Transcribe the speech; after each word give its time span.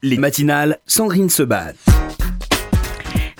Les 0.00 0.16
matinales, 0.16 0.78
Sandrine 0.86 1.28
se 1.28 1.42
bat. 1.42 1.74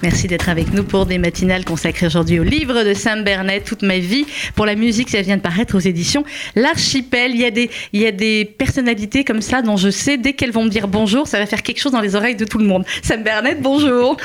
Merci 0.02 0.28
d'être 0.28 0.48
avec 0.48 0.72
nous 0.72 0.84
pour 0.84 1.06
des 1.06 1.18
matinales 1.18 1.64
consacrées 1.64 2.06
aujourd'hui 2.06 2.38
au 2.38 2.44
livre 2.44 2.84
de 2.84 2.94
Sam 2.94 3.24
Bernet, 3.24 3.62
Toute 3.62 3.82
ma 3.82 3.98
vie. 3.98 4.26
Pour 4.54 4.64
la 4.64 4.76
musique, 4.76 5.10
ça 5.10 5.22
vient 5.22 5.36
de 5.36 5.42
paraître 5.42 5.76
aux 5.76 5.80
éditions 5.80 6.24
L'Archipel. 6.54 7.32
Il 7.34 7.40
y, 7.40 7.44
a 7.44 7.50
des, 7.50 7.68
il 7.92 8.02
y 8.02 8.06
a 8.06 8.12
des 8.12 8.44
personnalités 8.44 9.24
comme 9.24 9.40
ça 9.40 9.60
dont 9.60 9.76
je 9.76 9.90
sais, 9.90 10.16
dès 10.16 10.34
qu'elles 10.34 10.52
vont 10.52 10.64
me 10.64 10.68
dire 10.68 10.86
bonjour, 10.86 11.26
ça 11.26 11.40
va 11.40 11.46
faire 11.46 11.64
quelque 11.64 11.80
chose 11.80 11.90
dans 11.90 12.00
les 12.00 12.14
oreilles 12.14 12.36
de 12.36 12.44
tout 12.44 12.58
le 12.58 12.64
monde. 12.64 12.84
Sam 13.02 13.24
Bernet, 13.24 13.60
bonjour. 13.60 14.16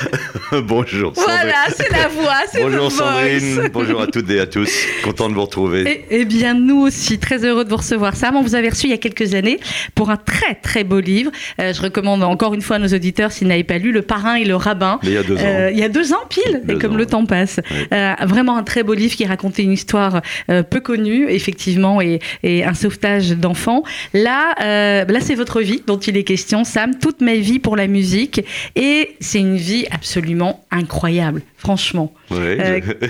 bonjour. 0.62 1.12
Voilà, 1.16 1.66
c'est 1.76 1.90
la 1.90 2.06
voix, 2.06 2.42
c'est 2.52 2.62
Bonjour 2.62 2.92
Sandrine, 2.92 3.68
bonjour 3.72 4.00
à 4.00 4.06
toutes 4.06 4.30
et 4.30 4.38
à 4.38 4.46
tous. 4.46 4.70
Content 5.02 5.28
de 5.28 5.34
vous 5.34 5.42
retrouver. 5.42 6.04
Eh 6.08 6.24
bien, 6.24 6.54
nous 6.54 6.82
aussi, 6.82 7.18
très 7.18 7.44
heureux 7.44 7.64
de 7.64 7.70
vous 7.70 7.78
recevoir. 7.78 8.14
Sam, 8.14 8.36
on 8.36 8.42
vous 8.42 8.54
avait 8.54 8.68
reçu 8.68 8.86
il 8.86 8.90
y 8.90 8.94
a 8.94 8.98
quelques 8.98 9.34
années 9.34 9.58
pour 9.96 10.10
un 10.10 10.16
très 10.16 10.54
très 10.54 10.84
beau 10.84 11.00
livre. 11.00 11.32
Euh, 11.60 11.72
je 11.72 11.82
recommande 11.82 12.22
encore 12.22 12.54
une 12.54 12.62
fois 12.62 12.76
à 12.76 12.78
nos 12.78 12.94
auditeurs, 12.94 13.32
s'ils 13.32 13.48
n'avaient 13.48 13.64
pas 13.64 13.78
lu, 13.78 13.90
Le 13.90 14.02
parrain 14.02 14.36
et 14.36 14.44
le 14.44 14.54
rabbin. 14.54 15.00
Mais 15.02 15.10
il 15.10 15.14
y 15.14 15.18
a 15.18 15.22
deux 15.24 15.36
ans. 15.36 15.63
Euh, 15.63 15.63
il 15.72 15.78
y 15.78 15.82
a 15.82 15.88
deux 15.88 16.12
ans 16.12 16.24
pile, 16.28 16.62
et 16.68 16.78
comme 16.78 16.96
le 16.96 17.06
temps 17.06 17.26
passe. 17.26 17.60
Euh, 17.92 18.12
vraiment 18.22 18.56
un 18.56 18.62
très 18.62 18.82
beau 18.82 18.94
livre 18.94 19.14
qui 19.14 19.26
racontait 19.26 19.62
une 19.62 19.72
histoire 19.72 20.22
euh, 20.50 20.62
peu 20.62 20.80
connue, 20.80 21.28
effectivement, 21.30 22.00
et, 22.00 22.20
un 22.42 22.74
sauvetage 22.74 23.30
d'enfants. 23.30 23.82
Là, 24.12 24.54
euh, 24.62 25.04
là 25.04 25.20
c'est 25.20 25.34
votre 25.34 25.60
vie 25.60 25.82
dont 25.86 25.98
il 25.98 26.16
est 26.16 26.24
question, 26.24 26.64
Sam. 26.64 26.98
Toute 26.98 27.20
ma 27.20 27.34
vie 27.34 27.58
pour 27.58 27.76
la 27.76 27.86
musique, 27.86 28.44
et 28.76 29.16
c'est 29.20 29.40
une 29.40 29.56
vie 29.56 29.86
absolument 29.90 30.64
incroyable 30.70 31.42
franchement. 31.64 32.12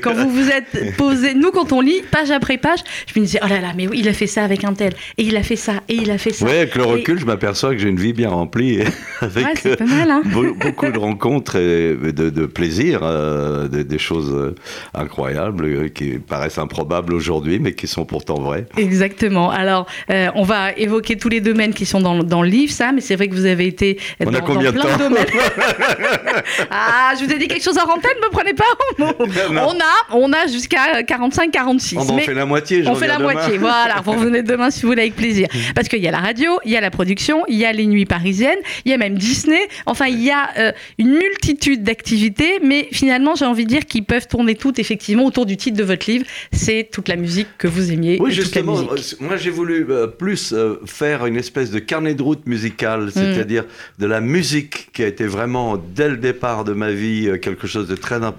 quand 0.01 0.15
vous 0.15 0.31
vous 0.31 0.49
êtes 0.49 0.97
posé, 0.97 1.35
nous 1.35 1.51
quand 1.51 1.73
on 1.73 1.81
lit 1.81 2.03
page 2.11 2.31
après 2.31 2.57
page, 2.57 2.79
je 3.13 3.19
me 3.19 3.25
disais 3.25 3.41
oh 3.43 3.49
là 3.49 3.61
là, 3.61 3.73
mais 3.77 3.89
oui, 3.89 3.99
il 3.99 4.09
a 4.09 4.13
fait 4.13 4.29
ça 4.29 4.45
avec 4.45 4.63
un 4.63 4.75
tel, 4.75 4.93
et 5.19 5.25
il 5.25 5.37
a 5.37 5.43
fait 5.43 5.57
ça, 5.57 5.83
et 5.89 5.97
il 5.97 6.11
a 6.13 6.19
fait 6.19 6.31
ça. 6.31 6.47
Oui, 6.47 6.53
avec 6.53 6.77
le 6.77 6.85
recul, 6.85 7.19
je 7.19 7.27
m'aperçois 7.27 7.73
que 7.73 7.79
j'ai 7.79 7.89
une 7.89 7.99
vie 7.99 8.13
bien 8.13 8.31
remplie, 8.31 8.79
avec 9.21 9.77
pas 9.77 9.85
mal, 9.85 10.11
hein. 10.11 10.23
beaucoup 10.25 10.89
de 10.89 10.99
rencontres 10.99 11.57
et 11.57 11.97
de, 11.97 12.31
de 12.31 12.47
plaisir, 12.47 13.01
euh, 13.03 13.67
des, 13.67 13.99
choses 13.99 14.33
euh, 14.33 14.55
incroyables 14.95 15.65
euh, 15.65 15.89
qui 15.89 16.19
paraissent 16.19 16.59
improbables 16.59 17.13
aujourd'hui, 17.13 17.59
mais 17.59 17.73
qui 17.73 17.89
sont 17.89 18.05
pourtant 18.05 18.39
vraies. 18.39 18.67
Exactement. 18.77 19.51
Alors, 19.51 19.87
on 20.09 20.45
va 20.45 20.73
évoquer 20.73 21.17
tous 21.17 21.29
les 21.29 21.41
domaines 21.41 21.75
qui 21.75 21.87
sont 21.87 22.01
dans, 22.01 22.23
dans 22.23 22.43
le 22.43 22.49
livre, 22.49 22.73
ça, 22.73 22.93
mais 22.93 23.01
c'est 23.01 23.17
vrai 23.17 23.29
que 23.29 23.35
vous 23.35 23.47
avez 23.47 23.67
été 23.67 23.99
on 24.21 24.31
dans, 24.31 24.39
a 24.39 24.41
combien 24.43 24.73
plein 24.73 24.85
de, 24.85 24.89
temps 24.89 24.99
domaines. 24.99 25.27
ah, 26.71 27.15
je 27.19 27.25
vous 27.25 27.33
ai 27.33 27.39
dit 27.39 27.49
quelque 27.49 27.65
chose 27.65 27.79
en 27.79 27.91
antenne, 27.91 28.19
me 28.23 28.31
prenez 28.31 28.44
pas 28.53 28.65
On 28.99 29.79
a, 29.79 30.17
on 30.17 30.33
a 30.33 30.47
jusqu'à 30.47 31.03
45-46. 31.03 31.97
On 31.97 32.01
en 32.01 32.19
fait 32.19 32.35
la 32.35 32.47
moitié. 32.47 32.85
On 32.87 32.95
fait 32.95 33.07
la 33.07 33.19
moitié. 33.19 33.59
Voilà, 33.59 34.01
vous 34.05 34.13
revenez 34.13 34.43
demain 34.43 34.71
si 34.71 34.83
vous 34.83 34.89
voulez 34.89 35.03
avec 35.03 35.17
plaisir. 35.17 35.49
Parce 35.75 35.89
qu'il 35.89 36.03
y 36.03 36.09
a 36.09 36.11
la 36.11 36.19
radio, 36.19 36.59
il 36.65 36.73
y 36.73 36.77
a 36.77 36.81
la 36.81 36.91
production, 36.91 37.45
il 37.49 37.57
y 37.57 37.65
a 37.65 37.73
les 37.73 37.87
nuits 37.87 38.05
parisiennes, 38.05 38.59
il 38.85 38.91
y 38.91 38.95
a 38.95 38.99
même 38.99 39.17
Disney. 39.17 39.69
Enfin, 39.87 40.07
il 40.07 40.23
y 40.23 40.31
a 40.31 40.75
une 40.99 41.15
multitude 41.15 41.83
d'activités, 41.83 42.59
mais 42.63 42.89
finalement, 42.93 43.35
j'ai 43.35 43.45
envie 43.45 43.65
de 43.65 43.71
dire 43.71 43.87
qu'ils 43.87 44.05
peuvent 44.05 44.29
tourner 44.29 44.55
toutes 44.55 44.79
effectivement 44.79 45.25
autour 45.25 45.47
du 45.47 45.57
titre 45.57 45.77
de 45.77 45.85
votre 45.85 46.11
livre. 46.11 46.27
C'est 46.53 46.89
toute 46.91 47.09
la 47.09 47.17
musique 47.17 47.49
que 47.59 47.69
vous 47.69 47.93
aimiez. 47.93 48.19
Oui, 48.21 48.33
justement. 48.33 48.79
Euh, 48.79 48.97
moi, 49.21 49.37
j'ai 49.37 49.51
voulu 49.51 49.87
euh, 49.89 50.07
plus 50.07 50.53
euh, 50.53 50.81
faire 50.87 51.27
une 51.27 51.37
espèce 51.37 51.71
de 51.71 51.79
carnet 51.79 52.15
de 52.15 52.23
route 52.23 52.47
musical, 52.47 53.07
mm. 53.07 53.11
c'est-à-dire 53.11 53.65
de 53.99 54.07
la 54.07 54.21
musique 54.21 54.93
qui 54.93 55.03
a 55.03 55.07
été 55.07 55.27
vraiment 55.27 55.77
dès 55.77 56.09
le 56.09 56.17
départ 56.17 56.65
de 56.65 56.73
ma 56.73 56.91
vie 56.91 57.31
quelque 57.41 57.67
chose 57.67 57.89
de 57.89 57.97
très 57.97 58.17
important, 58.17 58.34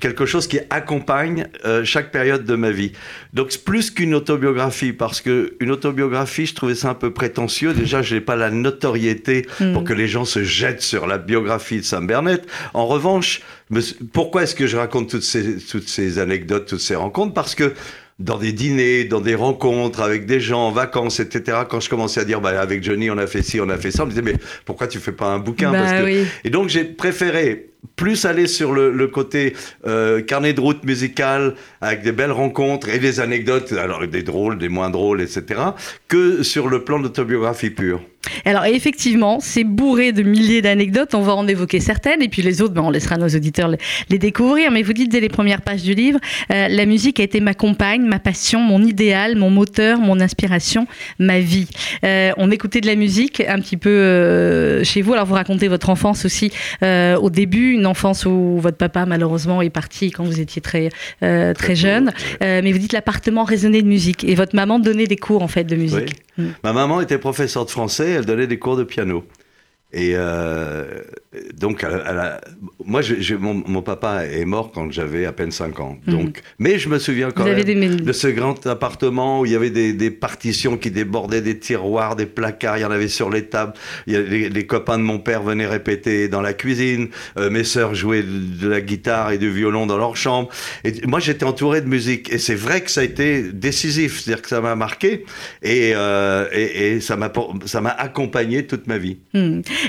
quelque 0.00 0.26
chose 0.26 0.46
qui 0.46 0.58
accompagne 0.70 1.46
chaque 1.84 2.10
période 2.10 2.44
de 2.44 2.54
ma 2.54 2.70
vie. 2.70 2.92
Donc, 3.32 3.56
plus 3.58 3.90
qu'une 3.90 4.14
autobiographie, 4.14 4.92
parce 4.92 5.20
que 5.20 5.54
une 5.60 5.70
autobiographie, 5.70 6.46
je 6.46 6.54
trouvais 6.54 6.74
ça 6.74 6.90
un 6.90 6.94
peu 6.94 7.12
prétentieux. 7.12 7.72
Déjà, 7.74 8.02
je 8.02 8.14
n'ai 8.14 8.20
pas 8.20 8.36
la 8.36 8.50
notoriété 8.50 9.42
pour 9.58 9.82
mm. 9.82 9.84
que 9.84 9.92
les 9.92 10.08
gens 10.08 10.24
se 10.24 10.42
jettent 10.42 10.82
sur 10.82 11.06
la 11.06 11.18
biographie 11.18 11.78
de 11.78 11.84
Sam 11.84 12.06
Bernet. 12.06 12.42
En 12.74 12.86
revanche, 12.86 13.42
pourquoi 14.12 14.42
est-ce 14.42 14.54
que 14.54 14.66
je 14.66 14.76
raconte 14.76 15.10
toutes 15.10 15.22
ces, 15.22 15.58
toutes 15.58 15.88
ces 15.88 16.18
anecdotes, 16.18 16.66
toutes 16.66 16.80
ces 16.80 16.96
rencontres? 16.96 17.34
Parce 17.34 17.54
que 17.54 17.72
dans 18.18 18.36
des 18.36 18.52
dîners, 18.52 19.04
dans 19.04 19.20
des 19.20 19.34
rencontres 19.34 20.00
avec 20.00 20.26
des 20.26 20.40
gens 20.40 20.68
en 20.68 20.72
vacances, 20.72 21.20
etc. 21.20 21.58
Quand 21.68 21.80
je 21.80 21.88
commençais 21.88 22.20
à 22.20 22.24
dire, 22.24 22.40
bah, 22.40 22.60
avec 22.60 22.82
Johnny, 22.82 23.10
on 23.10 23.18
a 23.18 23.26
fait 23.26 23.42
ci, 23.42 23.60
on 23.60 23.68
a 23.68 23.78
fait 23.78 23.90
ça, 23.90 24.02
on 24.02 24.06
me 24.06 24.10
disait, 24.10 24.22
mais 24.22 24.34
pourquoi 24.66 24.86
tu 24.86 24.98
fais 24.98 25.12
pas 25.12 25.28
un 25.28 25.38
bouquin? 25.38 25.72
Bah 25.72 26.02
Et 26.44 26.50
donc 26.50 26.68
j'ai 26.68 26.84
préféré 26.84 27.69
plus 27.96 28.24
aller 28.24 28.46
sur 28.46 28.72
le, 28.72 29.06
côté 29.08 29.54
euh, 29.86 30.22
carnet 30.22 30.52
de 30.52 30.60
route 30.60 30.84
musical 30.84 31.54
avec 31.80 32.02
des 32.02 32.12
belles 32.12 32.32
rencontres 32.32 32.88
et 32.88 32.98
des 32.98 33.20
anecdotes, 33.20 33.72
alors 33.72 34.06
des 34.06 34.22
drôles, 34.22 34.58
des 34.58 34.68
moins 34.68 34.90
drôles, 34.90 35.20
etc., 35.20 35.60
que 36.08 36.42
sur 36.42 36.68
le 36.68 36.84
plan 36.84 36.98
d'autobiographie 36.98 37.70
pure. 37.70 38.00
Alors 38.44 38.64
effectivement, 38.64 39.38
c'est 39.40 39.64
bourré 39.64 40.12
de 40.12 40.22
milliers 40.22 40.62
d'anecdotes, 40.62 41.14
on 41.14 41.22
va 41.22 41.34
en 41.34 41.46
évoquer 41.46 41.80
certaines, 41.80 42.22
et 42.22 42.28
puis 42.28 42.42
les 42.42 42.60
autres, 42.62 42.74
ben, 42.74 42.82
on 42.82 42.90
laissera 42.90 43.16
nos 43.16 43.28
auditeurs 43.28 43.68
les, 44.08 44.18
découvrir, 44.18 44.70
mais 44.70 44.82
vous 44.82 44.92
dites 44.92 45.10
dès 45.10 45.20
les 45.20 45.28
premières 45.28 45.62
pages 45.62 45.82
du 45.82 45.94
livre, 45.94 46.18
euh, 46.52 46.68
la 46.68 46.86
musique 46.86 47.20
a 47.20 47.22
été 47.22 47.40
ma 47.40 47.54
compagne, 47.54 48.02
ma 48.02 48.18
passion, 48.18 48.60
mon 48.60 48.82
idéal, 48.82 49.36
mon 49.36 49.50
moteur, 49.50 49.98
mon 49.98 50.20
inspiration, 50.20 50.86
ma 51.18 51.40
vie. 51.40 51.68
Euh, 52.04 52.32
on 52.36 52.50
écoutait 52.50 52.80
de 52.80 52.86
la 52.86 52.96
musique 52.96 53.40
un 53.40 53.58
petit 53.60 53.76
peu 53.76 54.82
chez 54.84 55.02
vous, 55.02 55.14
alors 55.14 55.26
vous 55.26 55.34
racontez 55.34 55.68
votre 55.68 55.88
enfance 55.88 56.24
aussi 56.24 56.52
au 56.82 57.30
début, 57.30 57.72
une 57.72 57.86
enfance 57.86 58.26
où 58.26 58.58
votre 58.58 58.76
papa 58.76 59.06
malheureusement 59.06 59.62
est 59.62 59.70
parti 59.70 60.10
quand 60.10 60.24
vous 60.24 60.40
étiez 60.40 60.60
très 60.60 60.80
euh, 61.22 61.54
très, 61.54 61.74
jeune, 61.74 62.12
euh, 62.42 62.60
mais 62.62 62.72
vous 62.72 62.78
dites 62.78 62.92
l'appartement 62.92 63.44
résonnait 63.44 63.82
de 63.82 63.86
musique 63.86 64.24
et 64.24 64.34
votre 64.34 64.54
maman 64.56 64.78
donnait 64.78 65.06
des 65.06 65.16
cours 65.16 65.42
en 65.42 65.48
fait 65.48 65.64
de 65.64 65.76
musique. 65.76 66.14
Ma 66.62 66.72
maman 66.72 67.00
était 67.00 67.18
professeure 67.18 67.64
de 67.64 67.70
français, 67.70 68.10
elle 68.10 68.26
donnait 68.26 68.46
des 68.46 68.58
cours 68.58 68.76
de 68.76 68.84
piano. 68.84 69.24
Et 69.92 70.12
euh, 70.14 70.84
donc, 71.54 71.84
moi, 72.84 73.00
mon, 73.38 73.82
papa 73.82 74.24
est 74.24 74.44
mort 74.44 74.70
quand 74.72 74.90
j'avais 74.92 75.26
à 75.26 75.32
peine 75.32 75.50
5 75.50 75.80
ans. 75.80 75.98
Mhm. 76.06 76.12
Donc, 76.12 76.42
Mais 76.58 76.78
je 76.78 76.88
me 76.88 76.98
souviens 76.98 77.30
quand 77.32 77.44
même 77.44 77.60
de 77.60 78.12
ce 78.12 78.28
grand 78.28 78.66
appartement 78.66 79.40
où 79.40 79.46
il 79.46 79.52
y 79.52 79.56
avait 79.56 79.70
des, 79.70 80.10
partitions 80.10 80.76
qui 80.76 80.90
débordaient 80.90 81.40
des 81.40 81.58
tiroirs, 81.58 82.14
des 82.14 82.26
placards, 82.26 82.78
il 82.78 82.82
y 82.82 82.84
en 82.84 82.90
avait 82.90 83.08
sur 83.08 83.30
les 83.30 83.46
tables. 83.46 83.72
Il 84.06 84.14
y 84.14 84.48
les, 84.48 84.66
copains 84.66 84.98
de 84.98 85.02
mon 85.02 85.18
père 85.18 85.42
venaient 85.42 85.66
répéter 85.66 86.28
dans 86.28 86.40
la 86.40 86.52
cuisine. 86.52 87.08
Euh, 87.36 87.50
mes 87.50 87.64
sœurs 87.64 87.94
jouaient 87.94 88.22
de, 88.22 88.68
la 88.68 88.80
guitare 88.80 89.32
et 89.32 89.38
du 89.38 89.50
violon 89.50 89.86
dans 89.86 89.98
leur 89.98 90.16
chambre. 90.16 90.48
Et 90.84 90.92
moi, 91.06 91.18
j'étais 91.18 91.44
entouré 91.44 91.80
de 91.80 91.88
musique. 91.88 92.32
Et 92.32 92.38
c'est 92.38 92.54
vrai 92.54 92.80
que 92.82 92.90
ça 92.90 93.00
a 93.00 93.04
été 93.04 93.52
décisif. 93.52 94.20
C'est-à-dire 94.20 94.42
que 94.42 94.48
ça 94.48 94.60
m'a 94.60 94.76
marqué 94.76 95.24
et, 95.62 95.92
euh, 95.94 96.46
et, 96.52 97.00
ça 97.00 97.16
m'a 97.16 97.90
accompagné 97.90 98.66
toute 98.66 98.86
ma 98.86 98.98
vie. 98.98 99.18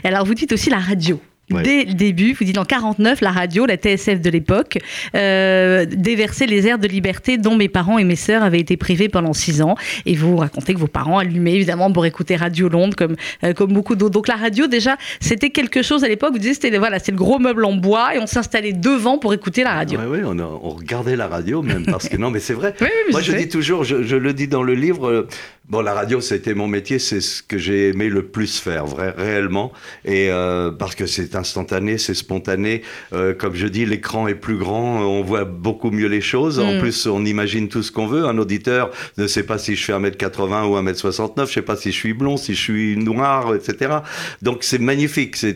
Alors, 0.04 0.26
vous 0.26 0.34
dites 0.34 0.52
aussi 0.52 0.70
la 0.70 0.80
radio. 0.80 1.20
Dès 1.64 1.86
le 1.86 1.94
début, 1.94 2.34
vous 2.34 2.46
dites 2.46 2.58
en 2.58 2.66
49, 2.66 3.22
la 3.22 3.32
radio, 3.32 3.66
la 3.66 3.76
TSF 3.76 4.22
de 4.22 4.30
l'époque, 4.30 4.78
euh, 5.16 5.86
déversait 5.86 6.46
les 6.46 6.68
airs 6.68 6.80
de 6.80 6.88
liberté 6.88 7.38
dont 7.38 7.56
mes 7.56 7.70
parents 7.70 7.98
et 7.98 8.04
mes 8.04 8.16
sœurs 8.16 8.44
avaient 8.44 8.60
été 8.60 8.78
privés 8.78 9.10
pendant 9.10 9.34
six 9.34 9.62
ans. 9.62 9.76
Et 10.06 10.16
vous 10.16 10.38
racontez 10.38 10.74
que 10.74 10.80
vos 10.80 10.88
parents 10.88 11.18
allumaient 11.18 11.54
évidemment 11.54 11.92
pour 11.92 12.06
écouter 12.06 12.36
Radio 12.36 12.70
Londres 12.70 12.96
comme, 12.96 13.16
euh, 13.44 13.54
comme 13.54 13.74
beaucoup 13.74 13.96
d'autres. 13.96 14.14
Donc 14.14 14.28
la 14.28 14.36
radio, 14.36 14.68
déjà, 14.68 14.98
c'était 15.20 15.50
quelque 15.50 15.82
chose 15.82 16.04
à 16.04 16.08
l'époque. 16.08 16.32
Vous 16.32 16.40
disiez, 16.40 16.54
c'était 16.54 16.78
voilà, 16.78 16.98
le 17.06 17.16
gros 17.16 17.40
meuble 17.40 17.66
en 17.66 17.74
bois 17.74 18.16
et 18.16 18.20
on 18.20 18.28
s'installait 18.28 18.74
devant 18.74 19.18
pour 19.18 19.34
écouter 19.34 19.64
la 19.64 19.74
radio. 19.74 20.00
Oui, 20.08 20.20
on, 20.24 20.40
on, 20.40 20.70
regardait 20.70 21.16
la 21.16 21.28
radio 21.28 21.62
même 21.62 21.86
parce 21.86 22.08
que 22.08 22.18
non, 22.18 22.32
mais 22.32 22.40
c'est 22.40 22.54
vrai. 22.54 22.74
Moi, 23.12 23.22
je 23.22 23.34
dis 23.34 23.50
toujours, 23.50 23.84
je, 23.84 24.04
je, 24.04 24.16
le 24.16 24.34
dis 24.34 24.48
dans 24.48 24.64
le 24.64 24.74
livre, 24.74 25.10
euh, 25.10 25.28
Bon, 25.72 25.80
la 25.80 25.94
radio, 25.94 26.20
c'était 26.20 26.54
mon 26.54 26.68
métier, 26.68 27.00
c'est 27.00 27.22
ce 27.22 27.42
que 27.42 27.58
j'ai 27.58 27.88
aimé 27.88 28.10
le 28.10 28.24
plus 28.24 28.60
faire, 28.60 28.86
vrai, 28.86 29.14
réellement. 29.18 29.72
Et 30.04 30.28
euh, 30.30 30.70
parce 30.70 30.96
que 30.96 31.06
c'est 31.06 31.34
instantané, 31.34 31.98
c'est 31.98 32.14
spontané. 32.14 32.82
Euh, 33.14 33.34
comme 33.34 33.56
je 33.56 33.68
dis, 33.68 33.86
l'écran 33.86 34.28
est 34.28 34.36
plus 34.36 34.58
grand, 34.58 35.00
on 35.00 35.24
voit 35.24 35.46
beaucoup 35.46 35.90
mieux 35.90 36.10
les 36.10 36.20
choses. 36.20 36.60
En 36.60 36.74
mm. 36.74 36.80
plus, 36.82 37.08
on 37.08 37.24
imagine 37.24 37.70
tout 37.70 37.84
ce 37.84 37.92
qu'on 37.94 38.06
veut. 38.06 38.26
Un 38.26 38.38
auditeur 38.38 38.92
ne 39.18 39.28
sait 39.28 39.44
pas 39.44 39.58
si 39.58 39.78
je 39.78 39.86
fais 39.86 39.94
1m80 39.94 40.66
ou 40.66 40.76
1m69, 40.76 41.48
je 41.48 41.54
sais 41.54 41.62
pas 41.62 41.78
si 41.78 41.94
je 41.94 41.98
suis 41.98 42.14
blond, 42.14 42.36
si 42.36 42.54
je 42.54 42.60
suis 42.60 42.98
noir, 42.98 43.56
etc. 43.56 44.00
Donc 44.42 44.66
c'est 44.66 44.82
magnifique. 44.82 45.38
C'est 45.38 45.56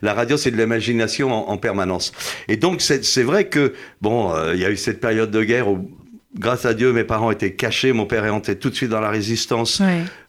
la 0.00 0.14
radio, 0.14 0.38
c'est 0.38 0.52
de 0.52 0.56
l'imagination 0.56 1.30
en, 1.30 1.52
en, 1.52 1.58
permanence. 1.58 2.12
Et 2.48 2.56
donc 2.56 2.80
c'est 2.80 3.22
vrai 3.22 3.50
que 3.50 3.74
bon, 4.00 4.32
euh, 4.32 4.54
il 4.54 4.60
y 4.62 4.64
a 4.64 4.70
eu 4.70 4.78
cette 4.78 5.00
période 5.00 5.30
de 5.30 5.44
guerre 5.44 5.68
où 5.68 5.90
grâce 6.38 6.64
à 6.64 6.74
Dieu, 6.74 6.92
mes 6.92 7.04
parents 7.04 7.30
étaient 7.30 7.52
cachés. 7.52 7.92
Mon 7.92 8.06
père 8.06 8.24
est 8.24 8.30
entré 8.30 8.56
tout 8.56 8.70
de 8.70 8.74
suite 8.74 8.90
dans 8.90 9.00
la 9.00 9.10
résistance. 9.10 9.80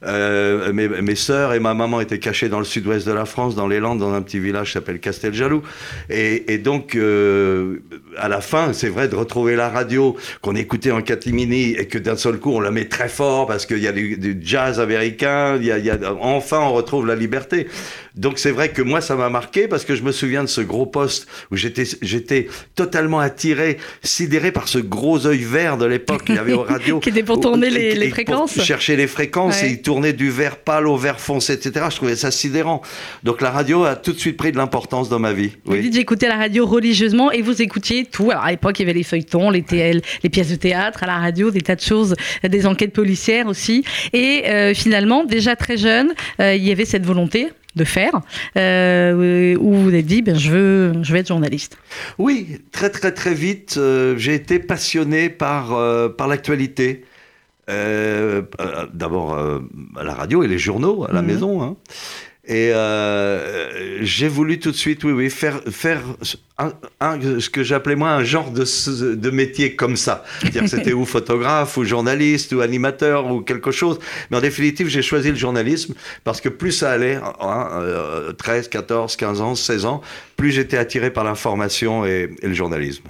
Euh, 0.04 0.72
mes, 0.72 0.88
mes 0.88 1.16
sœurs 1.16 1.54
et 1.54 1.60
ma 1.60 1.74
maman 1.74 2.00
étaient 2.02 2.20
cachées 2.20 2.50
dans 2.50 2.60
le 2.60 2.66
sud-ouest 2.66 3.08
de 3.08 3.12
la 3.12 3.26
France, 3.26 3.56
dans 3.56 3.68
les 3.68 3.80
Landes, 3.80 4.00
dans 4.00 4.14
un 4.14 4.22
petit 4.22 4.40
village 4.40 4.68
qui 4.68 4.74
s'appelle 4.74 5.00
Casteljaloux. 5.00 5.64
Et, 6.10 6.54
et 6.54 6.58
donc, 6.58 6.96
euh, 6.96 7.80
à 8.18 8.30
la 8.30 8.42
fin, 8.42 8.74
c'est 8.74 8.90
vrai 8.90 9.08
de 9.08 9.16
retrouver 9.16 9.56
la 9.56 9.70
radio 9.70 10.16
qu'on 10.42 10.56
écoutait 10.56 10.92
en 10.92 11.02
catimini 11.02 11.72
et 11.72 11.88
que 11.88 11.98
d'un 11.98 12.18
seul 12.18 12.38
coup, 12.38 12.52
on 12.52 12.60
la 12.60 12.72
met 12.72 12.86
très 12.86 13.10
fort 13.10 13.48
parce 13.48 13.66
qu'il 13.66 13.80
y 13.80 13.88
a 13.88 13.92
du, 13.92 14.38
jazz 14.42 14.80
américain. 14.80 15.58
Y 15.58 15.72
a, 15.72 15.78
il 15.78 15.86
y 15.86 15.90
a, 15.90 15.98
enfin, 16.20 16.60
on 16.60 16.74
retrouve 16.74 17.08
la 17.08 17.16
liberté. 17.16 17.68
Donc 18.16 18.40
c'est 18.40 18.52
vrai 18.52 18.70
que 18.70 18.82
moi, 18.82 19.02
ça 19.02 19.16
m'a 19.16 19.30
marqué 19.30 19.68
parce 19.68 19.84
que 19.84 19.96
je 19.96 20.04
me 20.04 20.12
souviens 20.12 20.44
de 20.44 20.50
ce 20.50 20.62
gros 20.62 20.86
poste 20.86 21.28
où 21.52 21.56
j'étais, 21.56 21.84
j'étais 22.02 22.48
totalement 22.76 23.20
attiré, 23.20 23.78
sidéré 24.04 24.52
par 24.52 24.68
ce 24.68 24.80
gros 24.80 25.28
œil 25.28 25.44
vert 25.44 25.78
de 25.78 25.86
l'époque 25.86 26.24
qu'il 26.26 26.36
y 26.36 26.40
avait 26.40 26.54
aux 26.54 26.64
radios. 26.64 27.00
qui 27.02 27.10
était 27.10 27.24
pour 27.24 27.40
tourner 27.40 27.70
les, 27.70 28.10
fréquences. 28.10 28.54
Pour 28.54 28.64
chercher 28.64 28.96
les 28.96 29.08
fréquences 29.08 29.64
et 29.64 29.68
il 29.68 29.82
tournait 29.82 30.14
du 30.14 30.30
vert 30.30 30.58
pâle 30.58 30.88
au 30.88 30.96
vert 30.96 31.20
foncé, 31.20 31.54
etc. 31.54 31.88
Je 31.90 31.96
trouvais 31.98 32.16
ça 32.16 32.32
sidérant. 32.32 32.82
Donc 33.24 33.42
la 33.42 33.52
radio 33.52 33.84
a 33.84 33.96
tout 33.96 34.14
de 34.14 34.20
suite 34.20 34.38
pris 34.38 34.52
de 34.52 34.58
l'importance 34.58 35.10
dans 35.10 35.20
ma 35.20 35.34
vie. 35.34 35.52
Vous 35.66 35.76
dites 35.78 35.94
j'écoutais 35.94 36.28
la 36.28 36.38
radio 36.38 36.66
religieusement 36.66 37.32
et 37.32 37.42
vous 37.42 37.62
écoutiez 37.62 38.06
tout. 38.06 38.32
Alors 38.32 38.44
à 38.44 38.52
l'époque, 38.52 38.80
il 38.80 38.84
y 38.84 38.86
avait 38.86 38.98
les 38.98 39.04
feuilletons, 39.04 39.50
les 39.50 39.62
TL, 39.62 40.02
les 40.24 40.30
pièces 40.30 40.50
de 40.50 40.56
théâtre, 40.56 41.04
à 41.04 41.08
la 41.08 41.18
radio, 41.18 41.52
des 41.52 41.62
tas 41.62 41.76
de 41.76 41.82
choses, 41.82 42.16
des 42.48 42.66
enquêtes 42.66 42.94
policières 42.94 43.48
aussi. 43.48 43.84
Et 44.14 44.44
euh, 44.48 44.74
finalement, 44.74 45.26
déjà 45.26 45.56
très 45.56 45.78
jeune, 45.78 46.14
euh, 46.40 46.56
il 46.56 46.64
y 46.64 46.72
avait 46.72 46.86
cette 46.86 47.06
volonté 47.06 47.50
de 47.76 47.84
faire, 47.84 48.22
euh, 48.58 49.56
où 49.58 49.74
vous 49.74 49.88
avez 49.90 50.04
dit, 50.04 50.22
ben, 50.22 50.38
je, 50.38 50.52
veux, 50.52 51.04
je 51.04 51.14
vais 51.14 51.20
être 51.20 51.28
journaliste 51.28 51.78
Oui, 52.18 52.62
très 52.72 52.90
très 52.90 53.12
très 53.12 53.34
vite, 53.34 53.76
euh, 53.78 54.16
j'ai 54.18 54.34
été 54.34 54.60
passionné 54.60 55.30
par, 55.30 55.74
euh, 55.74 56.10
par 56.10 56.28
l'actualité. 56.28 57.06
D'abord 57.68 59.36
à 59.36 60.04
la 60.04 60.14
radio 60.14 60.44
et 60.44 60.48
les 60.48 60.60
journaux 60.60 61.04
à 61.10 61.12
la 61.12 61.24
mhm. 61.24 61.28
maison. 61.28 61.64
Hein. 61.64 61.76
Et 62.48 62.72
j'ai 64.02 64.28
voulu 64.28 64.60
tout 64.60 64.72
de 64.72 64.76
suite, 64.76 65.04
oui, 65.04 65.12
oui, 65.12 65.30
faire, 65.30 65.62
faire 65.72 66.02
un, 66.58 67.20
ce 67.40 67.50
que 67.50 67.64
j'appelais 67.64 67.96
moi 67.96 68.12
un 68.12 68.24
genre 68.24 68.52
de, 68.52 69.16
de 69.16 69.30
métier 69.30 69.76
comme 69.76 69.96
ça. 69.96 70.24
C'est-à-dire 70.40 70.70
c'était 70.70 70.94
ou 70.94 71.06
photographe, 71.06 71.78
ou 71.78 71.84
journaliste, 71.84 72.54
ou 72.54 72.62
animateur, 72.62 73.32
ou 73.32 73.42
quelque 73.42 73.72
chose. 73.72 74.00
Mais 74.30 74.38
en 74.38 74.42
définitive, 74.42 74.88
j'ai 74.88 75.02
choisi 75.02 75.30
le 75.30 75.36
journalisme 75.36 75.94
parce 76.24 76.42
que 76.42 76.50
plus 76.50 76.72
ça 76.72 76.92
allait, 76.92 77.20
13, 78.38 78.70
14, 78.70 79.16
15 79.16 79.42
ans, 79.42 79.56
16 79.56 79.86
ans, 79.86 80.02
plus 80.38 80.52
j'étais 80.52 80.78
attiré 80.78 81.12
par 81.12 81.24
l'information 81.24 82.06
et, 82.06 82.30
le 82.42 82.54
journalisme. 82.54 83.04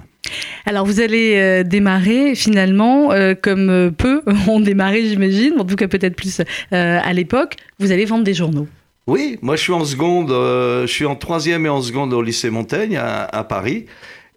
Alors 0.64 0.84
vous 0.84 1.00
allez 1.00 1.36
euh, 1.36 1.62
démarrer 1.62 2.34
finalement 2.34 3.12
euh, 3.12 3.34
comme 3.40 3.70
euh, 3.70 3.90
peu 3.90 4.22
ont 4.48 4.58
démarré 4.58 5.06
j'imagine, 5.06 5.54
en 5.60 5.64
tout 5.64 5.76
cas 5.76 5.86
peut-être 5.86 6.16
plus 6.16 6.40
à 6.72 7.12
l'époque, 7.12 7.54
vous 7.78 7.92
allez 7.92 8.04
vendre 8.04 8.24
des 8.24 8.34
journaux. 8.34 8.66
Oui, 9.06 9.38
moi 9.40 9.54
je 9.56 9.62
suis 9.62 9.72
en 9.72 9.84
seconde, 9.84 10.32
euh, 10.32 10.82
je 10.82 10.92
suis 10.92 11.06
en 11.06 11.14
troisième 11.14 11.64
et 11.66 11.68
en 11.68 11.80
seconde 11.80 12.12
au 12.12 12.22
lycée 12.22 12.50
Montaigne 12.50 12.96
à 12.96 13.44
Paris. 13.44 13.86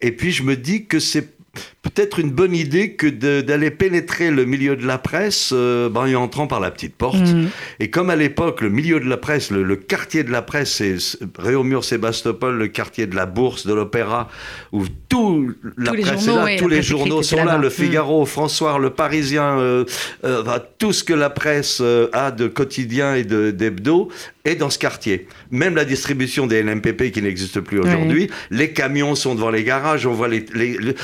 Et 0.01 0.11
puis 0.11 0.31
je 0.31 0.43
me 0.43 0.55
dis 0.55 0.85
que 0.85 0.99
c'est 0.99 1.39
peut-être 1.81 2.19
une 2.19 2.31
bonne 2.31 2.55
idée 2.55 2.93
que 2.93 3.07
d'aller 3.41 3.71
pénétrer 3.71 4.31
le 4.31 4.45
milieu 4.45 4.75
de 4.75 4.85
la 4.85 4.97
presse 4.97 5.51
euh, 5.53 5.89
ben, 5.89 6.01
en 6.15 6.23
entrant 6.23 6.47
par 6.47 6.59
la 6.59 6.71
petite 6.71 6.95
porte. 6.95 7.17
Mhm. 7.19 7.49
Et 7.79 7.89
comme 7.89 8.09
à 8.09 8.15
l'époque, 8.15 8.61
le 8.61 8.69
milieu 8.69 8.99
de 8.99 9.07
la 9.07 9.17
presse, 9.17 9.51
le, 9.51 9.75
quartier 9.75 10.23
de 10.23 10.31
la 10.31 10.41
presse, 10.41 10.73
c'est 10.73 10.97
Réaumur, 11.37 11.83
Sébastopol, 11.83 12.57
le 12.57 12.67
quartier 12.67 13.07
de 13.07 13.15
la 13.15 13.25
Bourse, 13.25 13.65
de 13.65 13.73
l'Opéra, 13.73 14.29
où 14.71 14.83
tout 15.07 15.53
la 15.77 15.93
presse 15.93 16.27
est 16.27 16.35
là, 16.35 16.57
tous 16.57 16.67
les 16.67 16.81
journaux 16.81 17.23
sont 17.23 17.43
là, 17.43 17.57
le. 17.57 17.69
Figaro, 17.69 18.25
François, 18.25 18.77
le 18.77 18.89
Parisien, 18.89 19.57
euh, 19.57 19.85
euh, 20.25 20.43
tout 20.79 20.91
ce 20.91 21.03
que 21.03 21.13
la 21.13 21.29
presse 21.29 21.81
a 22.13 22.31
de 22.31 22.47
quotidien 22.47 23.15
et 23.15 23.23
d'hebdo 23.23 24.09
dans 24.55 24.69
ce 24.69 24.79
quartier. 24.79 25.27
Même 25.51 25.75
la 25.75 25.85
distribution 25.85 26.47
des 26.47 26.61
LMPP 26.63 27.11
qui 27.11 27.21
n'existe 27.21 27.59
plus 27.59 27.79
aujourd'hui, 27.79 28.29
les 28.51 28.71
camions 28.71 29.15
sont 29.15 29.35
devant 29.35 29.49
les 29.49 29.63
garages, 29.63 30.05
on 30.05 30.13
voit 30.13 30.27
les, 30.27 30.45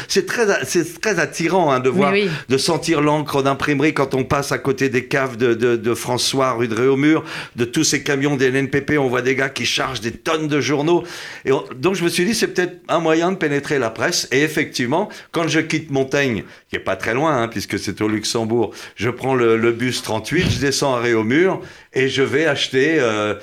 c'est 0.08 0.26
très 0.26 0.46
c'est 0.64 1.02
très 1.02 1.20
attirant 1.20 1.72
hein, 1.72 1.80
de 1.80 1.90
voir, 1.90 2.14
de 2.50 2.58
sentir 2.58 3.02
l'encre 3.02 3.42
d'imprimerie 3.44 3.94
quand 3.94 4.14
on 4.14 4.24
passe 4.24 4.52
à 4.52 4.58
côté 4.58 4.90
des 4.90 5.06
caves 5.06 5.38
de, 5.38 5.94
François, 5.94 6.54
rue 6.54 6.68
de 6.68 6.76
Réaumur, 6.76 7.24
de 7.56 7.66
tous 7.66 7.84
ces 7.84 8.04
camions 8.04 8.36
des 8.36 8.50
LNPP, 8.52 8.94
on 8.98 9.08
voit 9.08 9.22
des 9.22 9.36
gars 9.36 9.50
qui 9.50 9.66
chargent 9.66 10.02
des 10.02 10.12
tonnes 10.12 10.48
de 10.48 10.60
journaux. 10.62 11.04
Et 11.46 11.52
donc 11.76 11.96
je 11.96 12.04
me 12.04 12.10
suis 12.10 12.26
dit, 12.26 12.36
c'est 12.36 12.48
peut-être 12.48 12.82
un 12.88 13.00
moyen 13.00 13.32
de 13.32 13.38
pénétrer 13.38 13.80
la 13.80 13.90
presse. 13.90 14.28
Et 14.32 14.42
effectivement, 14.42 15.10
quand 15.32 15.48
je 15.48 15.60
quitte 15.60 15.92
Montaigne, 15.92 16.44
qui 16.70 16.76
est 16.76 16.80
pas 16.80 16.96
très 16.96 17.14
loin, 17.14 17.42
hein, 17.42 17.48
puisque 17.48 17.80
c'est 17.80 18.02
au 18.02 18.08
Luxembourg, 18.08 18.72
je 18.96 19.10
prends 19.10 19.36
le, 19.36 19.58
le 19.58 19.72
bus 19.72 20.02
38, 20.02 20.50
je 20.50 20.60
descends 20.60 20.96
à 20.96 21.00
Réaumur, 21.00 21.62
et 21.94 22.10
je 22.10 22.22
vais 22.22 22.46
acheter 22.46 22.98
euh, 23.00 23.35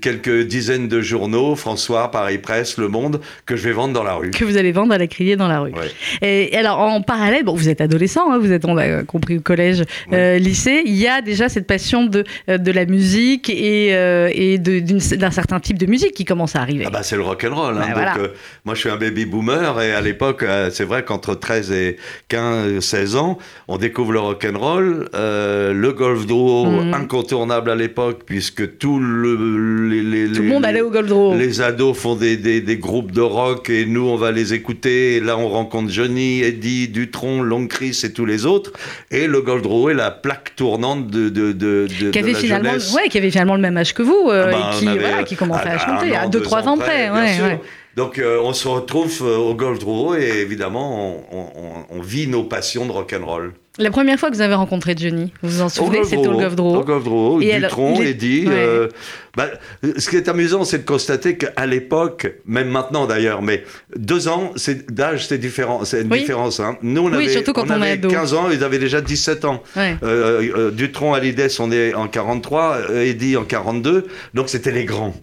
quelques 0.00 0.46
dizaines 0.46 0.88
de 0.88 1.00
journaux, 1.00 1.56
François, 1.56 2.10
Paris 2.10 2.38
Presse, 2.38 2.76
Le 2.78 2.88
Monde, 2.88 3.20
que 3.46 3.56
je 3.56 3.64
vais 3.64 3.72
vendre 3.72 3.94
dans 3.94 4.02
la 4.02 4.14
rue. 4.14 4.30
Que 4.30 4.44
vous 4.44 4.56
allez 4.56 4.72
vendre 4.72 4.92
à 4.92 4.98
la 4.98 5.06
criée 5.06 5.36
dans 5.36 5.48
la 5.48 5.60
rue. 5.60 5.72
Et, 6.22 6.56
alors, 6.56 6.78
en 6.78 7.02
parallèle, 7.02 7.44
bon, 7.44 7.54
vous 7.54 7.68
êtes 7.68 7.80
adolescent, 7.80 8.30
hein, 8.30 8.38
vous 8.38 8.52
êtes, 8.52 8.64
on 8.64 8.76
a 8.76 9.02
compris, 9.02 9.38
au 9.38 9.40
collège, 9.40 9.84
euh, 10.12 10.38
lycée, 10.38 10.82
il 10.84 10.96
y 10.96 11.06
a 11.06 11.22
déjà 11.22 11.48
cette 11.48 11.66
passion 11.66 12.04
de, 12.04 12.24
euh, 12.48 12.58
de 12.58 12.70
la 12.72 12.84
musique 12.84 13.48
et, 13.50 13.88
et 13.90 14.58
d'un 14.58 15.30
certain 15.30 15.60
type 15.60 15.78
de 15.78 15.86
musique 15.86 16.12
qui 16.12 16.24
commence 16.24 16.56
à 16.56 16.60
arriver. 16.60 16.84
Ah 16.86 16.90
bah, 16.90 17.02
c'est 17.02 17.16
le 17.16 17.22
rock'n'roll. 17.22 17.78
Hein, 17.78 18.14
moi, 18.64 18.74
je 18.74 18.80
suis 18.80 18.90
un 18.90 18.96
baby 18.96 19.24
boomer 19.24 19.80
et 19.80 19.92
à 19.92 20.00
l'époque, 20.00 20.44
c'est 20.70 20.84
vrai 20.84 21.04
qu'entre 21.04 21.34
13 21.34 21.72
et 21.72 21.96
15, 22.28 22.80
16 22.80 23.16
ans, 23.16 23.38
on 23.68 23.78
découvre 23.78 24.12
le 24.12 24.20
rock'n'roll, 24.20 25.08
le 25.12 25.92
golf 25.92 26.26
duo, 26.26 26.66
mmh 26.66 26.90
incontournable 27.00 27.70
à 27.70 27.74
l'époque, 27.74 28.22
puisque 28.26 28.49
tout 28.54 28.98
le, 28.98 29.88
les, 29.88 30.32
tout 30.32 30.42
le 30.42 30.48
monde 30.48 30.64
allait 30.64 30.80
au 30.80 30.90
Goldro. 30.90 31.34
Les 31.34 31.60
ados 31.60 31.96
font 31.96 32.14
des, 32.16 32.36
des, 32.36 32.76
groupes 32.76 33.12
de 33.12 33.20
rock 33.20 33.70
et 33.70 33.86
nous, 33.86 34.06
on 34.06 34.16
va 34.16 34.32
les 34.32 34.54
écouter. 34.54 35.16
Et 35.16 35.20
là, 35.20 35.36
on 35.38 35.48
rencontre 35.48 35.90
Johnny, 35.90 36.42
Eddie, 36.42 36.88
Dutron, 36.88 37.42
Long 37.42 37.66
Chris 37.66 38.00
et 38.04 38.12
tous 38.12 38.26
les 38.26 38.46
autres. 38.46 38.72
Et 39.10 39.26
le 39.26 39.40
Goldro 39.40 39.90
est 39.90 39.94
la 39.94 40.10
plaque 40.10 40.56
tournante 40.56 41.08
de, 41.08 41.28
de, 41.28 41.52
de, 41.52 42.10
qui 42.10 42.18
avait 42.18 42.34
finalement, 42.34 42.72
Ouais, 42.94 43.08
qui 43.08 43.18
avait 43.18 43.30
finalement 43.30 43.54
le 43.54 43.62
même 43.62 43.76
âge 43.76 43.94
que 43.94 44.02
vous, 44.02 44.28
euh, 44.28 44.46
ah 44.48 44.50
bah, 44.50 44.70
et 44.72 44.78
qui, 44.78 44.98
voilà, 44.98 45.22
qui 45.24 45.36
commençait 45.36 45.68
à, 45.68 45.78
chanter, 45.78 46.14
à 46.14 46.28
2-3 46.28 46.68
ans 46.68 46.78
près. 46.78 47.10
Ouais, 47.10 47.60
Donc 47.96 48.18
euh, 48.18 48.40
on 48.42 48.52
se 48.52 48.68
retrouve 48.68 49.22
euh, 49.22 49.36
au 49.36 49.54
Goldro 49.54 50.14
et 50.14 50.40
évidemment 50.40 51.24
on, 51.32 51.38
on, 51.38 51.98
on, 51.98 52.00
vit 52.00 52.26
nos 52.26 52.44
passions 52.44 52.86
de 52.86 52.92
rock'n'roll. 52.92 53.52
La 53.78 53.90
première 53.90 54.18
fois 54.18 54.30
que 54.30 54.34
vous 54.34 54.40
avez 54.40 54.54
rencontré 54.54 54.94
Johnny, 54.96 55.32
vous 55.42 55.48
vous 55.48 55.60
en 55.62 55.68
souvenez, 55.68 56.02
c'était 56.02 56.26
au 56.26 56.36
Govdro. 56.36 56.78
Au 56.78 56.84
Govdro, 56.84 57.40
Dutron, 57.40 58.02
Eddy. 58.02 58.44
Euh, 58.48 58.88
bah, 59.36 59.48
ce 59.96 60.10
qui 60.10 60.16
est 60.16 60.28
amusant, 60.28 60.64
c'est 60.64 60.78
de 60.78 60.84
constater 60.84 61.36
qu'à 61.36 61.66
l'époque, 61.66 62.32
même 62.46 62.68
maintenant 62.68 63.06
d'ailleurs, 63.06 63.42
mais 63.42 63.62
deux 63.96 64.26
ans 64.26 64.52
d'âge, 64.88 65.28
c'est 65.28 65.38
différent, 65.38 65.84
c'est 65.84 66.02
une 66.02 66.08
différence. 66.08 66.58
Hein. 66.58 66.78
Nous, 66.82 67.00
on 67.00 67.12
avait, 67.12 67.28
surtout 67.28 67.52
quand 67.52 67.66
on, 67.68 67.70
avait 67.70 68.00
15 68.00 68.34
ans, 68.34 68.50
ils 68.50 68.64
avaient 68.64 68.80
déjà 68.80 69.00
17 69.00 69.44
ans. 69.44 69.62
Euh, 69.76 69.94
euh, 70.02 70.70
Dutron, 70.72 71.14
Alides, 71.14 71.48
on 71.60 71.70
est 71.70 71.94
en 71.94 72.08
43, 72.08 72.90
Eddy 72.92 73.36
en 73.36 73.44
42, 73.44 74.08
donc 74.34 74.48
c'était 74.48 74.72
les 74.72 74.84
grands. 74.84 75.14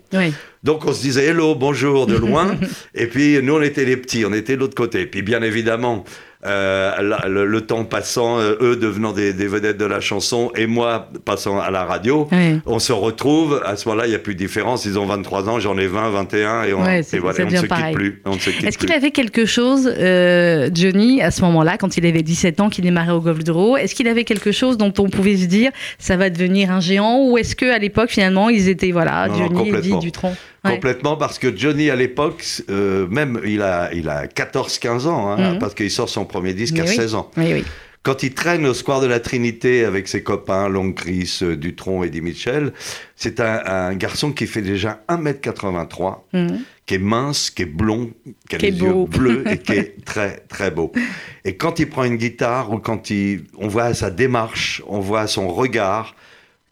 Donc 0.63 0.85
on 0.85 0.93
se 0.93 1.01
disait 1.01 1.25
hello, 1.25 1.53
bonjour 1.53 2.07
de 2.07 2.15
loin, 2.15 2.57
et 2.95 3.07
puis 3.07 3.41
nous 3.43 3.55
on 3.55 3.61
était 3.61 3.85
les 3.85 3.95
petits, 3.95 4.25
on 4.25 4.33
était 4.33 4.55
de 4.55 4.59
l'autre 4.61 4.75
côté. 4.75 5.05
Puis 5.05 5.21
bien 5.21 5.41
évidemment, 5.41 6.03
euh, 6.45 6.91
le, 7.27 7.61
temps 7.61 7.83
passant, 7.83 8.37
euh, 8.37 8.55
eux 8.61 8.75
devenant 8.75 9.11
des, 9.11 9.31
vedettes 9.31 9.77
de 9.77 9.85
la 9.85 9.99
chanson 9.99 10.51
et 10.55 10.67
moi 10.67 11.09
passant 11.25 11.59
à 11.59 11.71
la 11.71 11.83
radio, 11.83 12.29
on 12.67 12.77
se 12.77 12.93
retrouve. 12.93 13.61
À 13.65 13.75
ce 13.75 13.87
moment-là, 13.89 14.05
il 14.05 14.09
n'y 14.09 14.15
a 14.15 14.19
plus 14.19 14.35
de 14.35 14.39
différence. 14.39 14.85
Ils 14.85 14.99
ont 14.99 15.05
23 15.05 15.49
ans, 15.49 15.59
j'en 15.59 15.77
ai 15.77 15.87
20, 15.87 16.11
21 16.11 16.63
et 16.63 16.73
on, 16.73 16.81
ne 16.81 17.01
se 17.01 17.15
quitte 17.17 17.93
plus. 17.93 18.21
Est-ce 18.63 18.77
qu'il 18.77 18.91
avait 18.91 19.11
quelque 19.11 19.45
chose, 19.45 19.91
euh, 19.97 20.69
Johnny, 20.73 21.21
à 21.23 21.31
ce 21.31 21.41
moment-là, 21.41 21.77
quand 21.77 21.97
il 21.97 22.05
avait 22.05 22.21
17 22.21 22.59
ans, 22.59 22.69
qu'il 22.69 22.83
démarrait 22.83 23.13
au 23.13 23.21
Golf 23.21 23.43
de 23.43 23.79
Est-ce 23.79 23.95
qu'il 23.95 24.07
avait 24.07 24.23
quelque 24.23 24.51
chose 24.51 24.77
dont 24.77 24.93
on 24.99 25.09
pouvait 25.09 25.37
se 25.37 25.45
dire 25.45 25.71
ça 25.97 26.17
va 26.17 26.29
devenir 26.29 26.69
un 26.69 26.79
géant? 26.79 27.19
Ou 27.25 27.39
est-ce 27.39 27.55
qu'à 27.55 27.79
l'époque, 27.79 28.11
finalement, 28.11 28.49
ils 28.49 28.69
étaient, 28.69 28.91
voilà, 28.91 29.27
Johnny, 29.35 29.69
Eddie, 29.69 30.11
Complètement, 30.63 31.15
parce 31.15 31.39
que 31.39 31.55
Johnny, 31.55 31.89
à 31.89 31.95
l'époque, 31.95 32.43
euh, 32.69 33.07
même, 33.07 33.39
il 33.45 33.61
a, 33.61 33.93
il 33.93 34.09
a 34.09 34.25
14-15 34.25 35.07
ans, 35.07 35.31
hein, 35.31 35.53
mhm. 35.53 35.59
parce 35.59 35.73
qu'il 35.73 35.91
sort 35.91 36.09
son 36.09 36.25
premier 36.25 36.53
disque 36.53 36.79
à 36.79 36.87
16 36.87 37.15
ans. 37.15 37.31
Quand 38.03 38.23
il 38.23 38.33
traîne 38.33 38.65
au 38.65 38.73
Square 38.73 39.01
de 39.01 39.07
la 39.07 39.19
Trinité 39.19 39.83
avec 39.83 40.07
ses 40.07 40.23
copains, 40.23 40.69
Long 40.69 40.93
Chris, 40.93 41.39
euh, 41.41 41.57
Dutron, 41.57 42.03
Eddie 42.03 42.21
Mitchell, 42.21 42.71
c'est 43.17 43.41
un, 43.41 43.93
garçon 43.95 44.31
qui 44.31 44.47
fait 44.47 44.61
déjà 44.61 45.03
1m83, 45.09 46.19
mhm. 46.31 46.59
qui 46.85 46.93
est 46.93 46.99
mince, 46.99 47.49
qui 47.49 47.63
est 47.63 47.65
blond, 47.65 48.11
qui 48.49 48.55
a 48.55 48.59
les 48.59 48.71
yeux 48.71 49.05
bleus 49.05 49.43
et 49.51 49.57
qui 49.57 49.71
est 49.73 50.05
très, 50.05 50.37
très 50.47 50.71
beau. 50.71 50.93
Et 51.43 51.57
quand 51.57 51.79
il 51.79 51.89
prend 51.89 52.05
une 52.05 52.15
guitare 52.15 52.71
ou 52.71 52.77
quand 52.77 53.09
il, 53.09 53.43
on 53.57 53.67
voit 53.67 53.93
sa 53.93 54.09
démarche, 54.09 54.81
on 54.87 55.01
voit 55.01 55.27
son 55.27 55.49
regard, 55.49 56.15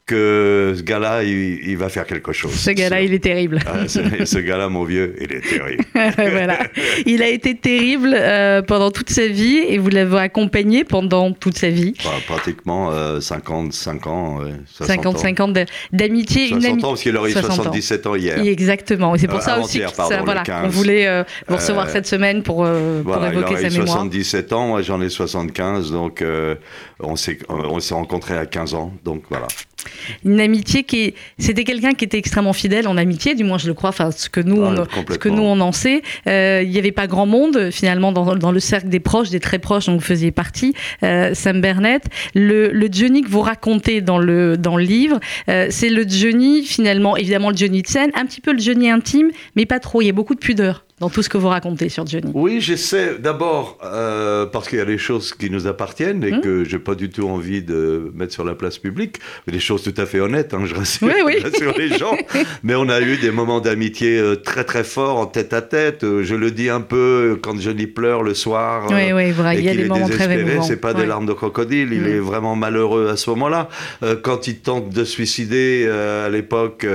que 0.06 0.74
ce 0.78 0.84
gars-là, 0.84 1.24
il, 1.24 1.76
va 1.78 1.90
faire 1.90 2.06
quelque 2.06 2.32
chose. 2.32 2.54
Ce 2.54 2.70
gars-là, 2.70 3.02
il 3.02 3.14
est 3.14 3.24
terrible. 3.24 3.60
Ah, 3.66 3.88
ce, 3.88 4.38
gars-là, 4.38 4.70
mon 4.70 4.84
vieux, 4.84 5.16
il 5.20 5.34
est 5.34 5.42
terrible. 5.42 5.84
voilà. 6.16 6.60
Il 7.08 7.24
a 7.24 7.28
été 7.28 7.56
terrible 7.56 8.14
euh, 8.14 8.62
pendant 8.62 8.92
toute 8.92 9.10
sa 9.10 9.28
vie 9.28 9.58
et 9.58 9.80
vous 9.80 9.90
l'avez 9.90 10.20
accompagné 10.20 10.84
pendant 10.84 11.32
toute 11.32 11.58
sa 11.58 11.70
vie. 11.70 11.96
Bah, 12.04 12.12
pratiquement 12.28 12.92
55 13.20 14.08
ans. 14.08 14.40
55 14.80 15.40
ans 15.40 15.54
d'amitié. 15.92 16.50
60 16.50 16.84
ans, 16.84 16.90
parce 16.90 17.02
qu'il 17.02 17.18
aurait 17.18 17.32
eu 17.32 17.34
77 17.34 18.06
ans 18.06 18.16
hier. 18.16 18.40
exactement. 18.40 19.16
Et 19.16 19.18
c'est 19.18 19.28
pour 19.28 19.42
ça 19.42 19.60
aussi 19.60 19.82
qu'on 19.82 20.68
voulait 20.70 21.08
euh, 21.08 21.24
vous 21.48 21.56
recevoir 21.56 21.88
euh, 21.88 21.92
cette 21.92 22.06
semaine 22.06 22.44
pour, 22.44 22.68
pour 23.04 23.26
évoquer 23.26 23.58
sa 23.58 23.70
mémoire. 23.70 23.98
77 23.98 24.54
ans, 24.54 24.68
moi 24.68 24.82
j'en 24.84 25.02
ai 25.02 25.10
75, 25.10 25.92
donc 25.92 26.24
on 27.00 27.16
s'est 27.16 27.40
rencontrés 27.92 28.38
à 28.38 28.46
15 28.46 28.76
ans. 28.76 28.94
Donc 29.04 29.24
voilà. 29.32 29.48
Une 30.24 30.39
amitié 30.39 30.84
qui 30.84 31.13
c'était 31.38 31.63
quelqu'un 31.63 31.94
qui 31.94 32.06
était 32.06 32.18
extrêmement 32.18 32.54
fidèle 32.54 32.88
en 32.88 32.98
amitié, 32.98 33.36
du 33.36 33.44
moins 33.44 33.58
je 33.58 33.68
le 33.68 33.74
crois, 33.74 33.89
enfin 33.89 34.12
ce 34.12 34.30
que 34.30 34.39
nous, 34.39 34.63
ah, 34.63 34.86
on, 34.98 35.13
ce 35.13 35.18
que 35.18 35.30
nous 35.30 35.44
on 35.44 35.60
en 35.60 35.72
sait. 35.72 36.01
Euh, 36.27 36.62
il 36.63 36.70
n'y 36.70 36.77
avait 36.77 36.92
pas 36.92 37.08
grand 37.08 37.25
monde 37.25 37.70
finalement 37.72 38.12
dans, 38.12 38.36
dans, 38.36 38.51
le 38.51 38.60
cercle 38.60 38.89
des 38.89 39.00
proches, 39.00 39.30
des 39.30 39.39
très 39.39 39.60
proches 39.60 39.88
dont 39.88 39.94
vous 39.94 40.00
faisiez 40.00 40.32
partie, 40.32 40.74
euh, 41.04 41.34
Sam 41.34 41.62
Burnett. 41.62 42.04
Le, 42.34 42.70
le, 42.70 42.88
Johnny 42.92 43.22
que 43.22 43.30
vous 43.30 43.42
racontez 43.42 44.01
dans 44.01 44.18
le, 44.18 44.58
dans 44.58 44.77
le 44.77 44.84
livre, 44.84 45.20
euh, 45.50 45.68
c'est 45.70 45.89
le 45.89 46.06
Johnny 46.08 46.63
finalement, 46.63 47.18
évidemment 47.18 47.50
le 47.50 47.58
Johnny 47.58 47.82
de 47.82 47.88
scène, 47.88 48.12
un 48.15 48.25
petit 48.25 48.42
peu 48.42 48.54
le 48.54 48.60
Johnny 48.60 48.89
intime, 48.89 49.32
mais 49.56 49.65
pas 49.65 49.80
trop, 49.80 50.01
il 50.01 50.06
y 50.08 50.10
a 50.10 50.13
beaucoup 50.13 50.36
de 50.36 50.39
pudeur 50.39 50.85
dans 51.02 51.10
tout 51.10 51.22
ce 51.22 51.28
que 51.28 51.38
vous 51.38 51.50
racontez 51.50 51.90
sur 51.90 52.08
Johnny 52.08 52.32
Oui, 52.34 52.62
j'essaie 52.62 53.18
d'abord 53.20 53.78
euh, 53.84 54.46
parce 54.46 54.70
qu'il 54.70 54.80
y 54.80 54.82
a 54.82 54.86
des 54.86 54.98
choses 54.98 55.34
qui 55.34 55.50
nous 55.50 55.68
appartiennent 55.68 56.24
et 56.24 56.32
hmm. 56.32 56.42
que 56.42 56.64
j'ai 56.64 56.80
pas 56.80 56.96
du 56.96 57.10
tout 57.10 57.28
envie 57.28 57.62
de 57.62 58.14
mettre 58.16 58.32
sur 58.32 58.46
la 58.46 58.56
place 58.56 58.78
publique, 58.78 59.18
des 59.46 59.60
choses 59.60 59.84
tout 59.84 59.94
à 59.98 60.06
fait 60.06 60.22
honnêtes, 60.22 60.54
hein, 60.54 60.62
je, 60.64 60.74
rassure, 60.74 61.10
les 61.78 61.98
gens. 61.98 62.16
Mais 62.64 62.75
on 62.75 62.88
a 62.88 63.02
eu 63.02 63.18
des 63.18 63.32
moments 63.32 63.60
d'amitié 63.60 64.18
euh, 64.18 64.38
très 64.38 64.64
très 64.64 64.86
forts 64.86 65.18
en 65.18 65.25
tête 65.25 65.52
à 65.52 65.62
tête. 65.62 66.06
Euh, 66.06 66.24
je 66.24 66.34
le 66.34 66.50
dis 66.52 66.70
un 66.70 66.80
peu 66.80 67.38
quand 67.42 67.60
Johnny 67.60 67.88
pleure 67.88 68.24
le 68.24 68.34
soir 68.34 68.88
oui, 68.90 69.12
oui, 69.12 69.32
vrai. 69.32 69.58
et 69.58 69.62
qu'il 69.64 69.82
est 69.82 69.90
désespéré, 69.90 70.60
c'est 70.62 70.80
pas 70.80 70.94
des 70.94 71.06
larmes 71.06 71.25
de 71.25 71.34
crocodile, 71.34 71.90
il 71.92 72.04
hmm. 72.04 72.08
est 72.08 72.20
vraiment 72.20 72.56
malheureux 72.56 73.10
à 73.10 73.18
ce 73.18 73.30
moment-là. 73.32 73.68
quand 74.24 74.48
il 74.48 74.60
tente 74.60 74.92
de 74.92 75.04
suicider 75.04 75.90
à 75.90 76.30
l'époque, 76.30 76.88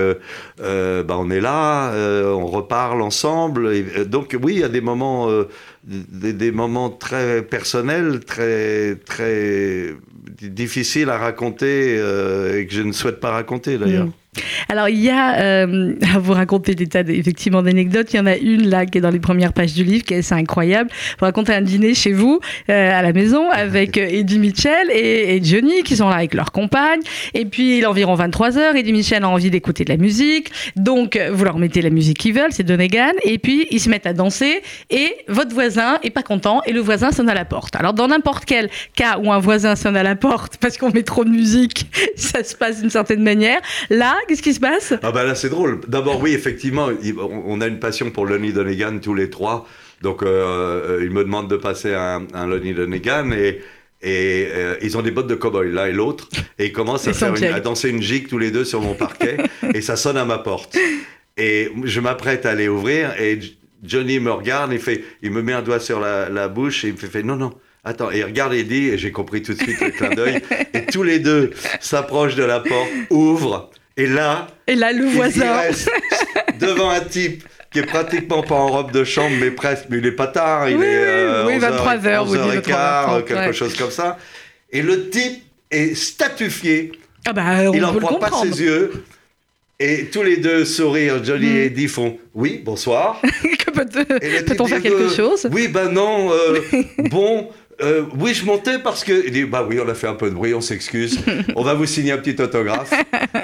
bah, 0.59 1.17
on 1.19 1.31
est 1.31 1.41
là, 1.41 1.93
on 2.35 2.47
reparle 2.47 3.03
ensemble. 3.03 3.75
Et, 3.75 3.90
donc 4.07 4.37
oui, 4.43 4.55
il 4.55 4.61
y 4.61 4.65
a 4.65 4.69
des 4.69 4.81
moments, 4.81 5.31
euh, 5.31 5.49
des, 5.85 6.51
moments 6.53 6.91
très 6.91 7.43
personnels, 7.43 8.21
très, 8.21 8.97
très 8.97 9.95
difficiles 10.41 11.11
à 11.11 11.19
raconter 11.19 11.97
euh, 11.99 12.59
et 12.59 12.67
que 12.67 12.75
je 12.75 12.83
ne 12.83 12.93
souhaite 12.93 13.21
pas 13.21 13.31
raconter 13.31 13.79
d'ailleurs. 13.79 14.07
Mm. 14.07 14.13
Alors, 14.69 14.89
il 14.89 15.01
y 15.01 15.11
a, 15.11 15.41
euh, 15.41 15.95
à 16.15 16.19
vous 16.19 16.33
raconter 16.33 16.75
des 16.75 16.87
tas 16.87 17.01
effectivement 17.01 17.63
d'anecdotes. 17.63 18.13
Il 18.13 18.17
y 18.17 18.21
en 18.21 18.27
a 18.27 18.37
une 18.37 18.69
là 18.69 18.87
qui 18.87 18.99
est 18.99 19.01
dans 19.01 19.11
les 19.11 19.21
premières 19.21 19.53
pages 19.53 19.75
du 19.75 19.85
livre, 19.85 20.05
qui 20.05 20.15
est 20.15 20.19
assez 20.19 20.35
incroyable. 20.35 20.91
Vous 21.19 21.25
racontez 21.25 21.53
un 21.53 21.63
dîner 21.63 21.95
chez 21.95 22.13
vous, 22.13 22.41
euh, 22.69 22.99
à 22.99 23.03
la 23.03 23.13
maison, 23.13 23.51
avec 23.51 23.99
euh, 23.99 24.07
Eddie 24.09 24.39
Mitchell 24.39 24.91
et, 24.91 25.41
Johnny, 25.43 25.83
qui 25.83 25.97
sont 25.97 26.09
là 26.09 26.17
avec 26.17 26.35
leur 26.35 26.53
compagne. 26.53 27.01
Et 27.35 27.45
puis, 27.45 27.79
il 27.79 27.83
est 27.83 27.87
environ 27.87 28.17
23h. 28.17 28.77
Eddie 28.77 28.93
Mitchell 28.93 29.25
a 29.25 29.29
envie 29.29 29.51
d'écouter 29.51 29.85
de 29.85 29.91
la 29.91 29.97
musique. 29.97 30.51
Donc, 30.77 31.19
vous 31.33 31.45
leur 31.45 31.59
mettez 31.59 31.83
la 31.83 31.91
musique 31.91 32.19
qu'ils 32.19 32.35
veulent, 32.35 32.53
c'est 32.53 32.63
Donegan. 32.63 33.13
Et 33.25 33.39
puis, 33.39 33.67
ils 33.71 33.81
se 33.81 33.89
mettent 33.89 34.07
à 34.07 34.13
danser. 34.13 34.63
Et 34.91 35.15
votre 35.29 35.55
voisin 35.55 35.99
est 36.03 36.11
pas 36.11 36.23
content. 36.23 36.63
Et 36.67 36.73
le 36.73 36.81
voisin 36.81 37.13
sonne 37.13 37.29
à 37.29 37.35
la 37.35 37.45
porte. 37.45 37.77
Alors, 37.77 37.95
dans 37.95 38.09
n'importe 38.09 38.45
quel 38.45 38.69
cas 38.97 39.19
où 39.19 39.33
un 39.33 39.39
voisin 39.39 39.77
sonne 39.77 39.97
à 39.97 40.03
la 40.03 40.17
porte 40.17 40.57
parce 40.61 40.77
qu'on 40.77 40.91
met 40.91 41.03
trop 41.03 41.25
de 41.25 41.31
musique, 41.31 41.87
ça 42.17 42.45
se 42.45 42.55
passe 42.55 42.81
d'une 42.81 42.91
certaine 42.91 43.23
manière. 43.23 43.61
Là, 43.89 44.15
Qu'est-ce 44.31 44.43
qui 44.43 44.55
se 44.55 44.61
passe? 44.61 44.95
Ah 45.03 45.11
bah 45.11 45.25
là 45.25 45.35
c'est 45.35 45.49
drôle. 45.49 45.81
D'abord 45.89 46.23
oui 46.23 46.35
effectivement, 46.35 46.89
on 47.19 47.61
a 47.61 47.67
une 47.67 47.81
passion 47.81 48.13
pour 48.13 48.27
Lonnie 48.27 48.53
Donegan 48.53 49.01
tous 49.03 49.13
les 49.13 49.29
trois. 49.29 49.67
Donc 50.03 50.23
euh, 50.23 50.29
euh, 50.29 51.03
il 51.03 51.11
me 51.11 51.25
demande 51.25 51.51
de 51.51 51.57
passer 51.57 51.95
un, 51.95 52.29
un 52.33 52.47
Lonnie 52.47 52.73
Donegan 52.73 53.33
et 53.33 53.61
et 54.03 54.47
euh, 54.53 54.77
ils 54.83 54.97
ont 54.97 55.03
des 55.03 55.11
bottes 55.11 55.27
de 55.27 55.35
cow-boy, 55.35 55.73
l'un 55.73 55.87
et 55.87 55.93
l'autre, 55.93 56.29
et 56.61 56.67
ils 56.67 56.73
commencent 56.73 57.09
à, 57.09 57.13
faire 57.13 57.35
à, 57.53 57.59
danser 57.59 57.89
une 57.89 58.01
gigue 58.01 58.29
tous 58.29 58.39
les 58.39 58.53
deux 58.53 58.65
sur 58.65 58.81
mon 58.81 58.95
parquet, 58.95 59.37
et 59.75 59.81
ça 59.81 59.97
sonne 59.97 60.17
à 60.17 60.25
ma 60.25 60.39
porte. 60.39 60.79
Et 61.37 61.73
je 61.83 61.99
m'apprête 61.99 62.47
à 62.47 62.51
aller 62.51 62.69
ouvrir, 62.69 63.13
et 63.21 63.41
Johnny 63.83 64.21
me 64.21 64.31
regarde, 64.31 64.73
il, 64.73 64.79
fait, 64.79 65.05
il 65.23 65.33
me 65.33 65.43
met 65.43 65.53
un 65.53 65.61
doigt 65.61 65.81
sur 65.81 65.99
la, 65.99 66.29
la 66.29 66.47
bouche, 66.49 66.85
et 66.85 66.89
il 66.89 66.95
me 66.95 66.99
fait, 66.99 67.09
fait 67.09 67.23
non, 67.25 67.37
non, 67.37 67.53
Attends, 67.83 68.11
et 68.11 68.23
regarde 68.23 68.53
Eddie, 68.53 68.89
et 68.89 68.99
j'ai 68.99 69.11
compris 69.11 69.43
tout 69.43 69.55
de 69.55 69.59
suite 69.59 69.81
le 69.81 69.91
clin 69.91 70.11
d'œil, 70.11 70.41
et 70.75 70.87
tous 70.87 71.03
les 71.03 71.19
deux 71.19 71.51
s'approchent 71.81 72.37
de 72.37 72.45
la 72.45 72.61
porte, 72.61 72.89
ouvrent, 73.11 73.71
et 74.01 74.07
là, 74.07 74.47
et 74.67 74.75
là 74.77 74.93
le 74.93 75.05
voisin 75.05 75.61
devant 76.59 76.89
un 76.89 77.01
type 77.01 77.45
qui 77.71 77.81
est 77.81 77.87
pratiquement 77.87 78.43
pas 78.43 78.55
en 78.55 78.69
robe 78.69 78.93
de 78.93 79.05
chambre, 79.05 79.37
mais 79.39 79.51
presque, 79.51 79.85
mais 79.91 79.99
il 79.99 80.07
est 80.07 80.13
pas 80.13 80.27
tard, 80.27 80.71
il 80.71 80.83
est 80.83 81.05
euh, 81.05 81.59
23h, 81.59 82.27
11h15, 82.27 83.25
quelque 83.25 83.53
chose 83.53 83.77
comme 83.77 83.91
ça. 83.91 84.17
Et 84.71 84.81
le 84.81 85.11
type 85.11 85.43
est 85.71 85.95
statufié. 85.95 86.93
Ah 87.27 87.35
bah, 87.35 87.43
on 87.67 87.75
il 87.75 87.81
n'en 87.83 87.95
croit 87.95 88.19
pas 88.19 88.31
ses 88.43 88.63
yeux. 88.63 89.05
Et 89.79 90.07
tous 90.07 90.23
les 90.23 90.39
deux 90.39 90.65
sourires, 90.65 91.23
Johnny 91.23 91.47
mm. 91.47 91.57
et 91.57 91.65
Eddie 91.67 91.89
font 91.89 92.19
oui, 92.35 92.63
bonsoir. 92.65 93.21
Peut-on 93.75 94.67
faire 94.67 94.83
quelque 94.83 95.09
chose? 95.09 95.47
Oui, 95.53 95.69
ben 95.69 95.91
non. 95.91 96.33
Euh, 96.33 96.61
bon, 97.11 97.51
euh, 97.83 98.03
oui, 98.19 98.35
je 98.35 98.45
montais 98.45 98.79
parce 98.79 99.05
que. 99.05 99.27
Il 99.27 99.33
dit 99.33 99.45
Bah 99.45 99.67
oui, 99.69 99.79
on 99.85 99.89
a 99.89 99.95
fait 99.95 100.07
un 100.07 100.15
peu 100.15 100.29
de 100.29 100.35
bruit, 100.35 100.55
on 100.55 100.61
s'excuse. 100.61 101.19
On 101.57 101.63
va 101.63 101.75
vous 101.75 101.87
signer 101.87 102.13
un 102.13 102.19
petit 102.19 102.41
autographe. 102.41 102.93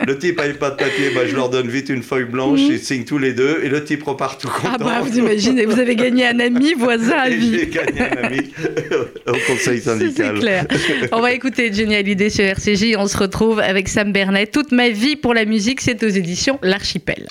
Le 0.07 0.19
type 0.19 0.39
n'avait 0.39 0.55
pas 0.55 0.71
de 0.71 0.77
papier, 0.77 1.11
bah, 1.15 1.23
je 1.27 1.35
leur 1.35 1.49
donne 1.51 1.69
vite 1.69 1.89
une 1.89 2.03
feuille 2.03 2.25
blanche, 2.25 2.61
mhm. 2.61 2.73
ils 2.73 2.79
signent 2.79 3.05
tous 3.05 3.19
les 3.19 3.33
deux, 3.33 3.61
et 3.63 3.69
le 3.69 3.85
type 3.85 4.03
repart 4.05 4.41
tout 4.41 4.49
content. 4.49 4.73
Ah 4.75 4.79
bah, 4.79 5.01
vous 5.03 5.19
imaginez, 5.19 5.67
vous 5.67 5.79
avez 5.79 5.97
gagné 5.97 6.27
un 6.27 6.41
ami, 6.41 6.75
voisin 6.75 7.17
à 7.17 7.29
vie. 7.29 7.59
J'ai 7.59 7.67
gagné 7.67 8.01
un 8.01 8.25
ami 8.25 8.41
au 9.27 9.37
conseil 9.47 9.81
syndical. 9.81 10.37
C'est 10.37 10.41
clair. 10.41 10.67
On 11.13 11.21
va 11.21 11.33
écouter 11.33 11.73
Jenny 11.73 11.97
Hallyday 11.97 12.31
sur 12.31 12.45
RCJ. 12.45 12.97
On 12.99 13.07
se 13.07 13.17
retrouve 13.17 13.61
avec 13.61 13.89
Sam 13.89 14.13
Bernet. 14.13 14.47
Toute 14.47 14.73
ma 14.73 14.91
vie 14.91 15.17
pour 15.17 15.35
la 15.35 15.45
musique, 15.45 15.81
c'est 15.81 16.03
aux 16.03 16.09
éditions 16.09 16.59
L'Archipel. 16.63 17.27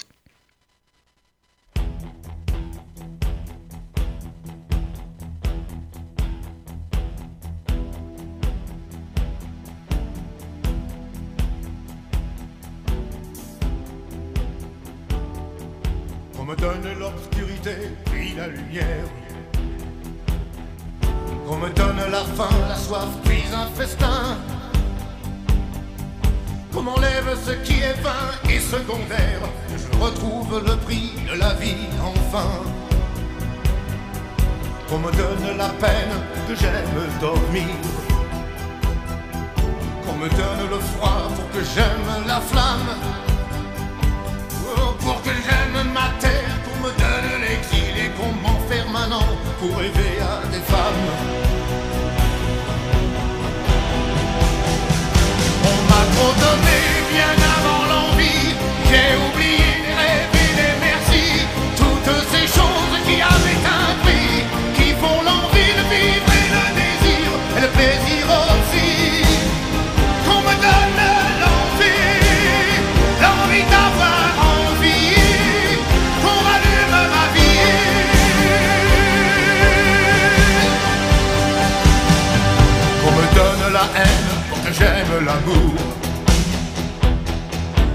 Pour 84.49 84.61
que 84.63 84.73
j'aime 84.73 85.25
l'amour. 85.25 85.73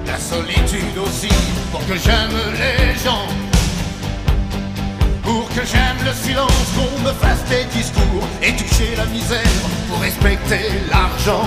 La 0.07 0.19
solitude 0.19 0.99
aussi 0.99 1.35
pour 1.71 1.81
que 1.87 1.97
j'aime 1.97 2.37
les 2.59 2.99
gens. 3.05 3.27
Pour 5.23 5.49
que 5.49 5.65
j'aime 5.65 6.01
le 6.05 6.13
silence, 6.13 6.67
qu'on 6.75 7.03
me 7.03 7.13
fasse 7.13 7.45
des 7.49 7.65
discours 7.79 8.27
et 8.43 8.53
toucher 8.53 8.97
la 8.97 9.07
misère 9.07 9.57
pour 9.89 10.01
respecter 10.01 10.71
l'argent. 10.91 11.47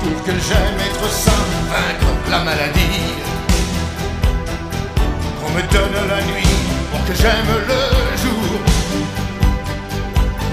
Pour 0.00 0.24
que 0.24 0.32
j'aime 0.32 0.78
être 0.88 1.10
sain, 1.10 1.44
vaincre 1.70 2.12
la 2.30 2.40
maladie. 2.40 3.12
Qu'on 5.40 5.50
me 5.50 5.62
donne 5.72 6.08
la 6.08 6.22
nuit 6.22 6.56
pour 6.90 7.04
que 7.06 7.14
j'aime 7.14 7.52
le 7.68 8.16
jour 8.22 8.31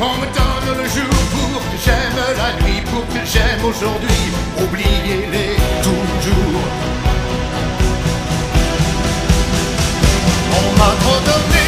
on 0.01 0.17
me 0.17 0.25
donne 0.25 0.77
le 0.77 0.87
jour 0.89 1.13
pour 1.31 1.59
que 1.59 1.77
j'aime 1.83 2.19
la 2.37 2.51
nuit, 2.63 2.81
pour 2.91 3.05
que 3.07 3.25
j'aime 3.25 3.63
aujourd'hui. 3.63 4.23
Oubliez-les 4.63 5.55
toujours. 5.83 6.63
On 10.51 10.77
m'a 10.77 10.95
trop 11.01 11.19
donné 11.25 11.59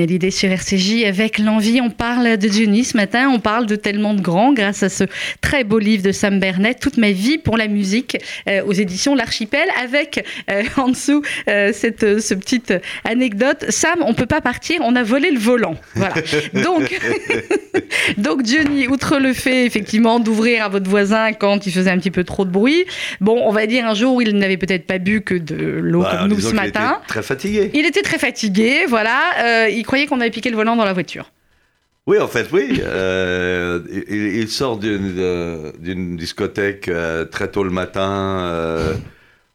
Johnny 0.00 0.02
Hallyday 0.02 0.30
sur 0.30 0.50
RCJ 0.50 1.04
avec 1.04 1.38
l'envie. 1.38 1.80
On 1.80 1.90
parle 1.90 2.36
de 2.36 2.48
Johnny 2.48 2.84
ce 2.84 2.96
matin, 2.96 3.28
on 3.28 3.40
parle 3.40 3.66
de 3.66 3.76
tellement 3.76 4.14
de 4.14 4.20
grands 4.20 4.52
grâce 4.52 4.82
à 4.82 4.88
ce 4.88 5.04
très 5.40 5.64
beau 5.64 5.78
livre 5.78 6.02
de 6.02 6.12
Sam 6.12 6.40
Bernet, 6.40 6.74
Toute 6.74 6.96
ma 6.96 7.10
vie 7.10 7.38
pour 7.38 7.56
la 7.56 7.68
musique 7.68 8.16
euh, 8.48 8.62
aux 8.64 8.72
éditions 8.72 9.14
L'Archipel 9.14 9.68
avec 9.82 10.24
euh, 10.50 10.62
en 10.76 10.88
dessous 10.88 11.22
euh, 11.48 11.72
cette 11.72 12.20
ce 12.20 12.34
petite 12.34 12.72
anecdote. 13.04 13.66
Sam, 13.68 14.02
on 14.06 14.14
peut 14.14 14.26
pas 14.26 14.40
partir, 14.40 14.80
on 14.82 14.96
a 14.96 15.02
volé 15.02 15.30
le 15.30 15.38
volant. 15.38 15.76
Voilà. 15.94 16.14
Donc 16.54 16.98
donc 18.18 18.44
Johnny, 18.44 18.88
outre 18.88 19.18
le 19.18 19.32
fait 19.32 19.64
effectivement 19.66 20.20
d'ouvrir 20.20 20.64
à 20.64 20.68
votre 20.68 20.88
voisin 20.88 21.32
quand 21.32 21.66
il 21.66 21.72
faisait 21.72 21.90
un 21.90 21.98
petit 21.98 22.10
peu 22.10 22.24
trop 22.24 22.44
de 22.44 22.50
bruit, 22.50 22.84
bon, 23.20 23.40
on 23.46 23.52
va 23.52 23.66
dire 23.66 23.86
un 23.86 23.94
jour 23.94 24.14
où 24.16 24.20
il 24.20 24.36
n'avait 24.36 24.56
peut-être 24.56 24.86
pas 24.86 24.98
bu 24.98 25.20
que 25.22 25.34
de 25.34 25.56
l'eau 25.56 26.02
Bah, 26.02 26.18
comme 26.20 26.28
nous 26.28 26.40
ce 26.40 26.48
qu'il 26.48 26.56
était 26.56 26.64
matin. 26.66 27.00
Très 27.08 27.22
fatigué. 27.22 27.70
Il 27.74 27.86
était 27.86 28.02
très 28.02 28.18
fatigué, 28.18 28.86
voilà. 28.88 29.20
Euh, 29.44 29.68
il 29.68 29.84
croyait 29.84 30.06
qu'on 30.06 30.20
avait 30.20 30.30
piqué 30.30 30.50
le 30.50 30.56
volant 30.56 30.76
dans 30.76 30.84
la 30.84 30.92
voiture. 30.92 31.30
Oui, 32.06 32.18
en 32.18 32.28
fait, 32.28 32.48
oui. 32.52 32.80
Euh, 32.82 33.80
il, 34.08 34.36
il 34.38 34.48
sort 34.48 34.78
d'une 34.78 35.14
euh, 35.18 35.70
discothèque 36.16 36.88
euh, 36.88 37.24
très 37.24 37.48
tôt 37.48 37.62
le 37.62 37.70
matin 37.70 38.96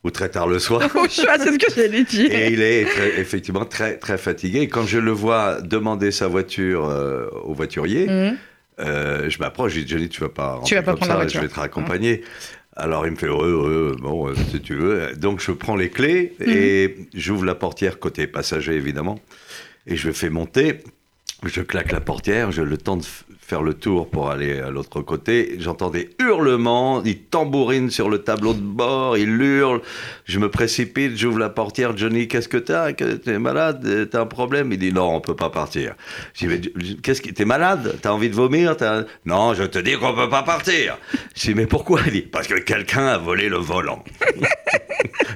ou 0.03 0.11
très 0.11 0.29
tard 0.29 0.47
le 0.47 0.59
soir. 0.59 0.81
Choix, 1.09 1.33
c'est 1.39 1.51
ce 1.51 1.57
que 1.57 1.73
j'allais 1.75 2.03
dire. 2.03 2.31
Et 2.31 2.51
il 2.53 2.61
est 2.61 2.85
très- 2.85 3.19
effectivement 3.19 3.65
très, 3.65 3.97
très 3.97 4.17
fatigué. 4.19 4.59
Et 4.59 4.67
quand 4.67 4.85
je 4.85 4.99
le 4.99 5.11
vois 5.11 5.59
demander 5.61 6.11
sa 6.11 6.27
voiture 6.27 6.83
au 7.43 7.53
voiturier, 7.53 8.05
Mhm. 8.07 8.37
Euh, 8.79 9.29
je 9.29 9.39
m'approche, 9.39 9.73
je 9.73 9.81
dis 9.81 9.87
Johnny, 9.87 10.09
tu 10.09 10.21
vas 10.21 10.29
pas 10.29 10.61
Tu 10.65 10.75
vas 10.75 10.81
pas 10.83 10.95
prendre 10.95 11.07
la 11.13 11.17
ça, 11.17 11.21
voiture. 11.23 11.41
je 11.41 11.45
vais 11.47 11.53
te 11.53 11.59
raccompagner. 11.59 12.23
Alors 12.77 13.05
il 13.05 13.11
me 13.13 13.15
fait, 13.15 13.29
ouais, 13.29 13.35
ouais, 13.53 13.95
bon, 14.01 14.27
euh, 14.27 14.33
si 14.51 14.59
tu 14.61 14.75
veux. 14.75 15.13
Donc 15.15 15.39
je 15.39 15.51
prends 15.51 15.75
les 15.77 15.89
clés 15.89 16.33
Mhm. 16.39 16.45
et 16.49 16.95
j'ouvre 17.13 17.45
la 17.45 17.55
portière 17.55 17.99
côté 17.99 18.27
passager, 18.27 18.73
évidemment. 18.73 19.19
Et 19.87 19.95
je 19.95 20.07
le 20.07 20.13
fais 20.13 20.29
monter. 20.29 20.79
Je 21.43 21.61
claque 21.61 21.91
la 21.91 22.01
portière, 22.01 22.51
j'ai 22.51 22.63
le 22.65 22.77
temps 22.77 22.97
de 22.97 23.05
faire 23.47 23.61
le 23.61 23.75
tour 23.75 24.09
pour 24.09 24.31
aller 24.31 24.59
à 24.59 24.71
l'autre 24.71 25.01
côté. 25.01 25.57
J'entends 25.59 25.91
hurlements, 26.19 27.03
il 27.03 27.19
tambourine 27.19 27.91
sur 27.91 28.09
le 28.09 28.17
tableau 28.19 28.53
de 28.53 28.59
bord, 28.59 29.17
il 29.17 29.29
hurle. 29.39 29.81
Je 30.25 30.39
me 30.39 30.49
précipite, 30.49 31.15
j'ouvre 31.15 31.37
la 31.37 31.49
portière. 31.49 31.95
Johnny, 31.95 32.27
qu'est-ce 32.27 32.47
que 32.49 32.57
t'as? 32.57 32.93
Que- 32.93 33.13
T'es 33.15 33.37
malade? 33.37 34.07
T'as 34.11 34.21
un 34.21 34.25
problème? 34.25 34.71
Il 34.71 34.79
dit 34.79 34.91
non, 34.91 35.15
on 35.15 35.21
peut 35.21 35.35
pas 35.35 35.49
partir. 35.51 35.93
Dis, 36.35 36.47
mais 36.47 36.59
qu'est-ce 37.03 37.21
qui 37.21 37.33
T'es 37.33 37.45
malade? 37.45 37.97
T'as 38.01 38.11
envie 38.11 38.29
de 38.29 38.35
vomir? 38.35 38.75
Non, 39.25 39.53
je 39.53 39.63
te 39.63 39.77
dis 39.77 39.93
qu'on 39.93 40.13
peut 40.15 40.29
pas 40.29 40.41
partir. 40.43 40.97
Je 41.35 41.41
dis, 41.41 41.53
mais 41.55 41.67
pourquoi? 41.67 41.99
Il 42.07 42.13
dit, 42.13 42.21
parce 42.23 42.47
que 42.47 42.55
quelqu'un 42.59 43.05
a 43.05 43.17
volé 43.19 43.47
le 43.47 43.57
volant. 43.57 44.03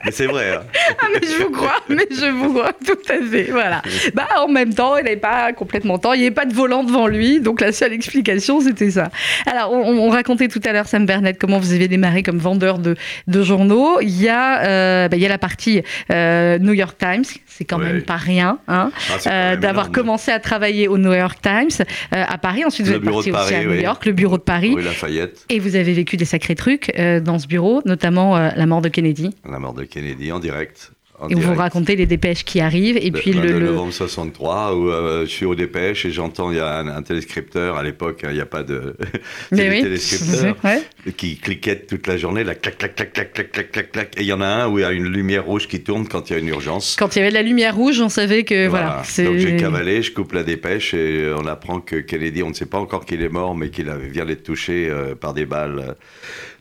mais 0.05 0.11
c'est 0.11 0.25
vrai. 0.27 0.55
hein. 0.55 0.61
Ah, 0.99 1.05
mais 1.13 1.19
je 1.27 1.43
vous 1.43 1.51
crois, 1.51 1.75
mais 1.89 2.07
je 2.09 2.25
vous 2.31 2.53
crois 2.53 2.73
tout 2.73 2.97
à 3.09 3.21
fait. 3.29 3.51
Voilà. 3.51 3.81
Bah, 4.15 4.27
en 4.39 4.47
même 4.47 4.73
temps, 4.73 4.97
il 4.97 5.03
n'avait 5.03 5.15
pas 5.17 5.53
complètement 5.53 5.99
temps. 5.99 6.13
Il 6.13 6.21
n'y 6.21 6.25
avait 6.25 6.33
pas 6.35 6.45
de 6.45 6.53
volant 6.53 6.83
devant 6.83 7.07
lui. 7.07 7.39
Donc, 7.39 7.61
la 7.61 7.71
seule 7.71 7.93
explication, 7.99 8.61
c'était 8.61 8.91
ça. 8.91 9.09
Alors, 9.45 9.71
on, 9.71 9.97
on 10.07 10.09
racontait 10.09 10.47
tout 10.47 10.61
à 10.65 10.71
l'heure, 10.73 10.87
Sam 10.87 11.05
Bernet, 11.05 11.35
comment 11.37 11.59
vous 11.59 11.73
avez 11.73 11.87
démarré 11.87 12.23
comme 12.23 12.37
vendeur 12.39 12.79
de, 12.79 12.95
de 13.27 13.43
journaux. 13.43 13.99
Il 14.01 14.09
y, 14.21 14.27
a, 14.29 14.63
euh, 14.65 15.07
bah, 15.09 15.17
il 15.17 15.21
y 15.21 15.25
a 15.25 15.29
la 15.29 15.37
partie 15.37 15.83
euh, 16.11 16.57
New 16.59 16.73
York 16.73 16.97
Times. 16.97 17.25
C'est 17.45 17.65
quand 17.65 17.77
Oui. 17.79 17.85
même 17.85 18.01
pas 18.03 18.15
rien. 18.15 18.57
Hein, 18.67 18.91
Ah, 19.09 19.29
euh, 19.29 19.55
D'avoir 19.57 19.91
commencé 19.91 20.31
à 20.31 20.39
travailler 20.39 20.87
au 20.87 20.97
New 20.97 21.13
York 21.13 21.39
Times 21.41 21.85
à 22.11 22.37
Paris. 22.37 22.63
Ensuite, 22.65 22.87
vous 22.87 22.93
Le 22.93 22.97
êtes 22.99 23.03
parti 23.11 23.31
aussi 23.31 23.53
à 23.55 23.63
New 23.63 23.71
oui. 23.71 23.81
York, 23.81 24.05
le 24.05 24.13
bureau 24.13 24.37
de 24.37 24.43
Paris. 24.43 24.73
Oui, 24.75 24.83
Lafayette, 24.83 25.45
Et 25.49 25.59
vous 25.59 25.75
avez 25.75 25.93
vécu 25.93 26.15
des 26.17 26.25
sacrés 26.25 26.55
trucs 26.55 26.91
dans 26.97 27.37
ce 27.37 27.47
bureau, 27.47 27.81
notamment 27.85 28.37
la 28.37 28.65
mort 28.65 28.81
de 28.81 28.89
Kennedy. 28.89 29.29
la 29.49 29.59
mort 29.59 29.73
de 29.73 29.83
Kennedy 29.83 30.31
en 30.31 30.39
direct. 30.39 30.91
Et 31.29 31.33
vous 31.35 31.41
direct. 31.41 31.59
racontez 31.59 31.95
les 31.95 32.05
dépêches 32.05 32.45
qui 32.45 32.59
arrivent. 32.61 32.97
Et 33.01 33.11
puis 33.11 33.31
le, 33.33 33.41
le, 33.41 33.47
22 33.47 33.59
le- 33.59 33.65
novembre 33.67 33.93
63, 33.93 34.75
où 34.75 34.89
euh, 34.89 35.21
je 35.25 35.29
suis 35.29 35.45
au 35.45 35.55
dépêche 35.55 36.05
et 36.05 36.11
j'entends, 36.11 36.51
il 36.51 36.57
y 36.57 36.59
a 36.61 36.77
un, 36.77 36.87
un 36.87 37.01
téléscripteur, 37.01 37.77
à 37.77 37.83
l'époque, 37.83 38.23
hein, 38.23 38.29
il 38.31 38.35
n'y 38.35 38.41
a 38.41 38.45
pas 38.45 38.63
de 38.63 38.95
oui, 39.51 39.57
téléscripteurs, 39.57 40.55
ouais. 40.63 40.81
qui 41.17 41.37
cliquaient 41.37 41.79
toute 41.79 42.07
la 42.07 42.17
journée, 42.17 42.43
là, 42.43 42.55
clac, 42.55 42.77
clac, 42.77 42.95
clac, 42.95 43.13
clac, 43.13 43.33
clac, 43.33 43.51
clac, 43.51 43.71
clac, 43.71 43.91
clac. 43.91 44.13
Et 44.17 44.21
il 44.21 44.27
y 44.27 44.33
en 44.33 44.41
a 44.41 44.47
un 44.47 44.67
où 44.67 44.79
il 44.79 44.81
y 44.81 44.85
a 44.85 44.91
une 44.91 45.07
lumière 45.07 45.45
rouge 45.45 45.67
qui 45.67 45.81
tourne 45.81 46.07
quand 46.07 46.29
il 46.29 46.33
y 46.33 46.35
a 46.37 46.39
une 46.39 46.47
urgence. 46.47 46.95
Quand 46.97 47.15
il 47.15 47.19
y 47.19 47.21
avait 47.21 47.29
de 47.29 47.35
la 47.35 47.41
lumière 47.43 47.75
rouge, 47.75 47.99
on 48.01 48.09
savait 48.09 48.43
que 48.43 48.67
voilà. 48.67 49.01
c'est- 49.05 49.25
Donc 49.25 49.37
j'ai 49.37 49.55
cavalé, 49.57 50.01
je 50.01 50.11
coupe 50.11 50.33
la 50.33 50.43
dépêche 50.43 50.93
et 50.93 51.33
on 51.37 51.45
apprend 51.47 51.79
que 51.81 51.97
Kennedy, 51.97 52.43
on 52.43 52.49
ne 52.49 52.53
sait 52.53 52.65
pas 52.65 52.79
encore 52.79 53.05
qu'il 53.05 53.21
est 53.21 53.29
mort, 53.29 53.55
mais 53.55 53.69
qu'il 53.69 53.89
vient 54.11 54.25
d'être 54.25 54.43
touché 54.43 54.87
euh, 54.89 55.15
par 55.15 55.33
des 55.33 55.45
balles 55.45 55.79
euh, 55.89 55.93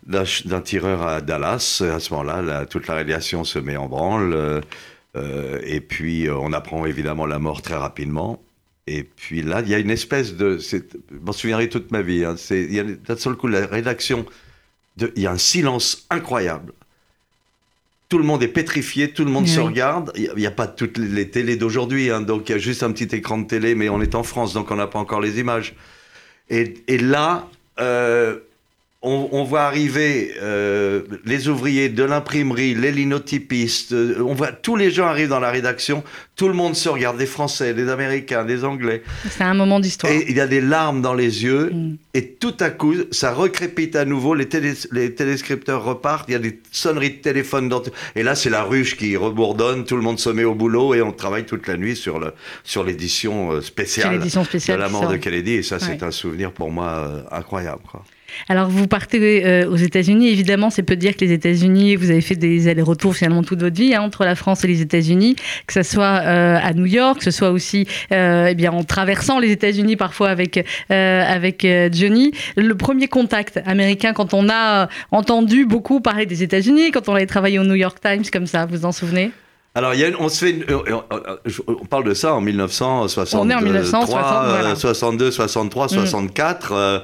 d'un 0.08 0.60
tireur 0.62 1.02
à 1.06 1.20
Dallas. 1.20 1.82
À 1.94 2.00
ce 2.00 2.12
moment-là, 2.14 2.66
toute 2.66 2.86
la 2.88 2.94
radiation 2.94 3.44
se 3.44 3.58
met 3.58 3.76
en 3.76 3.86
branle. 3.86 4.32
euh, 4.34 4.60
euh, 5.16 5.58
et 5.64 5.80
puis 5.80 6.28
euh, 6.28 6.36
on 6.36 6.52
apprend 6.52 6.84
évidemment 6.86 7.26
la 7.26 7.38
mort 7.38 7.62
très 7.62 7.74
rapidement. 7.76 8.42
Et 8.86 9.04
puis 9.04 9.42
là, 9.42 9.60
il 9.62 9.68
y 9.68 9.74
a 9.74 9.78
une 9.78 9.90
espèce 9.90 10.34
de... 10.34 10.58
Je 10.58 10.78
m'en 11.22 11.32
souviendrai 11.32 11.68
toute 11.68 11.90
ma 11.92 12.00
vie. 12.02 12.24
hein, 12.24 12.34
c'est- 12.38 12.62
il 12.64 12.74
y 12.74 12.80
a 12.80 12.84
d'un 12.84 13.16
seul 13.16 13.34
coup 13.34 13.46
la 13.48 13.66
rédaction, 13.66 14.24
de- 14.96 15.12
il 15.16 15.22
y 15.22 15.26
a 15.26 15.30
un 15.32 15.38
silence 15.38 16.06
incroyable. 16.10 16.72
Tout 18.08 18.16
le 18.18 18.24
monde 18.24 18.42
est 18.42 18.48
pétrifié, 18.48 19.10
tout 19.10 19.24
le 19.26 19.30
monde 19.30 19.44
Oui. 19.44 19.50
se 19.50 19.60
regarde. 19.60 20.10
Il 20.16 20.30
n'y 20.36 20.46
a, 20.46 20.50
pas 20.50 20.66
toutes 20.66 20.96
les, 20.96 21.08
les 21.08 21.28
télés 21.30 21.56
d'aujourd'hui, 21.56 22.10
hein, 22.10 22.22
donc 22.22 22.48
il 22.48 22.52
y 22.52 22.54
a 22.54 22.58
juste 22.58 22.82
un 22.82 22.90
petit 22.92 23.14
écran 23.14 23.36
de 23.38 23.46
télé, 23.46 23.74
mais 23.74 23.90
on 23.90 24.00
est 24.00 24.14
en 24.14 24.22
France, 24.22 24.54
donc 24.54 24.70
on 24.70 24.76
n'a 24.76 24.86
pas 24.86 24.98
encore 24.98 25.20
les 25.20 25.38
images. 25.38 25.74
Et, 26.48 26.82
et 26.86 26.96
là, 26.96 27.46
euh, 27.80 28.38
on, 29.00 29.28
on 29.30 29.44
voit 29.44 29.62
arriver 29.62 30.34
euh, 30.42 31.02
les 31.24 31.46
ouvriers 31.46 31.88
de 31.88 32.02
l'imprimerie, 32.02 32.74
les 32.74 32.90
linotypistes, 32.90 33.92
euh, 33.92 34.20
on 34.26 34.34
voit 34.34 34.50
tous 34.50 34.74
les 34.74 34.90
gens 34.90 35.06
arrivent 35.06 35.28
dans 35.28 35.38
la 35.38 35.52
rédaction, 35.52 36.02
tout 36.34 36.48
le 36.48 36.54
monde 36.54 36.74
se 36.74 36.88
regarde, 36.88 37.16
des 37.16 37.26
Français, 37.26 37.74
des 37.74 37.88
Américains, 37.88 38.44
des 38.44 38.64
Anglais, 38.64 39.02
C'est 39.30 39.44
un 39.44 39.54
moment 39.54 39.78
d'histoire. 39.78 40.12
et 40.12 40.24
il 40.28 40.36
y 40.36 40.40
a 40.40 40.48
des 40.48 40.60
larmes 40.60 41.00
dans 41.00 41.14
les 41.14 41.44
yeux, 41.44 41.70
Mm. 41.72 41.96
et 42.14 42.32
tout 42.34 42.54
à 42.58 42.70
coup, 42.70 42.94
ça 43.12 43.32
recrépite 43.32 43.94
à 43.94 44.04
nouveau, 44.04 44.34
les, 44.34 44.46
télé, 44.48 44.72
les 44.90 45.14
téléscripteurs 45.14 45.84
repartent, 45.84 46.28
il 46.28 46.32
y 46.32 46.34
a 46.34 46.40
des 46.40 46.58
sonneries 46.72 47.10
de 47.10 47.16
téléphone, 47.22 47.68
dans, 47.68 47.82
et 48.16 48.24
là 48.24 48.34
c'est 48.34 48.50
la 48.50 48.64
ruche 48.64 48.96
qui 48.96 49.16
rebourdonne, 49.16 49.84
tout 49.84 49.94
le 49.96 50.02
monde 50.02 50.18
se 50.18 50.30
met 50.30 50.42
au 50.44 50.56
boulot, 50.56 50.94
et 50.94 51.02
on 51.02 51.12
travaille 51.12 51.44
toute 51.46 51.68
la 51.68 51.76
nuit 51.76 51.94
sur 51.94 52.18
le 52.18 52.32
sur 52.64 52.82
l'édition 52.82 53.52
euh, 53.52 53.60
C'est 53.60 53.66
spéciale 53.68 54.12
l'édition 54.14 54.40
de 54.42 54.46
spéciale. 54.46 54.80
la 54.80 54.88
mort 54.88 55.08
de 55.08 55.16
Kennedy, 55.18 55.52
et 55.52 55.62
ça 55.62 55.78
c'est 55.78 56.02
un 56.02 56.10
souvenir 56.10 56.50
pour 56.50 56.72
moi 56.72 56.86
euh, 56.88 57.22
incroyable. 57.30 57.82
Quoi. 57.88 58.02
Alors, 58.48 58.68
vous 58.68 58.86
partez 58.86 59.44
euh, 59.46 59.68
aux 59.68 59.76
États-Unis. 59.76 60.28
Évidemment, 60.28 60.70
c'est 60.70 60.82
peu 60.82 60.96
dire 60.96 61.16
que 61.16 61.24
les 61.24 61.32
États-Unis, 61.32 61.96
vous 61.96 62.10
avez 62.10 62.20
fait 62.20 62.36
des 62.36 62.68
allers-retours 62.68 63.14
finalement 63.16 63.42
toute 63.42 63.60
votre 63.60 63.76
vie 63.76 63.94
hein, 63.94 64.02
entre 64.02 64.24
la 64.24 64.34
France 64.34 64.64
et 64.64 64.66
les 64.68 64.80
États-Unis, 64.80 65.36
que 65.66 65.72
ce 65.72 65.82
soit 65.82 66.20
euh, 66.24 66.58
à 66.62 66.72
New 66.74 66.86
York, 66.86 67.18
que 67.18 67.24
ce 67.24 67.30
soit 67.30 67.50
aussi 67.50 67.86
euh, 68.12 68.48
eh 68.50 68.54
bien, 68.54 68.72
en 68.72 68.84
traversant 68.84 69.38
les 69.38 69.50
États-Unis 69.50 69.96
parfois 69.96 70.28
avec, 70.30 70.64
avec 70.90 71.66
Johnny. 71.92 72.32
Le 72.56 72.74
premier 72.74 73.08
contact 73.08 73.60
américain, 73.66 74.12
quand 74.12 74.34
on 74.34 74.48
a 74.48 74.88
entendu 75.10 75.64
beaucoup 75.66 76.00
parler 76.00 76.26
des 76.26 76.42
États-Unis, 76.42 76.90
quand 76.90 77.08
on 77.08 77.14
avait 77.14 77.26
travaillé 77.26 77.58
au 77.58 77.64
New 77.64 77.74
York 77.74 77.98
Times 78.00 78.24
comme 78.32 78.46
ça, 78.46 78.66
vous 78.66 78.76
vous 78.78 78.84
en 78.84 78.92
souvenez? 78.92 79.30
Alors, 79.74 79.94
il 79.94 80.00
y 80.00 80.04
a 80.04 80.08
une- 80.08 80.16
on 80.18 80.28
se 80.28 80.44
fait, 80.44 80.50
une- 80.50 80.64
on 81.68 81.84
parle 81.86 82.02
de 82.04 82.14
ça 82.14 82.34
en 82.34 82.40
1963, 82.40 83.40
On 83.46 83.50
est 83.50 83.54
en 83.54 83.60
1960, 83.60 84.10
voilà. 84.10 84.70
euh, 84.70 84.74
62, 84.74 85.30
63, 85.30 85.88
64. 85.88 86.72
euh, 86.72 86.98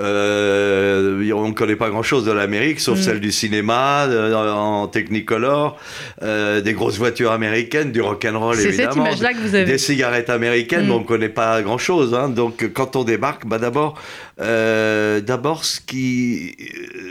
euh, 0.00 1.30
on 1.34 1.48
ne 1.48 1.52
connaît 1.54 1.76
pas 1.76 1.90
grand-chose 1.90 2.24
de 2.24 2.32
l'Amérique, 2.32 2.80
sauf 2.80 2.98
Mm. 2.98 3.02
celle 3.02 3.20
du 3.20 3.32
cinéma, 3.32 4.06
euh, 4.08 4.34
en 4.52 4.88
Technicolor, 4.88 5.78
euh, 6.22 6.60
des 6.60 6.72
grosses 6.72 6.98
voitures 6.98 7.32
américaines, 7.32 7.92
du 7.92 8.00
rock'n'roll 8.00 8.56
C'est 8.56 8.72
cette 8.72 8.80
évidemment. 8.80 9.06
image-là 9.06 9.32
que 9.32 9.38
vous 9.38 9.54
avez. 9.54 9.64
Des 9.64 9.78
cigarettes 9.78 10.30
américaines, 10.30 10.84
Mm. 10.84 10.88
mais 10.88 10.94
on 10.94 11.00
ne 11.00 11.04
connaît 11.04 11.28
pas 11.28 11.60
grand-chose. 11.62 12.14
hein. 12.14 12.28
Donc, 12.28 12.68
quand 12.72 12.96
on 12.96 13.04
débarque, 13.04 13.46
bah, 13.46 13.58
d'abord, 13.58 13.94
euh, 14.40 15.20
d'abord, 15.20 15.64
ce 15.64 15.80
qui, 15.80 16.56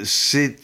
c'est, 0.03 0.55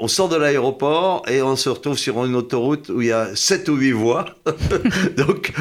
on 0.00 0.08
sort 0.08 0.28
de 0.28 0.36
l'aéroport 0.36 1.22
et 1.30 1.40
on 1.42 1.56
se 1.56 1.68
retrouve 1.68 1.96
sur 1.98 2.24
une 2.24 2.34
autoroute 2.34 2.88
où 2.88 3.00
il 3.00 3.08
y 3.08 3.12
a 3.12 3.28
sept 3.34 3.68
ou 3.68 3.76
huit 3.76 3.92
voies. 3.92 4.24
Donc, 5.16 5.52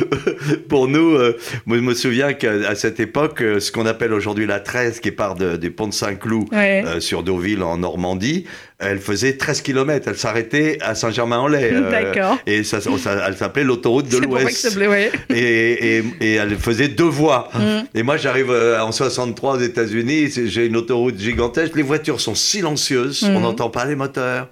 pour 0.69 0.88
nous, 0.88 1.17
moi, 1.65 1.78
je 1.78 1.82
me 1.82 1.93
souviens 1.93 2.34
qu'à 2.34 2.74
cette 2.76 3.00
époque, 3.00 3.39
ce 3.60 3.71
qu'on 3.71 3.86
appelle 3.86 4.13
aujourd'hui 4.13 4.45
la 4.47 4.60
13, 4.60 5.00
qui 5.00 5.12
part 5.12 5.36
de- 5.36 5.51
des 5.58 5.70
ponts 5.70 5.88
de 5.88 5.94
Saint-Cloud 5.94 6.48
Ouais. 6.52 6.84
euh, 6.86 7.00
sur 7.00 7.24
Deauville 7.24 7.64
en 7.64 7.78
Normandie, 7.78 8.46
elle 8.80 9.00
faisait 9.00 9.38
13 9.38 9.62
km. 9.62 10.08
Elle 10.08 10.18
s'arrêtait 10.18 10.78
à 10.82 10.96
Saint-Germain-en-Laye. 10.96 11.72
euh, 11.74 11.92
D'accord. 11.92 12.38
et 12.48 12.64
ça, 12.64 12.82
ça- 12.82 13.24
elle 13.28 13.38
s'appelait 13.38 13.64
l'autoroute 13.64 14.10
de 14.10 14.18
l'Ouest 14.18 14.76
ouais. 14.78 15.12
et, 15.30 15.98
et, 15.98 16.04
et 16.22 16.34
elle 16.36 16.58
faisait 16.58 16.88
deux 16.88 17.04
voies. 17.04 17.50
Mm. 17.54 17.98
Et 17.98 18.04
moi, 18.04 18.18
j'arrive 18.18 18.50
euh, 18.50 18.82
en 18.82 18.92
63 18.92 19.58
aux 19.58 19.60
États-Unis, 19.60 20.32
j'ai 20.46 20.66
une 20.66 20.78
autoroute 20.78 21.20
gigantesque, 21.20 21.76
les 21.76 21.84
voitures 21.84 22.20
sont 22.22 22.36
silencieuses, 22.36 23.22
Mm. 23.24 23.36
on 23.36 23.40
n'entend 23.42 23.70
pas 23.70 23.86
les 23.86 23.96
moteurs. 23.96 24.48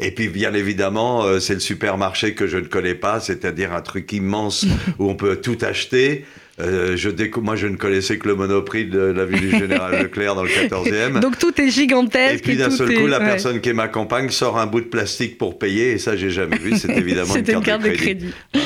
Et 0.00 0.10
puis, 0.10 0.28
bien 0.28 0.54
évidemment, 0.54 1.24
euh, 1.24 1.40
c'est 1.40 1.54
le 1.54 1.60
supermarché 1.60 2.34
que 2.34 2.46
je 2.46 2.56
ne 2.58 2.64
connais 2.66 2.94
pas, 2.94 3.20
c'est-à-dire 3.20 3.72
un 3.74 3.82
truc 3.82 4.12
immense 4.12 4.64
où 4.98 5.08
on 5.10 5.14
peut 5.14 5.36
tout 5.36 5.58
acheter. 5.62 6.24
Euh, 6.60 6.96
je 6.96 7.10
décou- 7.10 7.40
moi, 7.40 7.56
je 7.56 7.66
ne 7.66 7.74
connaissais 7.76 8.16
que 8.16 8.28
le 8.28 8.36
Monoprix 8.36 8.84
de 8.84 9.00
la 9.00 9.24
ville 9.24 9.40
du 9.40 9.50
Général 9.58 9.98
Leclerc 10.02 10.36
dans 10.36 10.44
le 10.44 10.48
14e. 10.50 11.18
Donc 11.20 11.36
tout 11.38 11.60
est 11.60 11.68
gigantesque. 11.68 12.34
Et 12.34 12.38
puis 12.38 12.56
d'un 12.56 12.70
seul 12.70 12.92
est- 12.92 12.94
coup, 12.94 13.06
la 13.08 13.18
ouais. 13.18 13.24
personne 13.24 13.60
qui 13.60 13.72
m'accompagne 13.72 14.30
sort 14.30 14.56
un 14.58 14.66
bout 14.66 14.80
de 14.80 14.86
plastique 14.86 15.36
pour 15.36 15.58
payer, 15.58 15.92
et 15.92 15.98
ça, 15.98 16.14
j'ai 16.16 16.30
jamais 16.30 16.56
vu. 16.56 16.76
C'est 16.76 16.90
évidemment 16.96 17.34
une 17.34 17.42
carte, 17.60 17.82
de 17.82 17.88
crédit. 17.88 18.30
crédit. 18.52 18.62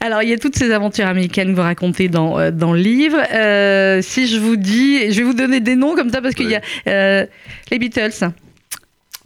Alors, 0.00 0.22
il 0.24 0.28
y 0.30 0.32
a 0.32 0.38
toutes 0.38 0.56
ces 0.56 0.72
aventures 0.72 1.06
américaines 1.06 1.50
que 1.52 1.56
vous 1.56 1.62
racontez 1.62 2.08
dans, 2.08 2.38
euh, 2.38 2.50
dans 2.50 2.72
le 2.72 2.80
livre. 2.80 3.18
Euh, 3.32 4.00
si 4.02 4.26
je 4.26 4.38
vous 4.40 4.56
dis, 4.56 5.10
je 5.12 5.18
vais 5.18 5.24
vous 5.24 5.34
donner 5.34 5.60
des 5.60 5.76
noms 5.76 5.94
comme 5.94 6.10
ça 6.10 6.20
parce 6.20 6.34
qu'il 6.34 6.50
y 6.50 6.56
a 6.56 7.26
les 7.70 7.78
Beatles. 7.78 8.30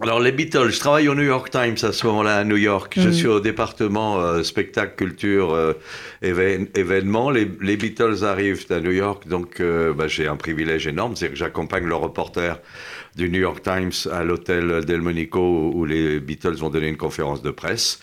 Alors 0.02 0.18
les 0.18 0.32
Beatles, 0.32 0.70
je 0.70 0.80
travaille 0.80 1.08
au 1.08 1.14
New 1.14 1.22
York 1.22 1.48
Times 1.50 1.76
à 1.82 1.92
ce 1.92 2.06
moment-là 2.08 2.38
à 2.38 2.44
New 2.44 2.56
York. 2.56 2.94
Je 2.96 3.06
Mhm. 3.08 3.12
suis 3.12 3.26
au 3.28 3.38
département 3.38 4.20
euh, 4.20 4.42
spectacle, 4.42 4.96
culture, 4.96 5.52
euh, 5.54 5.74
évén- 6.22 6.66
événements. 6.76 7.30
Les, 7.30 7.48
les 7.60 7.76
Beatles 7.76 8.24
arrivent 8.24 8.66
à 8.70 8.80
New 8.80 8.90
York, 8.90 9.28
donc 9.28 9.60
euh, 9.60 9.92
bah, 9.92 10.08
j'ai 10.08 10.26
un 10.26 10.34
privilège 10.36 10.88
énorme, 10.88 11.14
c'est 11.14 11.28
que 11.28 11.36
j'accompagne 11.36 11.84
le 11.86 11.94
reporter 11.94 12.58
du 13.14 13.28
New 13.30 13.38
York 13.40 13.62
Times 13.62 13.92
à 14.12 14.24
l'hôtel 14.24 14.84
Delmonico 14.84 15.70
où 15.72 15.84
les 15.84 16.18
Beatles 16.18 16.54
vont 16.56 16.70
donner 16.70 16.88
une 16.88 16.96
conférence 16.96 17.40
de 17.42 17.50
presse. 17.52 18.00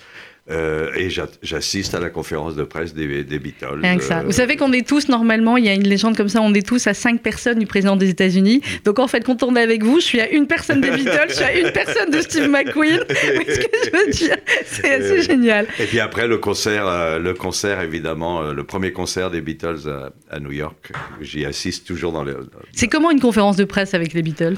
Euh, 0.51 0.89
et 0.95 1.09
j'a- 1.09 1.27
j'assiste 1.43 1.93
à 1.93 1.99
la 1.99 2.09
conférence 2.09 2.55
de 2.55 2.63
presse 2.63 2.93
des, 2.93 3.23
des 3.23 3.39
Beatles. 3.39 3.79
Rien 3.81 3.97
que 3.97 4.03
ça. 4.03 4.19
Euh, 4.19 4.23
Vous 4.23 4.31
savez 4.31 4.55
qu'on 4.55 4.71
est 4.73 4.87
tous, 4.87 5.07
normalement, 5.07 5.57
il 5.57 5.65
y 5.65 5.69
a 5.69 5.73
une 5.73 5.87
légende 5.87 6.17
comme 6.17 6.29
ça, 6.29 6.41
on 6.41 6.53
est 6.53 6.65
tous 6.67 6.87
à 6.87 6.93
cinq 6.93 7.21
personnes 7.21 7.59
du 7.59 7.65
président 7.67 7.95
des 7.95 8.09
États-Unis. 8.09 8.61
Donc 8.85 8.99
en 8.99 9.07
fait, 9.07 9.23
quand 9.23 9.43
on 9.43 9.55
est 9.55 9.61
avec 9.61 9.83
vous, 9.83 9.99
je 9.99 10.05
suis 10.05 10.19
à 10.21 10.29
une 10.29 10.47
personne 10.47 10.81
des 10.81 10.91
Beatles, 10.91 11.25
je 11.29 11.33
suis 11.35 11.43
à 11.43 11.57
une 11.57 11.71
personne 11.71 12.09
de 12.11 12.21
Steve 12.21 12.49
McQueen. 12.49 12.99
Ce 13.09 13.59
que 13.59 13.67
je 13.85 13.91
veux 14.05 14.11
dire? 14.11 14.37
C'est 14.65 14.91
assez 14.93 15.21
génial. 15.21 15.67
Et 15.79 15.85
puis 15.85 15.99
après, 15.99 16.27
le 16.27 16.37
concert, 16.39 16.87
euh, 16.87 17.19
le 17.19 17.33
concert 17.33 17.81
évidemment, 17.81 18.41
euh, 18.41 18.53
le 18.53 18.63
premier 18.63 18.91
concert 18.91 19.29
des 19.29 19.41
Beatles 19.41 19.87
à, 19.87 20.35
à 20.35 20.39
New 20.39 20.51
York. 20.51 20.91
J'y 21.21 21.45
assiste 21.45 21.85
toujours 21.85 22.11
dans 22.11 22.23
les. 22.23 22.33
C'est 22.73 22.87
comment 22.87 23.11
une 23.11 23.19
conférence 23.19 23.55
de 23.57 23.65
presse 23.65 23.93
avec 23.93 24.13
les 24.13 24.21
Beatles? 24.21 24.55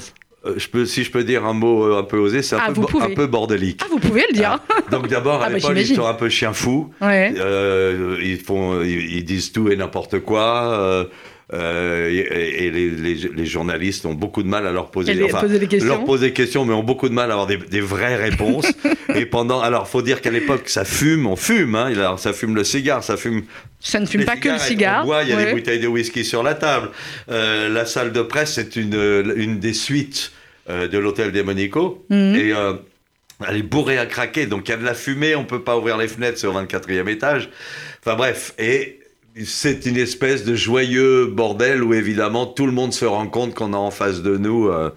Je 0.56 0.66
peux, 0.68 0.86
si 0.86 1.04
je 1.04 1.10
peux 1.10 1.24
dire 1.24 1.44
un 1.46 1.52
mot 1.52 1.84
euh, 1.84 1.98
un 1.98 2.02
peu 2.02 2.18
osé, 2.18 2.42
c'est 2.42 2.56
un, 2.56 2.60
Ah, 2.66 2.70
un 3.02 3.14
peu 3.14 3.26
bordélique. 3.26 3.80
Ah, 3.84 3.86
vous 3.90 3.98
pouvez 3.98 4.24
le 4.30 4.34
dire. 4.34 4.58
Donc 4.90 5.08
d'abord, 5.08 5.42
à 5.42 5.46
Ah, 5.46 5.48
bah, 5.50 5.54
l'époque, 5.56 5.72
ils 5.76 5.94
sont 5.94 6.06
un 6.06 6.14
peu 6.14 6.28
chiens 6.28 6.52
fous. 6.52 6.92
Ouais. 7.00 7.32
Euh, 7.38 8.18
ils, 8.22 8.38
font, 8.38 8.82
ils, 8.82 9.16
ils 9.18 9.24
disent 9.24 9.52
tout 9.52 9.68
et 9.70 9.76
n'importe 9.76 10.18
quoi. 10.20 10.72
euh, 10.72 11.04
euh, 11.52 12.08
et 12.10 12.66
et 12.66 12.70
les, 12.70 12.90
les- 12.90 13.14
les 13.34 13.46
journalistes 13.46 14.06
ont 14.06 14.14
beaucoup 14.14 14.42
de 14.42 14.48
mal 14.48 14.66
à 14.66 14.72
leur 14.72 14.90
poser, 14.90 15.14
les- 15.14 15.26
poser 15.28 15.58
des 15.58 15.66
questions. 15.66 15.88
leur 15.88 16.04
poser 16.04 16.28
des 16.28 16.32
questions, 16.32 16.64
mais 16.64 16.72
ont 16.74 16.82
beaucoup 16.82 17.08
de 17.08 17.14
mal 17.14 17.30
à 17.30 17.34
avoir 17.34 17.46
des, 17.46 17.56
des 17.56 17.80
vraies 17.80 18.16
réponses. 18.16 18.66
et 19.14 19.26
pendant, 19.26 19.60
alors, 19.60 19.88
faut 19.88 20.02
dire 20.02 20.20
qu'à 20.20 20.30
l'époque, 20.30 20.68
ça 20.68 20.84
fume, 20.84 21.26
on 21.26 21.36
fume, 21.36 21.74
hein, 21.74 21.86
alors, 21.94 22.18
ça 22.18 22.32
fume 22.32 22.54
le 22.54 22.64
cigare, 22.64 23.02
ça 23.04 23.16
fume 23.16 23.42
Ça 23.80 24.00
ne 24.00 24.06
fume 24.06 24.24
pas 24.24 24.36
que 24.36 24.48
le 24.48 24.58
cigare. 24.58 25.02
On 25.02 25.06
boit, 25.06 25.22
il 25.24 25.28
y 25.30 25.32
a 25.32 25.36
Ouais. 25.36 25.46
des 25.46 25.52
bouteilles 25.52 25.80
de 25.80 25.88
whisky 25.88 26.24
sur 26.24 26.42
la 26.42 26.54
table. 26.54 26.88
Euh, 27.30 27.68
la 27.68 27.84
salle 27.86 28.12
de 28.12 28.22
presse, 28.22 28.54
c'est 28.54 28.76
une, 28.76 28.94
euh, 28.94 29.34
une 29.36 29.58
des 29.58 29.74
suites 29.74 30.32
euh, 30.70 30.86
de 30.88 30.96
l'hôtel 30.98 31.32
des 31.32 31.42
Monico. 31.42 32.04
Mhm. 32.08 32.34
Et 32.36 32.52
elle 33.48 33.56
est 33.56 33.62
bourrée 33.62 33.98
à 33.98 34.06
craquer, 34.06 34.46
donc 34.46 34.68
il 34.68 34.70
y 34.70 34.74
a 34.74 34.76
de 34.76 34.84
la 34.84 34.94
fumée, 34.94 35.34
on 35.34 35.44
peut 35.44 35.62
pas 35.62 35.76
ouvrir 35.76 35.96
les 35.98 36.06
fenêtres, 36.06 36.38
c'est 36.38 36.46
au 36.46 36.52
24e 36.52 37.08
étage. 37.08 37.50
Enfin 38.06 38.14
bref, 38.16 38.54
et 38.58 39.00
c'est 39.44 39.86
une 39.86 39.96
espèce 39.96 40.44
de 40.44 40.54
joyeux 40.54 41.26
bordel 41.26 41.82
où 41.82 41.94
évidemment 41.94 42.46
tout 42.46 42.66
le 42.66 42.72
monde 42.72 42.92
se 42.92 43.04
rend 43.04 43.26
compte 43.26 43.54
qu'on 43.54 43.72
a 43.72 43.76
en 43.78 43.90
face 43.90 44.20
de 44.22 44.36
nous 44.36 44.68
euh, 44.68 44.90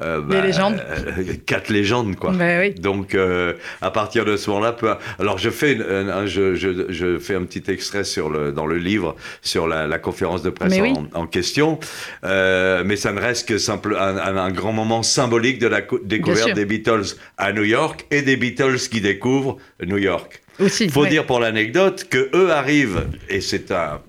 euh, 0.00 0.20
Des 0.22 0.40
légendes. 0.42 0.80
euh, 0.88 1.24
quatre 1.46 1.68
légendes 1.70 2.14
quoi. 2.16 2.30
Bah 2.30 2.60
oui. 2.60 2.70
Donc, 2.72 3.14
euh, 3.14 3.54
à 3.82 3.90
partir 3.90 4.24
de 4.24 4.36
ce 4.36 4.48
moment-là, 4.50 4.72
peu... 4.72 4.94
alors 5.18 5.38
je 5.38 5.50
fais, 5.50 5.72
une- 5.72 5.82
un, 5.82 6.24
je, 6.26 6.54
je, 6.54 6.86
je 6.88 7.18
fais 7.18 7.34
un 7.34 7.42
petit 7.44 7.68
extrait 7.70 8.04
sur 8.04 8.30
le, 8.30 8.52
dans 8.52 8.66
le 8.66 8.78
livre 8.78 9.16
sur 9.42 9.66
la, 9.66 9.86
la 9.88 9.98
conférence 9.98 10.42
de 10.42 10.50
presse 10.50 10.78
oui. 10.80 10.94
en, 11.12 11.26
question, 11.26 11.78
euh, 12.24 12.82
mais 12.86 12.96
ça 12.96 13.12
ne 13.12 13.20
reste 13.20 13.48
que 13.48 13.58
simple, 13.58 13.96
un, 13.98 14.50
grand 14.52 14.72
moment 14.72 15.02
symbolique 15.02 15.58
de 15.58 15.66
la 15.66 15.82
découverte 16.04 16.54
des 16.54 16.64
Beatles 16.64 17.16
à 17.38 17.52
New 17.52 17.64
York 17.64 18.06
et 18.10 18.22
des 18.22 18.36
Beatles 18.36 18.78
qui 18.90 19.00
découvrent 19.00 19.58
New 19.84 19.98
York. 19.98 20.40
Aussi. 20.60 20.84
Il 20.84 20.90
faut 20.92 21.02
ouais. 21.02 21.08
dire 21.08 21.26
pour 21.26 21.40
l'anecdote 21.40 22.06
que 22.10 22.30
eux 22.34 22.50
arrivent 22.52 23.06
et 23.28 23.40
c'est 23.40 23.70
un 23.70 24.00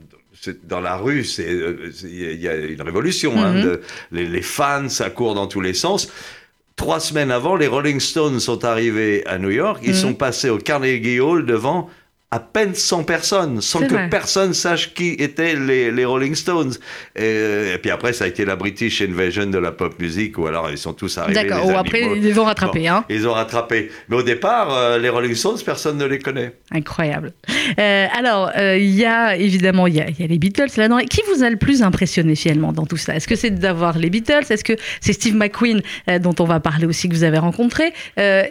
dans 0.64 0.80
la 0.82 0.98
rue, 0.98 1.24
c'est 1.24 1.48
euh, 1.48 1.92
il 2.04 2.42
y 2.42 2.48
a 2.48 2.56
une 2.56 2.82
révolution. 2.82 3.34
hein, 3.38 3.54
Mhm. 3.54 3.62
de- 3.62 3.82
les, 4.12 4.26
les 4.26 4.42
fans, 4.42 4.90
ça 4.90 5.12
court 5.12 5.36
dans 5.36 5.46
tous 5.46 5.62
les 5.62 5.76
sens. 5.76 6.12
Trois 6.76 7.00
semaines 7.00 7.30
avant, 7.30 7.56
les 7.56 7.68
Rolling 7.68 8.00
Stones 8.00 8.40
sont 8.40 8.66
arrivés 8.66 9.24
à 9.28 9.38
New 9.38 9.52
York. 9.52 9.82
Ils 9.84 9.90
Mhm. 9.92 9.96
sont 9.96 10.14
passés 10.16 10.50
au 10.50 10.58
Carnegie 10.58 11.20
Hall 11.20 11.46
devant 11.46 11.92
à 12.32 12.40
peine 12.40 12.74
100 12.74 13.04
personnes, 13.04 13.62
sans 13.62 13.80
que 13.82 13.94
vrai. 13.94 14.10
personne 14.10 14.54
sache 14.54 14.94
qui 14.94 15.10
étaient 15.20 15.56
les, 15.56 15.92
les 15.92 16.06
Rolling 16.06 16.34
Stones. 16.36 16.74
Et, 17.16 17.74
et 17.74 17.78
puis 17.82 17.92
après, 17.92 18.14
ça 18.14 18.24
a 18.24 18.28
été 18.28 18.46
la 18.46 18.56
British 18.56 19.02
Invasion 19.02 19.48
de 19.48 19.58
la 19.58 19.72
pop 19.72 20.00
music, 20.00 20.38
ou 20.38 20.48
alors 20.48 20.70
ils 20.70 20.78
sont 20.78 20.94
tous 20.94 21.18
arrivés. 21.18 21.44
D'accord. 21.44 21.66
Ou 21.68 21.78
après, 21.78 22.02
ils 22.18 22.40
ont 22.40 22.46
rattrapés. 22.46 22.80
Bon, 22.80 22.92
Hein. 22.92 23.06
Ils 23.10 23.28
ont 23.28 23.34
rattrapé. 23.34 23.90
Mais 24.10 24.16
au 24.16 24.24
départ, 24.24 24.74
euh, 24.74 24.98
les 24.98 25.10
Rolling 25.10 25.36
Stones, 25.36 25.58
personne 25.66 25.98
ne 25.98 26.06
les 26.06 26.20
connaît. 26.20 26.54
Incroyable. 26.72 27.34
Euh, 27.80 28.08
alors, 28.18 28.52
euh, 28.58 28.78
il 28.78 28.96
y 28.96 29.06
a 29.06 29.36
évidemment 29.36 29.88
il 29.88 29.96
y 29.96 30.02
a, 30.02 30.10
il 30.10 30.20
y 30.20 30.24
a 30.24 30.28
les 30.28 30.38
Beatles 30.38 30.70
là-dedans. 30.78 31.00
Et 31.00 31.06
Qui 31.06 31.22
vous 31.34 31.44
a 31.44 31.50
le 31.50 31.58
plus 31.58 31.84
impressionné 31.84 32.36
finalement 32.36 32.72
dans 32.72 32.86
tout 32.86 32.98
ça? 32.98 33.16
Est-ce 33.16 33.28
que 33.28 33.36
c'est 33.36 33.52
d'avoir 33.52 33.98
les 33.98 34.10
Beatles? 34.10 34.46
Est-ce 34.50 34.64
que 34.64 34.74
c'est 35.00 35.14
Steve 35.14 35.36
McQueen 35.36 35.82
dont 36.22 36.36
on 36.40 36.46
va 36.46 36.60
parler 36.60 36.86
aussi 36.86 37.10
que 37.10 37.14
vous 37.14 37.24
avez 37.24 37.38
rencontré? 37.38 37.94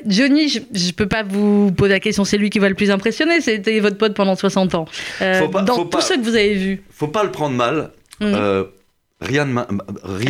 Johnny, 0.07 0.49
je 0.49 0.59
ne 0.59 0.93
peux 0.93 1.09
pas 1.09 1.23
vous 1.23 1.73
poser 1.73 1.93
la 1.93 2.01
question, 2.01 2.25
c'est 2.25 2.39
lui 2.39 2.51
qui 2.51 2.59
va 2.59 2.69
le 2.69 2.75
plus 2.75 2.91
impressionner. 2.91 3.41
C'était 3.41 3.70
votre 3.79 3.97
pote 3.99 4.15
pendant 4.15 4.35
60 4.35 4.75
ans. 4.75 4.87
Euh, 5.23 5.39
Faut 5.39 5.49
pas- 5.49 5.63
dans 5.63 5.77
faut 5.77 5.83
tout 5.85 5.91
pas- 5.91 6.01
ce 6.01 6.15
que 6.15 6.21
vous 6.23 6.35
avez 6.35 6.55
vu, 6.55 6.83
Faut 6.91 7.07
pas 7.07 7.23
le 7.23 7.31
prendre 7.31 7.55
mal. 7.55 7.91
Mhm. 8.21 8.33
Euh, 8.35 8.65
rien 9.21 9.45
ne 9.45 9.55
rien, 9.55 9.67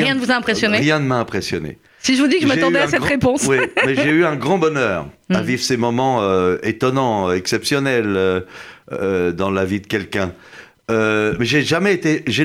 Rien 0.05 0.14
ne 0.16 0.20
vous 0.20 0.31
a 0.31 0.35
impressionné 0.35 0.76
Rien 0.79 0.98
ne 0.98 1.07
m'a 1.07 1.16
impressionné. 1.20 1.79
si 2.00 2.16
je 2.16 2.20
vous 2.22 2.29
dis 2.29 2.37
que 2.37 2.42
je 2.42 2.48
m'attendais 2.48 2.81
à 2.81 2.88
cette 2.88 2.98
grand- 3.00 3.09
réponse. 3.09 3.46
Oui, 3.46 3.57
mais 3.87 3.94
j'ai 3.94 4.11
eu 4.11 4.24
un 4.26 4.37
grand 4.37 4.59
bonheur 4.59 5.07
à 5.31 5.38
Mhm. 5.40 5.46
vivre 5.46 5.62
ces 5.62 5.76
moments 5.79 6.18
euh, 6.22 6.59
étonnants, 6.62 7.33
exceptionnels 7.33 8.44
dans 8.90 9.50
la 9.50 9.64
vie 9.64 9.81
de 9.81 9.87
quelqu'un. 9.87 10.33
Euh, 10.90 11.35
mais 11.38 11.44
j'ai 11.44 11.62
jamais 11.62 11.94
été, 11.94 12.24
j'ai 12.26 12.44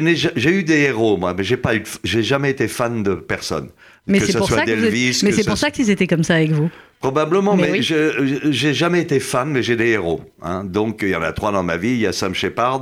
eu 0.51 0.63
des 0.63 0.81
héros 0.81 1.17
moi, 1.17 1.34
mais 1.36 1.43
j'ai 1.43 1.58
pas 1.58 1.75
eu, 1.75 1.84
j'ai 2.03 2.21
jamais 2.21 2.51
été 2.51 2.67
fan 2.67 3.01
de 3.01 3.15
personne. 3.15 3.69
Mais 4.05 4.19
c'est 4.19 4.34
ce 4.34 4.38
pour 4.38 4.47
soit 4.47 4.58
ça 4.58 4.65
que 4.65 4.71
vous 4.71 4.77
êtes- 4.86 4.91
d'Elvis, 4.91 5.19
mais 5.23 5.31
que 5.31 5.36
c'est 5.38 5.41
ce 5.41 5.47
pour 5.47 5.58
ça 5.58 5.71
qu'ils 5.71 5.89
étaient 5.89 6.05
comme 6.05 6.23
ça 6.23 6.36
avec 6.36 6.51
vous. 6.51 6.69
Probablement, 7.06 7.56
Mais 7.56 7.63
mais, 7.63 7.72
oui. 7.74 7.82
je 7.84 8.26
je- 8.26 8.52
j'ai 8.52 8.74
jamais 8.74 9.02
été 9.02 9.20
fan, 9.20 9.50
mais 9.52 9.62
j'ai 9.63 9.76
des 9.76 9.89
héros. 9.89 10.22
Hein. 10.41 10.63
Donc 10.63 11.00
il 11.04 11.10
y 11.10 11.15
en 11.15 11.22
a 11.22 11.32
trois 11.34 11.52
dans 11.52 11.63
ma 11.63 11.78
vie. 11.78 11.89
Il 11.91 12.00
y 12.00 12.08
a 12.08 12.12
Sam 12.13 12.34
Shepard, 12.34 12.82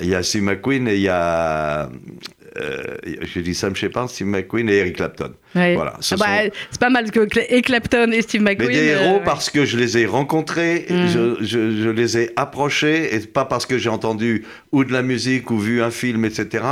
il 0.00 0.08
y 0.08 0.14
a 0.14 0.22
Steve 0.22 0.42
McQueen 0.42 0.88
et 0.88 0.94
il 0.96 1.02
y 1.02 1.08
a 1.08 1.88
euh, 2.60 2.82
j'ai 3.22 3.42
dit 3.42 3.54
Sam 3.54 3.74
Shepard, 3.76 4.10
Steve 4.10 4.26
McQueen 4.26 4.68
et 4.68 4.76
Eric 4.76 4.96
Clapton. 4.96 5.32
Ouais. 5.54 5.74
Voilà, 5.74 5.94
ce 6.00 6.14
Ah 6.14 6.18
bah, 6.18 6.26
sont- 6.44 6.50
C'est 6.70 6.80
pas 6.80 6.90
mal 6.90 7.10
que 7.10 7.20
et 7.50 7.62
Clapton 7.62 8.10
et 8.12 8.22
Steve 8.22 8.42
Mais 8.42 8.52
McQueen. 8.52 8.70
des 8.72 8.88
euh, 8.90 9.00
héros 9.04 9.14
ouais. 9.16 9.22
parce 9.24 9.48
que 9.50 9.64
je 9.64 9.76
les 9.78 9.98
ai 9.98 10.06
rencontrés, 10.06 10.86
Mm. 10.90 11.06
je, 11.08 11.36
je- 11.44 11.82
je 11.82 11.88
les 11.88 12.18
ai 12.18 12.30
approchés, 12.36 13.14
et 13.14 13.20
pas 13.20 13.44
parce 13.44 13.64
que 13.66 13.78
j'ai 13.78 13.88
entendu 13.88 14.44
ou 14.72 14.84
de 14.84 14.92
la 14.92 15.02
musique 15.02 15.50
ou 15.50 15.58
vu 15.58 15.82
un 15.82 15.90
film, 15.90 16.24
etc. 16.24 16.64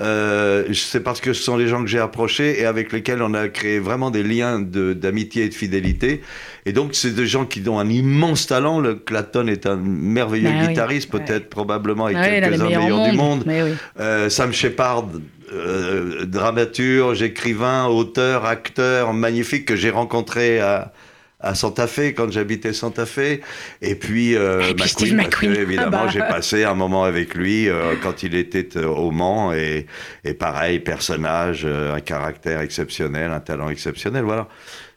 Euh, 0.00 0.64
c'est 0.72 1.02
parce 1.02 1.20
que 1.20 1.32
ce 1.32 1.42
sont 1.42 1.56
les 1.56 1.68
gens 1.68 1.82
que 1.82 1.88
j'ai 1.88 1.98
approchés 1.98 2.60
et 2.60 2.64
avec 2.64 2.92
lesquels 2.92 3.22
on 3.22 3.34
a 3.34 3.48
créé 3.48 3.78
vraiment 3.78 4.10
des 4.10 4.22
liens 4.22 4.58
de- 4.60 4.92
d'amitié 4.92 5.44
et 5.44 5.48
de 5.48 5.54
fidélité. 5.54 6.22
Et 6.66 6.72
donc, 6.72 6.94
c'est 6.94 7.14
des 7.14 7.26
gens 7.26 7.44
qui 7.44 7.62
ont 7.68 7.78
un 7.78 7.88
immense 7.90 8.46
talent. 8.46 8.80
Le 8.80 8.94
Clapton 8.94 9.46
est 9.48 9.66
un 9.66 9.76
merveilleux 9.76 10.48
Bah 10.48 10.56
oui, 10.62 10.68
guitariste, 10.68 11.10
peut-être 11.10 11.50
probablement 11.50 12.06
Ah 12.06 12.12
ouais, 12.12 12.16
a 12.16 12.40
les 12.40 12.40
quelques-uns 12.40 12.64
meilleurs 12.64 13.10
du 13.10 13.16
monde. 13.16 13.42
Mais 13.46 13.62
oui. 13.62 13.70
Euh, 14.00 14.30
Sam 14.30 14.52
Shepard, 14.52 15.04
euh, 15.52 16.24
dramaturge, 16.24 17.22
écrivain, 17.22 17.86
auteur, 17.86 18.44
acteur, 18.44 19.12
magnifique 19.12 19.66
que 19.66 19.76
j'ai 19.76 19.90
rencontré 19.90 20.60
à, 20.60 20.92
à 21.40 21.54
Santa 21.54 21.86
Fe 21.86 22.12
quand 22.14 22.32
j'habitais 22.32 22.72
Santa 22.72 23.06
Fe. 23.06 23.40
Et 23.82 23.94
puis, 23.94 24.34
euh, 24.34 24.62
Et 24.70 24.74
puis 24.74 24.88
Steve 24.88 25.16
parce 25.16 25.28
que, 25.28 25.46
McQueen. 25.46 25.56
évidemment, 25.62 25.98
Ah 26.00 26.04
bah. 26.06 26.10
j'ai 26.12 26.20
passé 26.20 26.64
un 26.64 26.74
moment 26.74 27.04
avec 27.04 27.34
lui 27.34 27.68
euh, 27.68 27.94
quand 28.02 28.22
il 28.22 28.34
était 28.34 28.76
euh, 28.76 28.86
au 28.86 29.10
Mans. 29.10 29.52
Et, 29.52 29.86
et 30.24 30.34
pareil, 30.34 30.80
personnage, 30.80 31.66
un 31.66 32.00
caractère 32.00 32.60
exceptionnel, 32.60 33.30
un 33.30 33.40
talent 33.40 33.68
exceptionnel, 33.68 34.24
voilà. 34.24 34.48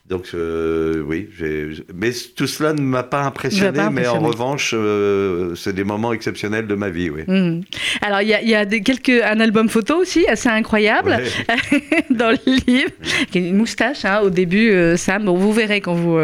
Donc 0.09 0.27
euh, 0.33 1.03
oui, 1.05 1.27
mais 1.93 2.11
tout 2.33 2.47
cela 2.47 2.71
ne 2.71 2.79
m'a 2.79 3.03
pas 3.03 3.23
impressionné, 3.23 3.77
pas 3.77 3.89
mais 3.89 4.07
en 4.07 4.19
revanche, 4.19 4.71
euh, 4.73 5.53
c'est 5.55 5.73
des 5.73 5.83
moments 5.83 6.13
exceptionnels 6.13 6.65
de 6.65 6.75
ma 6.75 6.89
vie, 6.89 7.09
oui. 7.09 7.23
Mhm. 7.27 7.63
Alors, 8.01 8.21
il 8.21 8.29
y 8.29 8.33
a, 8.33 8.41
il 8.41 8.47
y 8.47 8.55
a 8.55 8.63
des, 8.63 8.79
quelques, 8.79 9.09
un 9.09 9.41
album 9.41 9.67
photo 9.67 9.97
aussi, 9.97 10.25
assez 10.27 10.47
incroyable, 10.47 11.17
Ouais. 11.17 12.03
dans 12.09 12.29
le 12.29 12.37
livre, 12.67 12.91
qui 13.31 13.39
est 13.39 13.49
une 13.49 13.57
moustache 13.57 14.05
hein, 14.05 14.21
au 14.23 14.29
début, 14.29 14.71
euh, 14.71 14.95
Sam. 14.95 15.25
Bon, 15.25 15.35
vous 15.35 15.51
verrez 15.51 15.81
quand 15.81 15.93
vous 15.93 16.17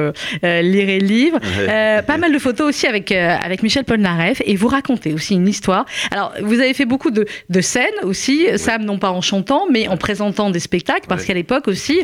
lirez 0.43 0.99
le 0.99 1.05
livre. 1.05 1.39
Ouais. 1.57 2.01
Pas 2.03 2.17
mal 2.17 2.31
de 2.31 2.39
photos 2.39 2.69
aussi 2.69 2.87
avec, 2.87 3.11
avec 3.11 3.63
Michel 3.63 3.83
Polnareff, 3.83 4.41
et 4.45 4.55
vous 4.55 4.67
racontez 4.69 5.13
aussi 5.13 5.33
une 5.33 5.47
histoire. 5.47 5.85
Alors, 6.11 6.33
vous 6.41 6.59
avez 6.61 6.73
fait 6.73 6.85
beaucoup 6.85 7.11
de, 7.11 7.25
de 7.49 7.61
scènes 7.61 7.83
aussi, 8.03 8.47
Sam, 8.55 8.85
non 8.85 8.97
pas 8.97 9.11
en 9.11 9.21
chantant, 9.21 9.65
mais 9.69 9.89
en 9.89 9.97
présentant 9.97 10.51
des 10.51 10.59
spectacles, 10.59 11.07
parce 11.09 11.25
qu'à 11.25 11.33
l'époque 11.33 11.67
aussi, 11.67 11.99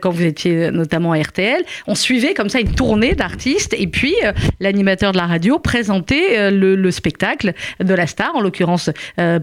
quand 0.00 0.10
vous 0.10 0.24
étiez 0.24 0.70
notamment 0.70 1.12
à 1.12 1.21
RTL. 1.22 1.62
On 1.86 1.94
suivait 1.94 2.34
comme 2.34 2.48
ça 2.48 2.60
une 2.60 2.74
tournée 2.74 3.14
d'artistes 3.14 3.74
et 3.78 3.86
puis 3.86 4.14
l'animateur 4.60 5.12
de 5.12 5.16
la 5.16 5.26
radio 5.26 5.58
présentait 5.58 6.50
le, 6.50 6.90
spectacle 6.90 7.54
de 7.80 7.94
la 7.94 8.06
star, 8.06 8.34
en 8.36 8.40
l'occurrence 8.40 8.90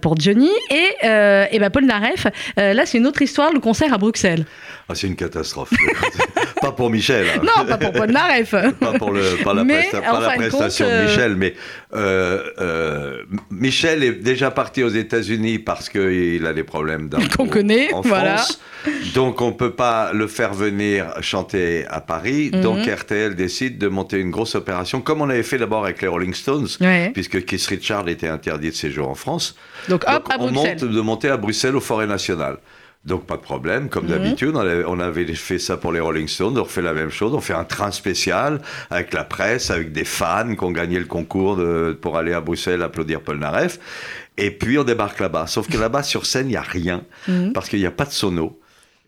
pour 0.01 0.19
Johnny. 0.19 0.51
Et, 0.69 1.05
et 1.51 1.59
ben 1.59 1.69
Paul 1.71 1.85
Naref, 1.85 2.27
là 2.57 2.85
c'est 2.85 2.97
une 2.97 3.07
autre 3.07 3.21
histoire, 3.21 3.51
le 3.53 3.59
concert 3.59 3.93
à 3.93 3.97
Bruxelles. 3.97 4.45
Ah, 4.91 4.95
c'est 4.95 5.05
une 5.05 5.15
catastrophe. 5.15 5.69
pas 6.61 6.71
pour 6.71 6.89
Michel. 6.89 7.27
Hein. 7.29 7.41
Non, 7.43 7.63
pas 7.63 7.77
pour 7.77 7.91
Paul 7.91 8.09
Naref. 8.09 8.51
pas 8.51 8.93
pour 8.93 9.11
le, 9.11 9.21
la, 9.21 10.35
prestation 10.35 10.87
de 10.87 11.05
Michel, 11.05 11.35
mais 11.35 11.53
Michel 13.51 14.03
est 14.03 14.11
déjà 14.11 14.51
parti 14.51 14.83
aux 14.83 14.89
États-Unis 14.89 15.59
parce 15.59 15.89
qu'il 15.89 16.45
a 16.45 16.53
des 16.53 16.63
problèmes 16.63 17.09
qu'on 17.37 17.47
connaît, 17.47 17.93
en 17.93 18.01
voilà. 18.01 18.37
France. 18.37 18.59
Donc 19.13 19.41
on 19.41 19.51
peut 19.51 19.71
pas 19.71 20.13
le 20.13 20.27
faire 20.27 20.53
venir 20.53 21.13
chanter 21.21 21.85
à 21.89 22.01
Paris. 22.01 22.51
Mhm. 22.53 22.61
Donc 22.61 22.85
RTL 22.85 23.35
décide 23.35 23.77
de 23.77 23.87
monter 23.87 24.19
une 24.19 24.31
grosse 24.31 24.55
opération, 24.55 25.01
comme 25.01 25.21
on 25.21 25.29
avait 25.29 25.43
fait 25.43 25.57
d'abord 25.57 25.83
avec 25.83 26.01
les 26.01 26.07
Rolling 26.07 26.33
Stones, 26.33 26.67
puisque 27.13 27.43
Keith 27.45 27.65
Richard 27.65 28.07
était 28.07 28.27
interdit 28.27 28.69
de 28.69 28.75
séjour 28.75 29.09
en 29.09 29.15
France. 29.15 29.55
Donc, 29.87 30.03
hop, 30.07 30.27
à 30.29 30.37
on 30.39 30.51
monte 30.51 30.83
de 30.83 31.01
monter 31.01 31.29
à 31.29 31.37
Bruxelles 31.37 31.75
au 31.75 31.81
Forêt 31.81 32.07
National. 32.07 32.57
Donc 33.05 33.25
pas 33.25 33.37
de 33.37 33.41
problème, 33.41 33.87
comme 33.87 34.05
mhm. 34.05 34.11
d'habitude, 34.11 34.55
on, 34.55 34.99
avait 34.99 35.25
fait 35.33 35.57
ça 35.57 35.77
pour 35.77 35.93
les 35.93 36.01
Rolling 36.01 36.27
Stones, 36.27 36.57
on 36.57 36.63
refait 36.63 36.81
la 36.81 36.93
même 36.93 37.09
chose, 37.09 37.33
on 37.33 37.39
fait 37.39 37.53
un 37.53 37.63
train 37.63 37.91
spécial 37.91 38.61
avec 38.89 39.13
la 39.13 39.23
presse, 39.23 39.71
avec 39.71 39.93
des 39.93 40.03
fans 40.03 40.53
qui 40.53 40.63
ont 40.63 40.71
gagné 40.71 40.99
le 40.99 41.05
concours 41.05 41.55
de, 41.55 41.97
pour 41.99 42.17
aller 42.17 42.33
à 42.33 42.41
Bruxelles 42.41 42.83
applaudir 42.83 43.21
Paul 43.21 43.39
Naref, 43.39 43.79
et 44.37 44.51
puis 44.51 44.77
on 44.77 44.83
débarque 44.83 45.19
là-bas. 45.21 45.47
Sauf 45.47 45.69
que 45.69 45.77
là-bas 45.77 46.03
sur 46.03 46.25
scène, 46.25 46.47
il 46.47 46.51
n'y 46.51 46.55
a 46.57 46.61
rien, 46.61 47.03
mhm. 47.29 47.53
parce 47.53 47.69
qu'il 47.69 47.79
n'y 47.79 47.85
a 47.85 47.91
pas 47.91 48.03
de 48.03 48.11
sono, 48.11 48.59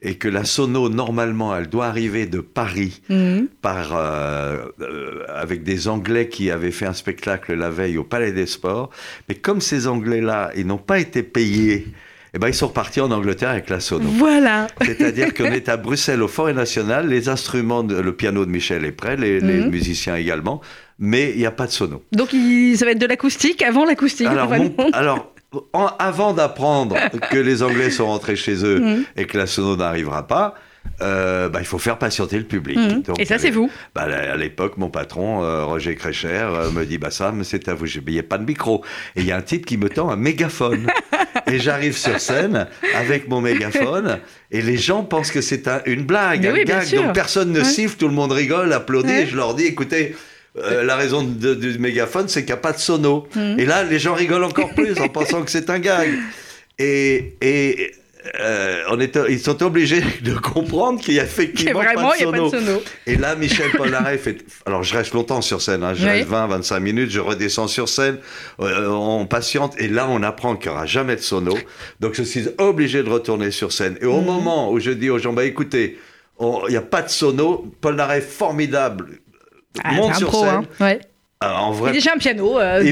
et 0.02 0.16
que 0.16 0.30
la 0.30 0.46
sono, 0.46 0.88
normalement, 0.88 1.54
elle 1.54 1.68
doit 1.68 1.88
arriver 1.88 2.28
de 2.28 2.40
Paris 2.40 3.02
mhm. 3.10 3.50
par, 3.62 3.94
euh, 3.94 4.68
euh, 4.80 5.26
avec 5.28 5.64
des 5.64 5.90
Anglais 5.90 6.30
qui 6.30 6.50
avaient 6.50 6.72
fait 6.72 6.86
un 6.88 6.94
spectacle 6.94 7.54
la 7.56 7.70
veille 7.70 7.98
au 7.98 8.06
Palais 8.06 8.32
des 8.32 8.46
Sports, 8.46 8.90
mais 9.28 9.36
comme 9.36 9.60
ces 9.60 9.88
Anglais-là, 9.88 10.52
ils 10.56 10.66
n'ont 10.66 10.78
pas 10.78 11.00
été 11.00 11.24
payés 11.24 11.88
eh 12.34 12.40
ben, 12.40 12.48
ils 12.48 12.54
sont 12.54 12.68
repartis 12.68 13.02
en 13.02 13.12
Angleterre 13.12 13.50
avec 13.50 13.70
la 13.70 13.82
sono. 13.82 14.08
Voilà. 14.08 14.68
C'est-à-dire 14.82 15.34
qu'on 15.34 15.46
est 15.52 15.68
à 15.68 15.76
Bruxelles, 15.76 16.22
au 16.22 16.30
Forêt 16.30 16.54
National, 16.54 17.10
les 17.10 17.28
instruments, 17.28 17.84
le 17.84 18.16
piano 18.16 18.46
de 18.46 18.52
Michel 18.52 18.86
est 18.86 18.94
prêt, 18.94 19.18
les, 19.18 19.42
mhm. 19.42 19.70
musiciens 19.70 20.16
également, 20.16 20.62
mais 20.98 21.32
il 21.32 21.40
n'y 21.40 21.46
a 21.46 21.52
pas 21.52 21.68
de 21.68 21.72
sono. 21.72 22.04
Donc 22.14 22.30
ça 22.30 22.86
va 22.86 22.92
être 22.92 23.00
de 23.00 23.06
l'acoustique 23.06 23.62
avant 23.62 23.84
l'acoustique. 23.84 24.28
Alors, 24.94 25.34
avant 26.00 26.34
d'apprendre 26.34 26.96
que 27.32 27.38
les 27.38 27.64
Anglais 27.64 27.90
sont 27.90 28.08
rentrés 28.08 28.38
chez 28.38 28.64
eux 28.64 28.80
mhm. 28.80 29.04
et 29.18 29.26
que 29.26 29.38
la 29.38 29.46
sono 29.46 29.76
n'arrivera 29.76 30.26
pas, 30.26 30.56
euh, 31.02 31.50
bah, 31.50 31.60
il 31.62 31.66
faut 31.66 31.80
faire 31.80 31.98
patienter 31.98 32.38
le 32.38 32.44
public. 32.44 32.78
Mhm. 32.78 33.04
et 33.18 33.26
ça, 33.26 33.38
c'est 33.40 33.50
vous 33.50 33.72
bah, 33.96 34.04
À 34.04 34.36
l'époque, 34.36 34.78
mon 34.78 34.90
patron, 34.90 35.44
euh, 35.44 35.66
Roger 35.66 35.96
Crécher, 35.96 36.28
euh, 36.28 36.72
me 36.72 36.86
dit 36.86 36.98
bah, 36.98 37.12
Sam, 37.12 37.44
c'est 37.44 37.68
à 37.68 37.74
vous. 37.74 37.88
Il 37.88 38.14
n'y 38.14 38.20
a 38.20 38.24
pas 38.24 38.38
de 38.38 38.46
micro. 38.46 38.84
Et 39.16 39.22
il 39.22 39.26
y 39.26 39.32
a 39.32 39.38
un 39.38 39.42
type 39.42 39.66
qui 39.66 39.78
me 39.78 39.90
tend 39.90 40.10
un 40.10 40.16
mégaphone. 40.16 40.88
et 41.48 41.60
j'arrive 41.60 41.98
sur 41.98 42.20
scène 42.20 42.68
avec 42.96 43.28
mon 43.28 43.42
mégaphone. 43.42 44.20
Et 44.52 44.62
les 44.62 44.78
gens 44.78 45.04
pensent 45.04 45.32
que 45.32 45.42
c'est 45.42 45.68
une 45.86 46.04
blague, 46.04 46.46
un 46.46 46.64
gag. 46.64 46.94
Donc 46.96 47.14
personne 47.14 47.52
ne 47.52 47.64
siffle, 47.64 47.98
tout 47.98 48.08
le 48.08 48.14
monde 48.14 48.32
rigole, 48.32 48.72
applaudit. 48.72 49.12
Et 49.12 49.26
je 49.26 49.36
leur 49.36 49.56
dis 49.56 49.66
écoutez, 49.66 50.16
la 50.56 50.96
raison 50.96 51.24
du 51.24 51.80
mégaphone, 51.80 52.28
c'est 52.28 52.42
qu'il 52.42 52.54
n'y 52.54 52.60
a 52.60 52.62
pas 52.62 52.74
de 52.74 52.80
sono. 52.80 53.28
Mhm. 53.36 53.60
Et 53.60 53.66
là, 53.66 53.84
les 53.84 53.98
gens 53.98 54.14
rigolent 54.14 54.44
encore 54.44 54.74
plus 54.76 55.00
en 55.00 55.08
pensant 55.08 55.42
que 55.42 55.50
c'est 55.50 55.70
un 55.70 55.80
gag. 55.80 56.10
Et, 56.78 57.38
et 57.42 57.92
euh, 58.40 58.84
on 58.92 59.00
est, 59.00 59.18
ils 59.30 59.40
sont 59.40 59.64
obligés 59.64 60.04
de 60.22 60.36
comprendre 60.36 61.02
qu'il 61.02 61.16
y 61.16 61.20
a 61.20 61.24
effectivement 61.24 61.82
pas, 61.82 62.16
de 62.16 62.50
sono. 62.50 62.84
Et 63.08 63.16
là, 63.16 63.36
Michel 63.36 63.72
Polnareff 63.72 64.22
fait. 64.22 64.38
Alors, 64.66 64.84
je 64.84 64.96
reste 64.96 65.14
longtemps 65.14 65.42
sur 65.42 65.62
scène, 65.62 65.84
hein, 65.84 65.94
je 65.96 66.06
reste 66.06 66.28
20, 66.28 66.48
25 66.48 66.80
minutes, 66.80 67.10
je 67.10 67.20
redescends 67.20 67.68
sur 67.68 67.90
scène, 67.90 68.18
euh, 68.60 68.88
on 68.88 69.26
patiente, 69.26 69.74
et 69.80 69.88
là, 69.88 70.08
on 70.08 70.22
apprend 70.22 70.56
qu'il 70.56 70.70
n'y 70.70 70.78
aura 70.78 70.86
jamais 70.86 71.16
de 71.16 71.22
sono. 71.22 71.58
Donc, 72.00 72.14
je 72.14 72.22
suis 72.22 72.46
obligé 72.60 73.02
de 73.02 73.10
retourner 73.10 73.50
sur 73.50 73.72
scène. 73.72 73.98
Et 74.02 74.06
au 74.06 74.20
mhm. 74.20 74.26
moment 74.26 74.72
où 74.72 74.80
je 74.80 74.92
dis 74.92 75.10
aux 75.10 75.18
gens, 75.18 75.34
bah 75.34 75.46
écoutez, 75.46 75.98
il 76.40 76.70
n'y 76.70 76.76
a 76.76 76.82
pas 76.82 77.02
de 77.02 77.10
sono, 77.10 77.74
Polnareff, 77.82 78.28
formidable, 78.28 79.20
ah, 79.84 79.94
monte 79.94 80.16
sur 80.16 80.34
scène. 80.34 80.68
Hein. 80.80 80.98
en 81.42 81.72
vrai, 81.72 81.90
il 81.90 81.90
a 81.90 81.94
déjà 81.94 82.12
un 82.14 82.20
piano. 82.20 82.60
Euh, 82.60 82.84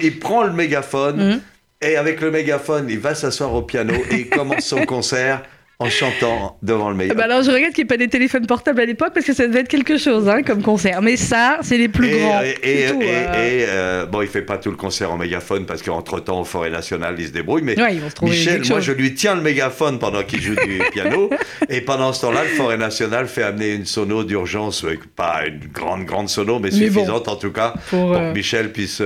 il, 0.00 0.18
prend 0.20 0.44
le 0.44 0.52
mégaphone. 0.52 1.16
Mhm. 1.16 1.40
Et 1.82 1.96
avec 1.96 2.20
le 2.20 2.30
mégaphone, 2.30 2.86
il 2.90 2.98
va 2.98 3.14
s'asseoir 3.14 3.54
au 3.54 3.62
piano 3.62 3.94
et 4.10 4.16
il 4.16 4.28
commence 4.28 4.66
son 4.66 4.84
concert 4.84 5.42
en 5.78 5.88
chantant 5.88 6.58
devant 6.62 6.90
le 6.90 6.94
mégaphone. 6.94 7.16
Bah 7.16 7.24
alors 7.24 7.42
je 7.42 7.50
regrette 7.50 7.72
qu'il 7.72 7.84
n'y 7.84 7.86
ait 7.86 7.94
pas 7.94 7.96
des 7.96 8.08
téléphones 8.08 8.46
portables 8.46 8.82
à 8.82 8.84
l'époque 8.84 9.12
parce 9.14 9.24
que 9.24 9.32
ça 9.32 9.46
devait 9.46 9.60
être 9.60 9.68
quelque 9.68 9.96
chose 9.96 10.28
hein, 10.28 10.42
comme 10.42 10.62
concert. 10.62 11.00
Mais 11.00 11.16
ça, 11.16 11.58
c'est 11.62 11.78
les 11.78 11.88
plus 11.88 12.10
grands. 12.10 12.42
Et, 12.42 12.82
et, 12.82 12.86
hein. 12.88 12.98
euh, 13.00 14.04
bon, 14.04 14.20
il 14.20 14.28
fait 14.28 14.42
pas 14.42 14.58
tout 14.58 14.68
le 14.68 14.76
concert 14.76 15.10
en 15.10 15.16
mégaphone 15.16 15.64
parce 15.64 15.80
qu'entre 15.80 16.20
temps, 16.20 16.42
au 16.42 16.44
Forêt 16.44 16.68
Nationale, 16.68 17.14
il 17.18 17.28
se 17.28 17.32
débrouille. 17.32 17.62
Mais 17.62 17.76
Michel, 18.20 18.60
moi, 18.68 18.80
je 18.80 18.92
lui 18.92 19.14
tiens 19.14 19.34
le 19.34 19.40
mégaphone 19.40 19.98
pendant 19.98 20.22
qu'il 20.22 20.42
joue 20.42 20.54
du 20.54 20.82
piano. 20.92 21.30
Et 21.70 21.80
pendant 21.80 22.12
ce 22.12 22.20
temps-là, 22.20 22.42
le 22.42 22.50
Forêt 22.50 22.76
National 22.76 23.26
fait 23.26 23.42
amener 23.42 23.72
une 23.72 23.86
sono 23.86 24.22
d'urgence, 24.22 24.84
pas 25.16 25.44
une 25.46 25.66
grande, 25.72 26.04
grande 26.04 26.28
sono, 26.28 26.58
mais, 26.58 26.70
suffisante 26.70 27.26
en 27.26 27.36
tout 27.36 27.52
cas 27.52 27.72
pour, 27.88 28.12
que 28.12 28.16
euh, 28.18 28.34
Michel 28.34 28.70
puisse. 28.70 29.02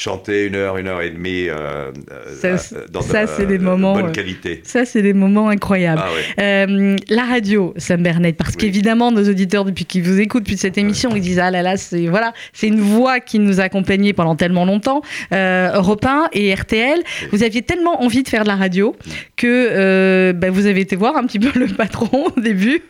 Euh, 0.00 0.10
chanter 0.10 0.46
une 0.46 0.54
heure, 0.54 0.76
une 0.76 0.88
heure 0.88 1.02
et 1.02 1.10
demie 1.10 1.48
euh, 1.48 1.90
euh, 2.10 2.56
ça, 2.56 2.76
euh, 2.76 2.86
dans 2.90 3.02
ça, 3.02 3.26
de, 3.26 3.44
des 3.44 3.58
moments, 3.58 3.94
bonne 3.94 4.12
qualité. 4.12 4.60
Ça, 4.64 4.84
c'est 4.84 5.02
des 5.02 5.12
moments 5.12 5.48
incroyables. 5.48 6.02
Ah 6.38 6.66
la 7.08 7.24
radio, 7.24 7.74
Sam 7.76 8.02
Bernet, 8.02 8.32
parce 8.32 8.56
qu'évidemment, 8.56 9.12
nos 9.12 9.28
auditeurs, 9.28 9.64
depuis 9.64 9.84
qu'ils 9.84 10.02
vous 10.02 10.20
écoutent, 10.20 10.44
depuis 10.44 10.56
cette 10.56 10.78
émission, 10.78 11.10
ils 11.14 11.20
disent 11.20 11.38
Ah 11.38 11.50
là 11.50 11.62
là, 11.62 11.76
c'est 11.76 12.06
voilà, 12.06 12.32
une 12.62 12.80
voix 12.80 13.20
qui 13.20 13.38
nous 13.38 13.60
a 13.60 13.64
accompagnés 13.64 14.12
pendant 14.12 14.36
tellement 14.36 14.64
longtemps. 14.64 15.02
Europe 15.32 16.04
1 16.04 16.28
et 16.32 16.54
RTL, 16.54 17.00
vous 17.32 17.42
aviez 17.42 17.62
tellement 17.62 18.02
envie 18.02 18.22
de 18.22 18.28
faire 18.28 18.42
de 18.42 18.48
la 18.48 18.56
radio 18.56 18.96
que 19.36 20.32
bah, 20.32 20.50
vous 20.50 20.66
avez 20.66 20.80
été 20.80 20.96
voir 20.96 21.16
un 21.16 21.24
petit 21.24 21.38
peu 21.38 21.58
le 21.58 21.66
patron 21.66 22.28
au 22.36 22.40
début. 22.40 22.80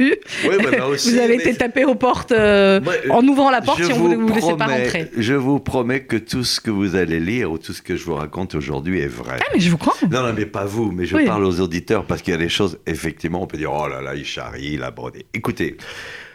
Oui, 0.45 0.57
bah, 0.63 0.87
aussi, 0.91 1.13
vous 1.13 1.19
avez 1.19 1.35
été 1.35 1.55
taper 1.55 1.85
aux 1.85 1.95
portes 1.95 2.33
en 2.33 3.27
ouvrant 3.27 3.51
la 3.51 3.61
porte 3.61 3.83
si 3.83 3.93
on 3.93 4.09
ne 4.09 4.17
vous, 4.17 4.29
vous 4.29 4.35
laissait 4.35 4.57
pas 4.57 4.67
rentrer. 4.67 5.11
Je 5.17 5.35
vous 5.35 5.61
promets 5.61 6.01
que 6.01 6.17
tout 6.17 6.45
ce 6.45 6.61
que 6.61 6.71
vous 6.71 6.97
allez 7.01 7.21
lire 7.21 7.51
ou 7.51 7.59
tout 7.59 7.73
ce 7.73 7.83
que 7.83 7.97
je 7.97 8.05
vous 8.05 8.15
raconte 8.15 8.55
aujourd'hui 8.55 9.01
est 9.01 9.09
vrai. 9.09 9.39
Ah, 9.41 9.45
mais 9.53 9.61
je 9.61 9.71
vous 9.71 9.79
crois. 9.79 9.95
Non, 10.11 10.23
non, 10.23 10.33
mais 10.33 10.47
pas 10.47 10.65
vous, 10.65 10.93
mais 10.93 11.07
je 11.07 11.17
parle 11.27 11.45
aux 11.45 11.61
auditeurs 11.61 12.05
parce 12.05 12.23
qu'il 12.23 12.33
y 12.33 12.37
a 12.37 12.39
des 12.39 12.49
choses, 12.49 12.79
effectivement, 12.87 13.43
on 13.43 13.47
peut 13.47 13.59
dire, 13.59 13.73
oh 13.73 13.89
là 13.89 14.01
là, 14.01 14.15
il 14.15 14.25
charrie, 14.25 14.75
il 14.75 14.83
a 14.83 14.91
brodé. 14.91 15.27
Écoutez, 15.35 15.77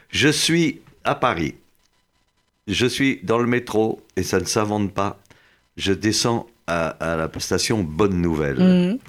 je 0.10 0.28
suis 0.28 0.82
à 1.04 1.15
Paris. 1.15 1.56
Je 2.67 2.86
suis 2.86 3.19
dans 3.23 3.38
le 3.38 3.47
métro 3.47 4.01
et 4.15 4.23
ça 4.23 4.39
ne 4.39 4.45
s'invente 4.45 4.93
pas. 4.93 5.19
Je 5.78 5.93
descends 5.93 6.47
à, 6.67 6.95
la 6.99 7.30
station 7.39 7.84
Bonne 7.84 8.21
Nouvelle. 8.21 8.60
Mhm. 8.60 8.99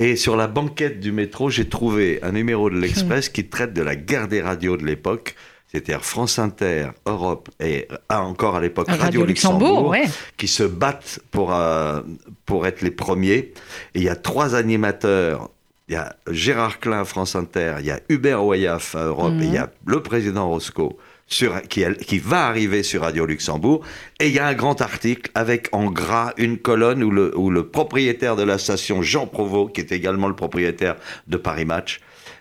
Et 0.00 0.16
sur 0.16 0.36
la 0.36 0.48
banquette 0.48 1.00
du 1.00 1.12
métro, 1.12 1.50
j'ai 1.50 1.68
trouvé 1.68 2.18
un 2.22 2.32
numéro 2.32 2.68
de 2.68 2.76
l'Express 2.76 3.28
qui 3.28 3.46
traite 3.46 3.72
de 3.72 3.82
la 3.82 3.94
guerre 3.94 4.28
des 4.28 4.42
radios 4.42 4.76
de 4.76 4.84
l'époque 4.84 5.36
c'était 5.74 5.98
France 5.98 6.38
Inter, 6.38 6.90
Europe 7.04 7.48
et 7.58 7.88
ah, 8.08 8.22
encore 8.22 8.54
à 8.54 8.60
l'époque 8.60 8.86
Radio, 8.88 9.24
Luxembourg, 9.24 9.92
qui 10.36 10.46
se 10.46 10.62
battent 10.62 11.18
pour, 11.32 11.52
euh, 11.52 12.00
pour 12.46 12.68
être 12.68 12.80
les 12.80 12.92
premiers. 12.92 13.52
Et 13.94 13.96
il 13.96 14.02
y 14.04 14.08
a 14.08 14.14
trois 14.14 14.54
animateurs. 14.54 15.50
Il 15.88 15.94
y 15.94 15.96
a 15.96 16.14
Gérard 16.30 16.78
Klein, 16.78 17.04
France 17.04 17.34
Inter, 17.34 17.76
il 17.80 17.86
y 17.86 17.90
a 17.90 17.98
Hubert 18.08 18.44
Wayaf 18.44 18.94
à 18.94 19.04
Europe, 19.06 19.34
et 19.40 19.44
il 19.44 19.52
y 19.52 19.58
a 19.58 19.68
le 19.84 20.00
président 20.00 20.48
Roscoe. 20.48 20.96
Sur, 21.26 21.62
qui, 21.62 21.82
qui, 22.06 22.18
va 22.18 22.46
arriver 22.46 22.82
sur 22.82 23.00
Radio 23.00 23.24
Luxembourg. 23.24 23.82
Et 24.20 24.28
il 24.28 24.34
y 24.34 24.38
a 24.38 24.46
un 24.46 24.52
grand 24.52 24.82
article 24.82 25.30
avec 25.34 25.70
en 25.72 25.90
gras 25.90 26.34
une 26.36 26.58
colonne 26.58 27.02
où 27.02 27.10
le, 27.10 27.36
où 27.36 27.48
le 27.48 27.66
propriétaire 27.66 28.36
de 28.36 28.42
la 28.42 28.58
station, 28.58 29.00
Jean 29.00 29.26
Provost, 29.26 29.74
qui 29.74 29.80
est 29.80 29.90
également 29.90 30.28
le 30.28 30.36
propriétaire 30.36 30.96
de 31.26 31.38
Paris 31.38 31.64
Match, 31.64 32.00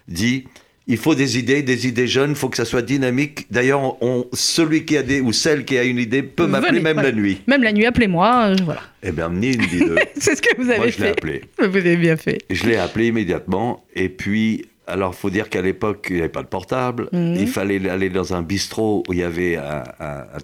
dit 0.09 0.47
il 0.87 0.97
faut 0.97 1.15
des 1.15 1.39
idées, 1.39 1.61
des 1.61 1.87
idées 1.87 2.07
jeunes, 2.07 2.31
il 2.31 2.35
faut 2.35 2.49
que 2.49 2.57
ça 2.57 2.65
soit 2.65 2.81
dynamique. 2.81 3.47
D'ailleurs, 3.49 3.95
celui 4.33 4.83
qui 4.85 4.97
a 4.97 5.03
des, 5.03 5.21
ou 5.21 5.31
celle 5.31 5.63
qui 5.63 5.77
a 5.77 5.83
une 5.83 5.97
idée 5.97 6.23
peut 6.23 6.47
m'appeler 6.47 6.81
même 6.81 6.97
la 6.97 7.11
nuit. 7.11 7.41
Même 7.47 7.63
la 7.63 7.71
nuit, 7.71 7.85
appelez-moi, 7.85 8.49
euh, 8.49 8.55
voilà. 8.65 8.81
Eh 9.01 9.11
bien, 9.11 9.29
ni 9.29 9.53
une 9.53 9.61
ni 9.61 9.79
deux. 9.79 9.95
C'est 10.17 10.35
ce 10.35 10.41
que 10.41 10.55
vous 10.57 10.69
avez 10.69 10.79
Moi, 10.79 10.87
je 10.89 11.01
l'ai 11.01 11.09
appelé. 11.09 11.41
Vous 11.57 11.77
avez 11.77 11.95
bien 11.95 12.17
fait. 12.17 12.39
Je 12.49 12.65
l'ai 12.65 12.75
appelé 12.75 13.07
immédiatement, 13.07 13.85
et 13.95 14.09
puis, 14.09 14.65
alors, 14.85 15.15
faut 15.15 15.29
dire 15.29 15.49
qu'à 15.49 15.61
l'époque, 15.61 16.07
il 16.09 16.15
n'y 16.15 16.21
avait 16.21 16.29
pas 16.29 16.43
de 16.43 16.47
portable. 16.47 17.07
Mhm. 17.13 17.35
Il 17.39 17.47
fallait 17.47 17.89
aller 17.89 18.09
dans 18.09 18.33
un 18.33 18.41
bistrot 18.41 19.03
où 19.07 19.13
il 19.13 19.19
y 19.19 19.23
avait 19.23 19.55
un, 19.55 19.83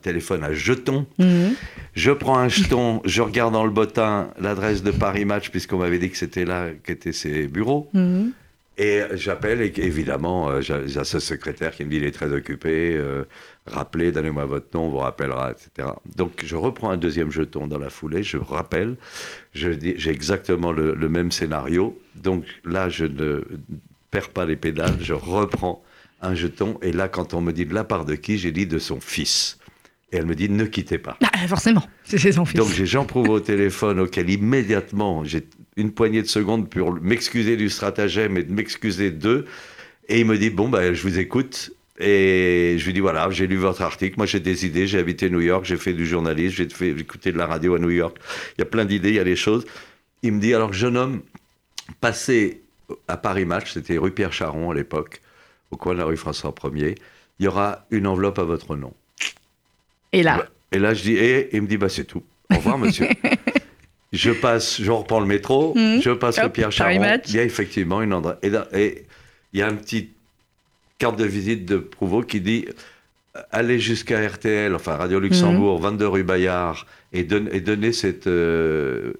téléphone 0.02 0.46
à 0.46 0.54
jetons. 0.54 1.06
Mhm. 1.18 1.56
Je 1.96 2.12
prends 2.12 2.38
un 2.38 2.48
jeton, 2.48 3.02
je 3.04 3.22
regarde 3.22 3.52
dans 3.52 3.66
le 3.66 3.72
bottin 3.72 4.30
l'adresse 4.40 4.84
de 4.84 4.92
Paris 4.92 5.26
Match, 5.26 5.50
puisqu'on 5.50 5.80
m'avait 5.80 6.00
dit 6.00 6.10
que 6.10 6.18
c'était 6.18 6.46
là 6.46 6.68
qu'étaient 6.86 7.12
ses 7.12 7.48
bureaux. 7.48 7.90
Mhm. 7.94 8.32
Et 8.82 9.02
j'appelle, 9.16 9.62
et 9.62 9.74
évidemment, 9.76 10.50
euh, 10.50 10.62
j'ai 10.62 11.04
ce 11.04 11.20
secrétaire 11.20 11.72
qui 11.72 11.84
me 11.84 11.90
dit 11.90 11.98
il 11.98 12.06
est 12.06 12.14
très 12.14 12.32
occupé, 12.32 12.96
euh, 12.96 13.26
rappelez, 13.68 14.14
donnez-moi 14.14 14.46
votre 14.46 14.68
nom, 14.74 14.86
on 14.86 14.90
vous 14.90 15.00
rappellera, 15.00 15.52
etc. 15.52 15.90
Donc 16.16 16.46
je 16.46 16.56
reprends 16.56 16.90
un 16.90 16.96
deuxième 16.96 17.30
jeton 17.30 17.68
dans 17.68 17.78
la 17.78 17.90
foulée, 17.90 18.24
je 18.24 18.38
rappelle, 18.38 18.96
j'ai 19.54 20.10
exactement 20.10 20.72
le, 20.72 21.10
même 21.10 21.30
scénario. 21.30 22.00
Donc 22.16 22.46
là, 22.64 22.88
je 22.88 23.04
ne 23.04 23.44
perds 24.12 24.30
pas 24.30 24.46
les 24.46 24.56
pédales, 24.56 24.96
je 25.02 25.14
reprends 25.14 25.84
un 26.22 26.34
jeton. 26.34 26.80
Et 26.82 26.94
là, 26.94 27.10
quand 27.10 27.34
on 27.34 27.42
me 27.42 27.52
dit 27.52 27.66
de 27.66 27.74
la 27.74 27.84
part 27.84 28.06
de 28.06 28.16
qui, 28.16 28.38
j'ai 28.38 28.54
dit 28.54 28.66
de 28.66 28.80
son 28.80 29.02
fils. 29.02 29.58
Et 30.14 30.18
elle 30.18 30.26
me 30.26 30.36
dit 30.36 30.50
ne 30.50 30.64
quittez 30.64 31.00
pas. 31.00 31.18
Ah, 31.22 31.48
forcément, 31.50 31.84
c'est 32.06 32.32
son 32.32 32.46
fils. 32.46 32.58
Donc 32.58 32.70
j'ai 32.70 32.86
Jean 32.86 33.04
Prouveau 33.04 33.34
au 33.34 33.40
téléphone 33.42 34.00
auquel 34.00 34.30
immédiatement 34.30 35.26
j'ai 35.26 35.46
une 35.80 35.92
poignée 35.92 36.22
de 36.22 36.28
secondes 36.28 36.70
pour 36.70 36.94
m'excuser 36.94 37.58
du 37.58 37.70
stratagème 37.70 38.38
et 38.38 38.44
de 38.44 38.52
m'excuser 38.52 39.12
d'eux. 39.12 39.46
Et 40.08 40.20
il 40.20 40.26
me 40.26 40.38
dit 40.38 40.50
bon 40.50 40.70
ben 40.70 40.94
je 40.94 41.02
vous 41.02 41.20
écoute. 41.20 41.72
Et 42.02 42.76
je 42.78 42.86
lui 42.86 42.94
dis 42.94 43.02
voilà, 43.02 43.30
j'ai 43.30 43.46
lu 43.46 43.58
votre 43.58 43.82
article, 43.82 44.16
moi 44.16 44.26
j'ai 44.26 44.40
des 44.40 44.66
idées, 44.66 44.88
j'ai 44.88 45.00
habité 45.00 45.30
New 45.30 45.42
York, 45.42 45.66
j'ai 45.66 45.76
fait 45.76 45.92
du 45.92 46.06
journalisme, 46.06 46.56
j'ai 46.56 46.70
fait 46.70 46.92
écouter 46.92 47.34
de 47.34 47.38
la 47.38 47.46
radio 47.46 47.76
à 47.76 47.80
New 47.80 47.90
York. 47.90 48.18
Il 48.58 48.62
y 48.62 48.64
a 48.64 48.66
plein 48.66 48.86
d'idées, 48.86 49.10
il 49.10 49.16
y 49.16 49.20
a 49.20 49.26
des 49.26 49.36
choses. 49.36 49.66
Il 50.24 50.32
me 50.32 50.40
dit 50.40 50.54
alors 50.54 50.72
jeune 50.72 50.96
homme, 50.96 51.22
passez 52.00 52.62
à 53.08 53.18
Paris 53.18 53.46
Match, 53.46 53.74
c'était 53.74 53.98
rue 53.98 54.12
Pierre 54.12 54.32
Charon 54.32 54.72
à 54.72 54.74
l'époque, 54.74 55.22
au 55.72 55.78
coin 55.78 55.94
de 55.94 56.00
la 56.00 56.06
rue 56.06 56.18
François 56.18 56.52
1er, 56.52 56.96
il 57.40 57.46
y 57.46 57.48
aura 57.48 57.86
une 57.92 58.08
enveloppe 58.08 58.40
à 58.40 58.44
votre 58.44 58.76
nom. 58.76 58.94
Et 60.12 60.24
là 60.24 60.48
Et 60.72 60.80
là, 60.80 60.94
je 60.94 61.04
dis, 61.04 61.14
et 61.14 61.56
il 61.56 61.62
me 61.62 61.68
dit, 61.68 61.78
bah, 61.78 61.90
c'est 61.90 62.06
tout. 62.06 62.24
Au 62.52 62.56
revoir, 62.56 62.78
monsieur. 62.78 63.08
je 64.12 64.32
passe, 64.32 64.82
je 64.82 64.92
reprends 64.92 65.20
le 65.20 65.26
métro, 65.26 65.74
mmh. 65.76 66.02
je 66.02 66.12
passe 66.12 66.40
au 66.40 66.50
Pierre 66.50 66.72
Charon. 66.72 67.20
Il 67.28 67.36
y 67.36 67.40
a 67.40 67.44
effectivement 67.44 68.02
une 68.02 68.14
endroit. 68.14 68.38
Et, 68.74 69.06
il 69.54 69.60
y 69.60 69.64
a 69.64 69.68
un 69.68 69.76
petit 69.76 70.10
carte 70.98 71.18
de 71.18 71.26
visite 71.26 71.66
de 71.66 71.78
Prouveau 71.78 72.22
qui 72.22 72.42
dit 72.42 72.66
allez 73.52 73.80
jusqu'à 73.80 74.28
RTL, 74.28 74.74
enfin 74.76 74.96
Radio 74.96 75.20
Luxembourg, 75.20 75.80
22 75.80 76.06
mmh. 76.06 76.10
rue 76.10 76.24
Bayard, 76.24 76.86
et, 77.14 77.28
cette, 77.92 78.28
euh, 78.28 79.14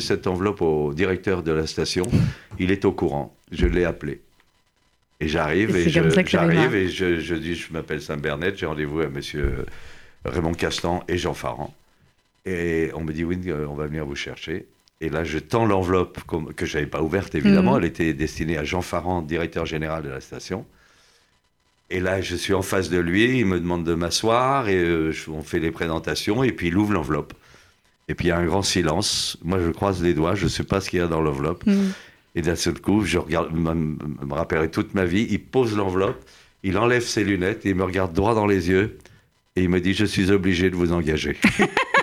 cette 0.00 0.26
enveloppe 0.26 0.62
au 0.62 0.92
directeur 0.92 1.42
de 1.42 1.52
la 1.52 1.66
station. 1.66 2.06
Il 2.58 2.70
est 2.70 2.84
au 2.84 2.92
courant. 2.92 3.34
Je 3.52 3.66
l'ai 3.66 3.84
appelé. 3.84 4.20
Et 5.20 5.28
j'arrive 5.28 5.74
et, 5.76 5.88
j'arrive 5.88 6.74
et 6.74 6.88
je, 6.88 7.20
je, 7.20 7.34
dis 7.34 7.54
je 7.54 7.72
m'appelle 7.72 8.02
Saint-Bernard, 8.02 8.52
j'ai 8.54 8.66
rendez-vous 8.66 9.00
à 9.00 9.08
monsieur 9.08 9.64
Raymond 10.26 10.52
Castan 10.52 11.02
et 11.08 11.16
Jean 11.16 11.32
Farand. 11.32 11.72
Et 12.46 12.90
on 12.94 13.02
me 13.02 13.12
dit, 13.12 13.24
oui, 13.24 13.38
euh, 13.48 13.66
on 13.68 13.74
va 13.74 13.86
venir 13.86 14.06
vous 14.06 14.14
chercher. 14.14 14.66
Et 15.00 15.10
là, 15.10 15.24
je 15.24 15.38
tends 15.38 15.66
l'enveloppe 15.66 16.20
que 16.54 16.64
je 16.64 16.78
n'avais 16.78 16.86
pas 16.86 17.02
ouverte, 17.02 17.34
évidemment. 17.34 17.72
Mhm. 17.72 17.78
Elle 17.78 17.84
était 17.84 18.14
destinée 18.14 18.56
à 18.56 18.64
Jean 18.64 18.80
Farand, 18.80 19.20
directeur 19.20 19.66
général 19.66 20.04
de 20.04 20.08
la 20.08 20.20
station. 20.20 20.64
Et 21.90 22.00
là, 22.00 22.20
je 22.20 22.34
suis 22.34 22.54
en 22.54 22.62
face 22.62 22.88
de 22.88 22.98
lui, 22.98 23.40
il 23.40 23.46
me 23.46 23.60
demande 23.60 23.84
de 23.84 23.94
m'asseoir, 23.94 24.68
et 24.68 24.76
euh, 24.76 25.12
on 25.28 25.42
fait 25.42 25.58
les 25.58 25.70
présentations, 25.70 26.42
et 26.42 26.52
puis 26.52 26.68
il 26.68 26.76
ouvre 26.76 26.94
l'enveloppe. 26.94 27.34
Et 28.08 28.14
puis 28.14 28.26
il 28.26 28.28
y 28.28 28.32
a 28.32 28.38
un 28.38 28.46
grand 28.46 28.62
silence. 28.62 29.36
Moi, 29.44 29.58
je 29.60 29.70
croise 29.70 30.02
les 30.02 30.14
doigts, 30.14 30.34
je 30.34 30.44
ne 30.44 30.48
sais 30.48 30.64
pas 30.64 30.80
ce 30.80 30.88
qu'il 30.88 31.00
y 31.00 31.02
a 31.02 31.08
dans 31.08 31.20
l'enveloppe. 31.20 31.66
Mhm. 31.66 31.92
Et 32.36 32.42
d'un 32.42 32.56
seul 32.56 32.80
coup, 32.80 33.04
je 33.04 33.18
regarde, 33.18 33.52
me, 33.52 33.74
me 33.74 34.34
rappellerai 34.34 34.70
toute 34.70 34.94
ma 34.94 35.04
vie, 35.04 35.26
il 35.30 35.40
pose 35.40 35.76
l'enveloppe, 35.76 36.22
il 36.62 36.78
enlève 36.78 37.02
ses 37.02 37.24
lunettes, 37.24 37.66
et 37.66 37.70
il 37.70 37.74
me 37.74 37.84
regarde 37.84 38.12
droit 38.12 38.34
dans 38.34 38.46
les 38.46 38.68
yeux, 38.68 38.98
et 39.56 39.62
il 39.62 39.68
me 39.68 39.80
dit, 39.80 39.94
je 39.94 40.04
suis 40.04 40.30
obligé 40.30 40.70
de 40.70 40.76
vous 40.76 40.92
engager. 40.92 41.36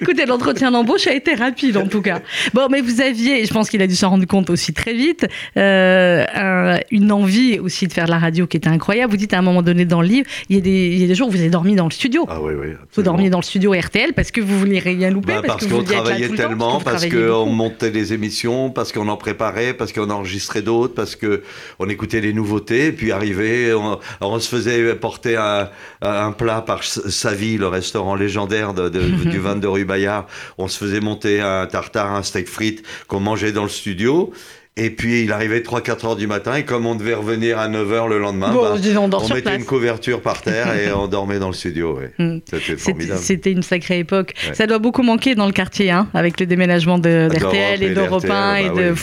Écoutez, 0.00 0.26
l'entretien 0.26 0.70
d'embauche 0.70 1.06
a 1.06 1.14
été 1.14 1.34
rapide 1.34 1.76
en 1.76 1.86
tout 1.86 2.02
cas. 2.02 2.20
Bon, 2.54 2.68
mais 2.70 2.80
vous 2.80 3.00
aviez, 3.00 3.44
je 3.44 3.52
pense 3.52 3.70
qu'il 3.70 3.82
a 3.82 3.86
dû 3.86 3.94
s'en 3.94 4.10
rendre 4.10 4.26
compte 4.26 4.50
aussi 4.50 4.72
très 4.72 4.92
vite, 4.92 5.26
euh, 5.56 6.78
une 6.90 7.12
envie 7.12 7.58
aussi 7.58 7.86
de 7.86 7.92
faire 7.92 8.06
de 8.06 8.10
la 8.10 8.18
radio 8.18 8.46
qui 8.46 8.56
était 8.56 8.68
incroyable. 8.68 9.10
Vous 9.10 9.16
dites 9.16 9.32
à 9.32 9.38
un 9.38 9.42
moment 9.42 9.62
donné 9.62 9.84
dans 9.84 10.02
le 10.02 10.08
livre, 10.08 10.28
il 10.48 10.56
y 10.56 10.58
a 10.58 10.62
des, 10.62 10.86
il 10.88 10.98
y 10.98 11.04
a 11.04 11.06
des 11.06 11.14
jours 11.14 11.28
où 11.28 11.30
vous 11.30 11.40
avez 11.40 11.50
dormi 11.50 11.74
dans 11.74 11.86
le 11.86 11.90
studio. 11.90 12.26
Ah 12.28 12.40
oui, 12.40 12.52
oui. 12.58 12.68
Vous 12.94 13.02
dormiez 13.02 13.30
dans 13.30 13.38
le 13.38 13.44
studio 13.44 13.72
RTL 13.72 14.12
parce 14.12 14.30
que 14.30 14.40
vous 14.40 14.58
vouliez 14.58 14.78
rien 14.78 15.10
louper. 15.10 15.34
Bah, 15.34 15.42
parce, 15.46 15.66
qu'on 15.66 15.82
travaillait 15.82 16.28
tellement, 16.30 16.80
parce 16.80 17.06
qu'on 17.06 17.46
montait 17.46 17.90
des 17.90 18.12
émissions, 18.12 18.70
parce 18.70 18.92
qu'on 18.92 19.08
en 19.08 19.16
préparait, 19.16 19.74
parce 19.74 19.92
qu'on 19.92 20.10
enregistrait 20.10 20.62
d'autres, 20.62 20.94
parce 20.94 21.16
qu'on 21.16 21.88
écoutait 21.88 22.20
les 22.20 22.32
nouveautés, 22.32 22.92
puis 22.92 23.12
arrivé, 23.12 23.74
on, 24.20 24.38
se 24.38 24.48
faisait 24.48 24.94
porter 24.94 25.36
un, 25.36 25.70
un, 26.02 26.32
plat 26.32 26.60
par 26.60 26.84
Savy, 26.84 27.56
le 27.56 27.68
restaurant 27.68 28.14
légendaire 28.14 28.74
de, 28.74 28.88
du 28.88 29.38
22 29.38 29.68
rue 29.68 29.85
Bayard, 29.86 30.26
on 30.58 30.68
se 30.68 30.78
faisait 30.78 31.00
monter 31.00 31.40
un 31.40 31.66
tartare, 31.66 32.12
un 32.12 32.22
steak 32.22 32.48
frites 32.48 32.82
qu'on 33.08 33.20
mangeait 33.20 33.52
dans 33.52 33.64
le 33.64 33.68
studio. 33.68 34.32
Et 34.78 34.90
puis 34.90 35.22
il 35.22 35.32
arrivait 35.32 35.60
3-4 35.60 36.06
heures 36.06 36.16
du 36.16 36.26
matin 36.26 36.54
et 36.54 36.64
comme 36.66 36.84
on 36.84 36.94
devait 36.94 37.14
revenir 37.14 37.58
à 37.58 37.66
9 37.66 37.92
heures 37.92 38.08
le 38.08 38.18
lendemain, 38.18 38.52
bah, 38.52 38.74
on, 38.98 39.34
mettait 39.34 39.56
une 39.56 39.64
couverture 39.64 40.20
par 40.20 40.42
terre 40.42 40.74
et 40.74 40.92
on 40.92 41.06
dormait 41.06 41.38
dans 41.38 41.46
le 41.48 41.54
studio. 41.54 41.98
Hmm. 42.18 42.40
C'était 42.44 42.76
formidable. 42.76 43.20
C'était 43.20 43.52
une 43.52 43.62
sacrée 43.62 44.00
époque. 44.00 44.34
Ça 44.52 44.66
doit 44.66 44.78
beaucoup 44.78 45.02
manquer 45.02 45.34
dans 45.34 45.46
le 45.46 45.52
quartier, 45.52 45.90
hein, 45.90 46.08
avec 46.12 46.38
le 46.38 46.44
déménagement 46.44 46.98
d'RTL 46.98 47.82
et 47.82 47.94
d'Europe 47.94 48.26
1 48.28 48.56
et 48.56 48.68
de. 48.68 48.94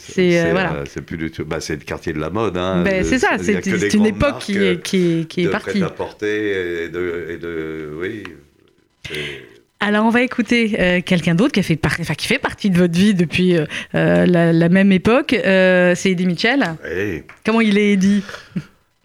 c'est 0.00 1.02
plus 1.04 1.18
du 1.18 1.30
tout. 1.30 1.44
Bah, 1.44 1.60
c'est 1.60 1.74
le 1.76 1.84
quartier 1.84 2.14
de 2.14 2.18
la 2.18 2.30
mode. 2.30 2.56
Hein, 2.56 2.82
ben, 2.82 3.04
c'est 3.04 3.18
ça. 3.18 3.36
C'est 3.38 3.92
une 3.92 4.06
époque 4.06 4.38
qui 4.38 4.56
est, 4.56 4.82
qui 4.82 5.26
qui 5.28 5.44
est 5.44 5.48
partie. 5.50 5.80
De 5.80 6.26
et 6.26 6.88
de, 6.88 7.26
et 7.30 7.36
de 7.36 7.90
oui. 8.00 8.24
Alors 9.80 10.06
on 10.06 10.10
va 10.10 10.22
écouter 10.22 10.76
euh, 10.80 11.00
quelqu'un 11.04 11.36
d'autre 11.36 11.52
qui, 11.52 11.62
fait 11.62 11.78
qui 12.16 12.26
fait 12.26 12.38
partie 12.38 12.68
de 12.68 12.78
votre 12.78 12.98
vie 12.98 13.14
depuis 13.14 13.56
euh, 13.56 13.64
euh, 13.94 14.26
la, 14.26 14.68
même 14.68 14.90
époque. 14.90 15.36
c'est 15.40 16.10
Eddie 16.10 16.26
Mitchell. 16.26 16.74
Comment 17.44 17.60
il 17.60 17.78
est 17.78 17.92
Eddie? 17.92 18.24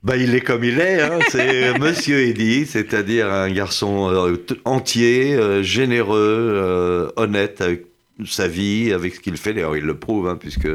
Bah, 0.04 0.18
il 0.18 0.36
est 0.36 0.42
comme 0.42 0.64
il 0.64 0.80
est, 0.80 1.00
hein. 1.02 1.20
c'est 1.30 1.78
Monsieur 1.80 2.22
Eddie, 2.22 2.66
c'est-à-dire 2.66 3.32
un 3.32 3.52
garçon 3.52 4.38
entier, 4.66 5.38
généreux, 5.64 7.14
honnête 7.16 7.62
avec 7.62 7.86
sa 8.26 8.48
vie, 8.48 8.92
avec 8.92 9.16
ce 9.16 9.20
qu'il 9.20 9.38
fait. 9.38 9.54
D'ailleurs, 9.54 9.78
il 9.78 9.86
le 9.86 9.98
prouve, 9.98 10.28
hein, 10.28 10.38
puisque 10.40 10.68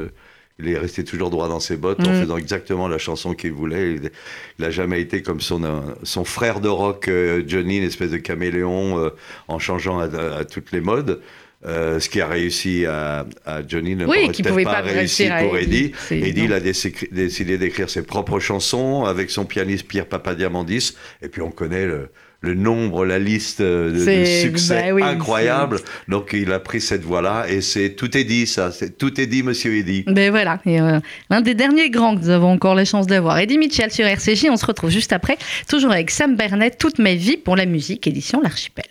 il 0.58 0.68
est 0.68 0.78
resté 0.78 1.04
toujours 1.04 1.30
droit 1.30 1.48
dans 1.48 1.60
ses 1.60 1.76
bottes 1.76 2.00
en 2.00 2.10
mm. 2.10 2.20
faisant 2.20 2.36
exactement 2.36 2.88
la 2.88 2.98
chanson 2.98 3.34
qu'il 3.34 3.52
voulait. 3.52 3.94
Il 3.94 4.10
n'a 4.58 4.70
jamais 4.70 5.00
été 5.00 5.22
comme 5.22 5.40
son, 5.40 5.62
euh, 5.62 5.80
son 6.02 6.24
frère 6.24 6.60
de 6.60 6.68
rock, 6.68 7.08
euh, 7.08 7.42
Johnny, 7.46 7.78
une 7.78 7.84
espèce 7.84 8.10
de 8.10 8.16
caméléon, 8.16 8.98
euh, 8.98 9.10
en 9.46 9.58
changeant 9.58 10.00
à, 10.00 10.44
toutes 10.44 10.72
les 10.72 10.80
modes. 10.80 11.20
ce 11.64 12.08
qui 12.08 12.20
a 12.20 12.26
réussi 12.26 12.86
à, 12.86 13.26
Johnny 13.68 13.94
ne 13.94 14.06
oui, 14.06 14.30
pouvait 14.42 14.64
pas, 14.64 14.80
réussir 14.80 15.36
pour 15.38 15.56
Eddie. 15.56 15.92
Eddie, 16.10 16.44
il 16.44 16.52
a 16.52 16.60
décidé 16.60 17.58
d'écrire 17.58 17.88
ses 17.88 18.02
propres 18.02 18.40
chansons 18.40 19.04
avec 19.04 19.30
son 19.30 19.44
pianiste 19.44 19.86
Pierre 19.86 20.06
Papadiamandis. 20.06 20.96
Et 21.22 21.28
puis 21.28 21.42
on 21.42 21.50
connaît 21.50 21.86
le, 21.86 22.10
le 22.40 22.54
nombre, 22.54 23.04
la 23.04 23.18
liste 23.18 23.60
de, 23.60 24.24
succès 24.24 24.92
bah 24.92 25.06
incroyable. 25.06 25.80
Donc 26.06 26.30
il 26.32 26.52
a 26.52 26.60
pris 26.60 26.80
cette 26.80 27.02
voie-là 27.02 27.46
et 27.48 27.60
c'est 27.60 27.90
tout 27.90 28.16
est 28.16 28.24
dit 28.24 28.46
ça, 28.46 28.70
c'est 28.70 28.96
tout 28.96 29.20
est 29.20 29.26
dit 29.26 29.42
Monsieur 29.42 29.76
Eddy. 29.76 30.04
Ben 30.06 30.30
voilà, 30.30 30.60
euh, 30.66 31.00
l'un 31.30 31.40
des 31.40 31.54
derniers 31.54 31.90
grands 31.90 32.14
que 32.14 32.20
nous 32.20 32.30
avons 32.30 32.52
encore 32.52 32.74
la 32.74 32.84
chance 32.84 33.06
d'avoir. 33.06 33.38
Eddie 33.38 33.58
Mitchell 33.58 33.90
sur 33.90 34.06
RCJ, 34.06 34.46
on 34.50 34.56
se 34.56 34.66
retrouve 34.66 34.90
juste 34.90 35.12
après, 35.12 35.36
toujours 35.68 35.90
avec 35.90 36.10
Sam 36.10 36.36
Bernet, 36.36 36.70
toute 36.78 36.98
ma 36.98 37.14
vie 37.14 37.36
pour 37.36 37.56
la 37.56 37.66
musique, 37.66 38.06
édition 38.06 38.40
L'Archipel. 38.40 38.84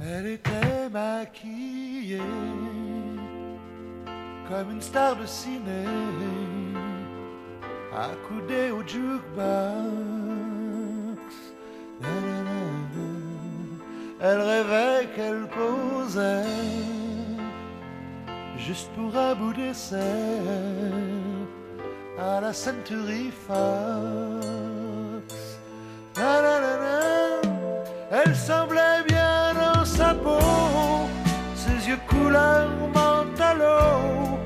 Elle 0.00 0.26
était 0.26 0.88
maquillée 0.92 2.18
comme 4.48 4.72
une 4.72 4.80
star 4.80 5.14
de 5.16 5.26
ciné, 5.26 5.84
accoudée 7.94 8.70
au 8.70 8.80
jukebox 8.86 9.87
qu'elle 15.18 15.48
posait 15.48 16.44
juste 18.56 18.88
pour 18.94 19.16
un 19.16 19.34
bout 19.34 19.52
d'essai 19.52 20.14
à 22.16 22.40
la 22.40 22.52
Century 22.52 23.32
Fox. 23.44 23.56
Elle 28.10 28.36
semblait 28.36 29.02
bien 29.08 29.54
dans 29.54 29.84
sa 29.84 30.14
peau, 30.14 31.08
ses 31.56 31.88
yeux 31.88 31.98
couleur 32.06 32.68
mentalo 32.94 34.38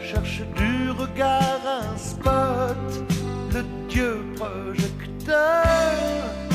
cherche 0.00 0.42
du 0.60 0.90
regard 0.90 1.62
un 1.82 1.96
spot, 1.96 2.90
le 3.54 3.62
dieu 3.88 4.24
projecteur. 4.36 6.45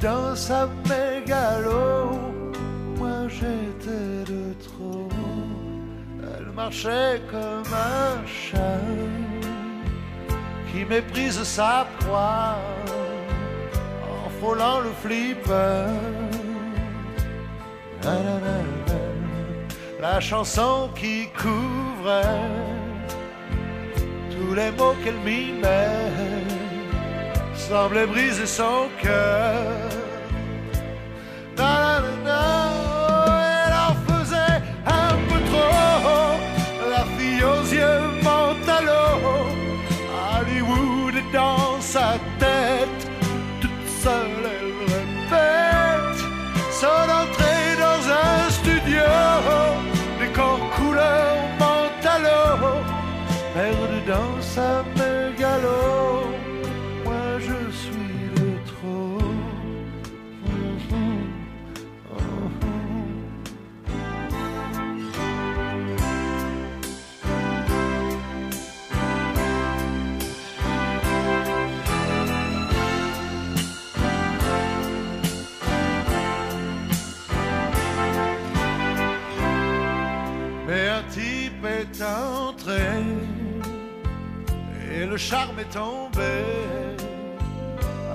Dans 0.00 0.34
sa 0.34 0.68
mégalo. 0.88 2.10
Moi 2.96 3.28
j'étais 3.28 4.24
de 4.32 4.54
trop. 4.66 5.08
Elle 6.22 6.52
marchait 6.52 7.20
comme 7.30 7.72
un 7.72 8.26
chat 8.26 8.80
qui 10.70 10.84
méprise 10.84 11.42
sa 11.42 11.86
proie 12.00 12.56
en 14.02 14.30
frôlant 14.38 14.80
le 14.80 14.90
flipper. 15.02 15.86
La 20.00 20.20
chanson 20.20 20.88
qui 20.94 21.28
couvrait 21.36 22.22
tous 24.30 24.54
les 24.54 24.70
mots 24.72 24.94
qu'elle 25.02 25.18
mimait 25.24 26.37
semblait 27.68 28.06
briser 28.06 28.46
son 28.46 28.88
cœur. 29.02 29.62
Oh, 31.58 31.62
elle 33.64 33.74
en 33.88 33.94
faisait 34.08 34.58
un 34.86 35.14
peu 35.28 35.38
trop, 35.50 36.30
la 36.94 37.04
fille 37.16 37.42
aux 37.52 37.66
yeux 37.78 38.02
mentalo, 38.22 39.02
Hollywood 40.40 41.16
dans 41.32 41.80
sa 41.80 42.08
tête. 42.38 42.97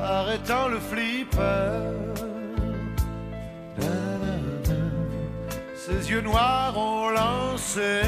Arrêtant 0.03 0.67
le 0.69 0.79
flipper. 0.79 2.03
Ses 5.75 6.11
yeux 6.11 6.21
noirs 6.21 6.77
ont 6.77 7.09
lancé 7.09 8.01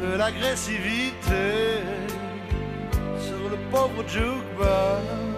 de 0.00 0.16
l'agressivité 0.16 1.80
sur 3.18 3.48
le 3.50 3.56
pauvre 3.70 4.06
jukebox. 4.06 5.31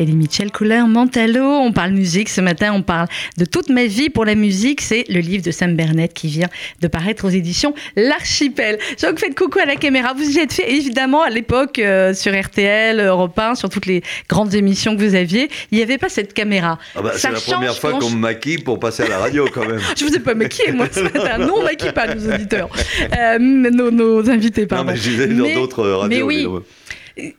Elie 0.00 0.12
Mitchell, 0.16 0.50
couleur 0.50 0.88
Mentalo. 0.88 1.40
On 1.44 1.70
parle 1.72 1.92
musique 1.92 2.28
ce 2.28 2.40
matin, 2.40 2.72
on 2.74 2.82
parle 2.82 3.06
de 3.38 3.44
toute 3.44 3.68
ma 3.68 3.86
vie 3.86 4.10
pour 4.10 4.24
la 4.24 4.34
musique. 4.34 4.80
C'est 4.80 5.04
le 5.08 5.20
livre 5.20 5.44
de 5.44 5.52
Sam 5.52 5.76
Bernett 5.76 6.12
qui 6.12 6.26
vient 6.26 6.48
de 6.80 6.88
paraître 6.88 7.24
aux 7.24 7.28
éditions 7.30 7.74
L'Archipel. 7.94 8.78
Donc 9.02 9.20
faites 9.20 9.38
coucou 9.38 9.60
à 9.60 9.66
la 9.66 9.76
caméra. 9.76 10.12
Vous 10.12 10.36
y 10.36 10.40
êtes 10.40 10.52
fait 10.52 10.72
évidemment 10.72 11.22
à 11.22 11.30
l'époque 11.30 11.78
euh, 11.78 12.12
sur 12.12 12.32
RTL, 12.38 12.98
Europe 13.00 13.38
1, 13.38 13.54
sur 13.54 13.68
toutes 13.68 13.86
les 13.86 14.02
grandes 14.28 14.54
émissions 14.54 14.96
que 14.96 15.02
vous 15.02 15.14
aviez. 15.14 15.48
Il 15.70 15.78
n'y 15.78 15.84
avait 15.84 15.98
pas 15.98 16.08
cette 16.08 16.34
caméra. 16.34 16.78
Ah 16.96 17.02
bah, 17.02 17.12
c'est 17.16 17.30
la 17.30 17.38
première 17.40 17.76
fois 17.78 17.92
qu'on 17.92 18.08
je- 18.08 18.14
me 18.16 18.20
maquille 18.20 18.58
pour 18.58 18.80
passer 18.80 19.04
à 19.04 19.08
la 19.08 19.18
radio 19.18 19.46
quand 19.54 19.66
même. 19.66 19.80
Je 19.96 20.04
vous 20.04 20.14
ai 20.14 20.20
pas 20.20 20.34
maquillé, 20.34 20.72
moi, 20.72 20.88
ce 20.92 21.00
matin. 21.00 21.38
Non, 21.38 21.54
on 21.58 21.62
maquille 21.62 21.92
pas 21.92 22.12
nos 22.14 22.32
auditeurs. 22.32 22.68
Euh, 23.16 23.38
nos, 23.38 23.90
nos 23.90 24.28
invités, 24.30 24.62
non, 24.62 24.66
pardon. 24.68 24.90
mais 24.90 24.96
je 24.96 25.10
disais 25.10 25.26
dans 25.28 25.54
d'autres 25.54 25.86
radios. 25.86 26.08
mais 26.08 26.22
oui. 26.22 26.34
évidemment. 26.36 26.60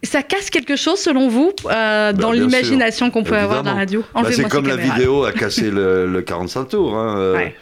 Ça 0.03 0.23
casse 0.23 0.49
quelque 0.49 0.75
chose, 0.75 0.99
selon 0.99 1.27
vous, 1.27 1.51
euh, 1.65 2.13
dans 2.13 2.29
Bah, 2.29 2.35
bien 2.35 2.45
l'imagination 2.45 3.11
qu'on 3.11 3.23
peut 3.23 3.35
avoir 3.37 3.61
de 3.61 3.67
la 3.67 3.73
radio 3.75 4.03
Enlevez-moi 4.13 4.31
c'est 4.35 4.43
ces 4.43 4.49
comme 4.49 4.67
la 4.67 4.77
vidéo 4.77 5.23
a 5.25 5.31
cassé 5.33 5.69
le, 5.69 6.07
le 6.07 6.21
45 6.21 6.65
tours. 6.69 6.95
hein, 6.95 7.17
euh, 7.17 7.33
Ouais. 7.35 7.55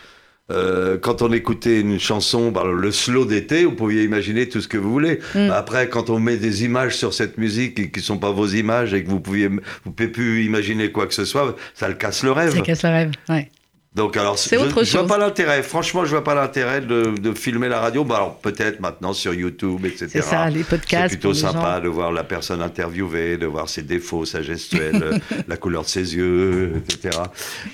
euh, 0.51 0.97
quand 0.99 1.21
on 1.23 1.31
écoutait 1.31 1.79
une 1.79 1.99
chanson, 1.99 2.51
bah, 2.51 2.65
le 2.71 2.91
slow 2.91 3.25
d'été, 3.25 3.65
vous 3.65 3.71
pouviez 3.71 4.03
imaginer 4.03 4.47
tout 4.47 4.61
ce 4.61 4.67
que 4.67 4.77
vous 4.77 4.91
voulez. 4.91 5.19
Mm. 5.33 5.49
Après, 5.51 5.89
quand 5.89 6.11
on 6.11 6.19
met 6.19 6.37
des 6.37 6.63
images 6.65 6.95
sur 6.95 7.13
cette 7.15 7.37
musique 7.39 7.79
et 7.79 7.89
qui 7.89 7.99
ne 7.99 8.03
sont 8.05 8.17
pas 8.19 8.29
vos 8.31 8.47
images 8.47 8.93
et 8.93 9.03
que 9.03 9.09
vous 9.09 9.19
pouviez, 9.19 9.47
vous 9.47 9.91
pouvez 9.91 10.09
plus 10.09 10.43
imaginer 10.45 10.91
quoi 10.91 11.07
que 11.07 11.13
ce 11.15 11.25
soit, 11.25 11.55
ça 11.73 11.87
le 11.87 11.95
casse 11.95 12.21
le 12.23 12.31
rêve. 12.31 12.53
Ça 12.53 12.61
casse 12.61 12.83
le 12.83 12.89
rêve. 12.89 13.11
Ouais. 13.29 13.49
Donc 13.95 14.17
alors, 14.17 14.39
C'est 14.39 14.57
je, 14.57 14.83
je 14.83 14.97
vois 14.97 15.05
pas 15.07 15.19
l'intérêt. 15.19 15.61
Franchement, 15.61 16.03
je 16.03 16.09
vois 16.09 16.23
pas 16.23 16.33
l'intérêt 16.33 16.81
de, 16.81 17.13
de 17.15 17.33
filmer 17.37 17.67
la 17.69 17.79
radio. 17.79 18.03
Bah, 18.03 18.15
alors 18.15 18.37
peut-être 18.39 18.79
maintenant 18.79 19.13
sur 19.13 19.35
YouTube, 19.35 19.85
etc. 19.85 20.07
C'est 20.11 20.21
ça, 20.23 20.49
les 20.49 20.63
C'est 20.63 20.69
podcasts. 20.69 21.09
plutôt 21.09 21.27
pour 21.29 21.33
les 21.35 21.39
sympa 21.39 21.75
gens. 21.77 21.83
de 21.83 21.87
voir 21.89 22.11
la 22.11 22.23
personne 22.23 22.63
interviewée, 22.63 23.37
de 23.37 23.45
voir 23.45 23.69
ses 23.69 23.83
défauts, 23.83 24.25
sa 24.25 24.41
gestuelle, 24.41 24.95
euh, 25.03 25.17
la 25.47 25.57
couleur 25.57 25.83
de 25.83 25.87
ses 25.89 26.15
yeux, 26.15 26.81
etc. 26.89 27.19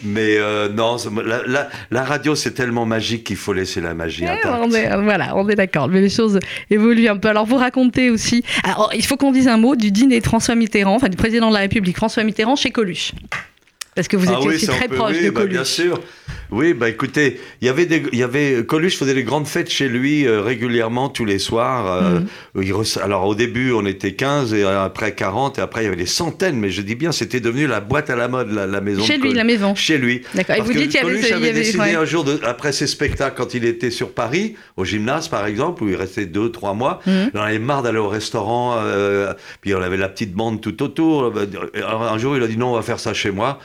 Mais 0.03 0.35
euh, 0.37 0.67
non, 0.67 0.97
c'est- 0.97 1.09
la, 1.25 1.41
la- 1.47 1.69
la 1.89 2.03
radio, 2.03 2.35
c'est 2.35 2.51
tellement 2.51 2.85
magique 2.85 3.23
qu'il 3.23 3.37
faut 3.37 3.53
laisser 3.53 3.79
la 3.79 3.93
magie 3.93 4.23
Eh, 4.25 4.29
intacte. 4.29 4.47
on 4.61 4.71
est, 4.73 4.89
voilà, 5.01 5.37
on 5.37 5.47
est 5.47 5.55
d'accord, 5.55 5.87
mais 5.87 6.01
les 6.01 6.09
choses 6.09 6.37
évoluent 6.69 7.07
un 7.07 7.15
peu. 7.17 7.29
Alors, 7.29 7.45
vous 7.45 7.55
racontez 7.57 8.09
aussi. 8.09 8.43
Alors, 8.63 8.91
il 8.93 9.05
faut 9.05 9.15
qu'on 9.15 9.31
dise 9.31 9.47
un 9.47 9.57
mot 9.57 9.77
du 9.77 9.89
dîner 9.91 10.19
de 10.19 10.25
François 10.25 10.55
Mitterrand, 10.55 10.95
enfin 10.95 11.07
du 11.07 11.15
président 11.17 11.47
de 11.47 11.53
la 11.53 11.61
République, 11.61 11.95
François 11.95 12.23
Mitterrand, 12.25 12.57
chez 12.57 12.71
Coluche. 12.71 13.13
Parce 13.99 14.07
que 14.07 14.15
vous 14.15 14.27
Ah 14.29 14.35
étiez 14.37 14.47
oui, 14.47 14.55
aussi 14.55 14.67
très 14.67 14.87
peu- 14.87 14.95
proche 14.95 15.17
oui, 15.19 15.25
de 15.25 15.29
bah, 15.29 15.41
Coluche. 15.41 15.53
Bien 15.55 15.63
sûr. 15.65 15.99
Oui, 16.51 16.73
bah 16.73 16.87
écoutez, 16.87 17.37
il 17.61 17.65
y 17.67 17.69
avait 17.69 17.85
des, 17.85 18.01
il 18.13 18.17
y 18.17 18.23
avait 18.23 18.63
Coluche 18.65 18.95
faisait 18.97 19.13
des 19.13 19.23
grandes 19.23 19.45
fêtes 19.45 19.69
chez 19.69 19.89
lui 19.89 20.25
euh, 20.25 20.41
régulièrement 20.41 21.09
tous 21.09 21.25
les 21.25 21.37
soirs. 21.37 21.91
euh, 21.91 22.19
Mhm. 22.21 22.63
il 22.63 22.71
rece- 22.71 22.97
alors 22.99 23.25
au 23.27 23.35
début 23.35 23.73
on 23.73 23.85
était 23.85 24.13
15 24.13 24.53
et 24.53 24.63
après 24.63 25.13
40 25.13 25.59
et 25.59 25.61
après 25.61 25.81
il 25.81 25.83
y 25.83 25.87
avait 25.87 25.97
des 25.97 26.05
centaines, 26.05 26.57
mais 26.57 26.69
je 26.71 26.81
dis 26.81 26.95
bien 26.95 27.11
c'était 27.11 27.41
devenu 27.41 27.67
la 27.67 27.81
boîte 27.81 28.09
à 28.09 28.15
la 28.15 28.29
mode 28.29 28.51
la, 28.51 28.65
la 28.67 28.79
maison. 28.81 29.03
Chez 29.03 29.17
de 29.17 29.23
lui, 29.23 29.33
la 29.33 29.43
maison. 29.43 29.75
Chez 29.75 29.97
lui. 29.97 30.21
D'accord. 30.33 30.55
Et 30.55 30.61
vous 30.61 30.71
dites 30.71 30.83
qu'il 30.91 30.93
y 30.93 30.97
avait- 30.97 31.11
Coluche 31.11 31.29
y 31.29 31.33
avait 31.33 31.49
avait- 31.49 31.59
décidé 31.59 31.79
ouais. 31.79 31.95
un 31.95 32.05
jour, 32.05 32.23
de- 32.23 32.39
après 32.45 32.71
ses 32.71 32.87
spectacles, 32.87 33.35
quand 33.37 33.53
il 33.53 33.65
était 33.65 33.91
sur 33.91 34.13
Paris, 34.13 34.55
au 34.77 34.85
gymnase 34.85 35.27
par 35.27 35.45
exemple, 35.45 35.83
où 35.83 35.89
il 35.89 35.95
restait 35.97 36.25
deux, 36.25 36.49
trois 36.51 36.73
mois, 36.73 37.01
il 37.05 37.29
en 37.37 37.41
avait 37.43 37.59
marre 37.59 37.83
d'aller 37.83 37.99
au 37.99 38.07
restaurant, 38.07 38.75
euh, 38.77 39.33
puis 39.61 39.75
on 39.75 39.81
avait 39.81 39.97
la 39.97 40.07
petite 40.09 40.33
bande 40.33 40.61
tout 40.61 40.81
autour. 40.83 41.33
Un, 41.75 41.83
un 42.13 42.17
jour, 42.17 42.37
il 42.37 42.41
a 42.43 42.47
dit 42.47 42.57
non, 42.57 42.71
on 42.71 42.75
va 42.75 42.81
faire 42.81 42.99
ça 42.99 43.13
chez 43.13 43.29
moi. 43.31 43.59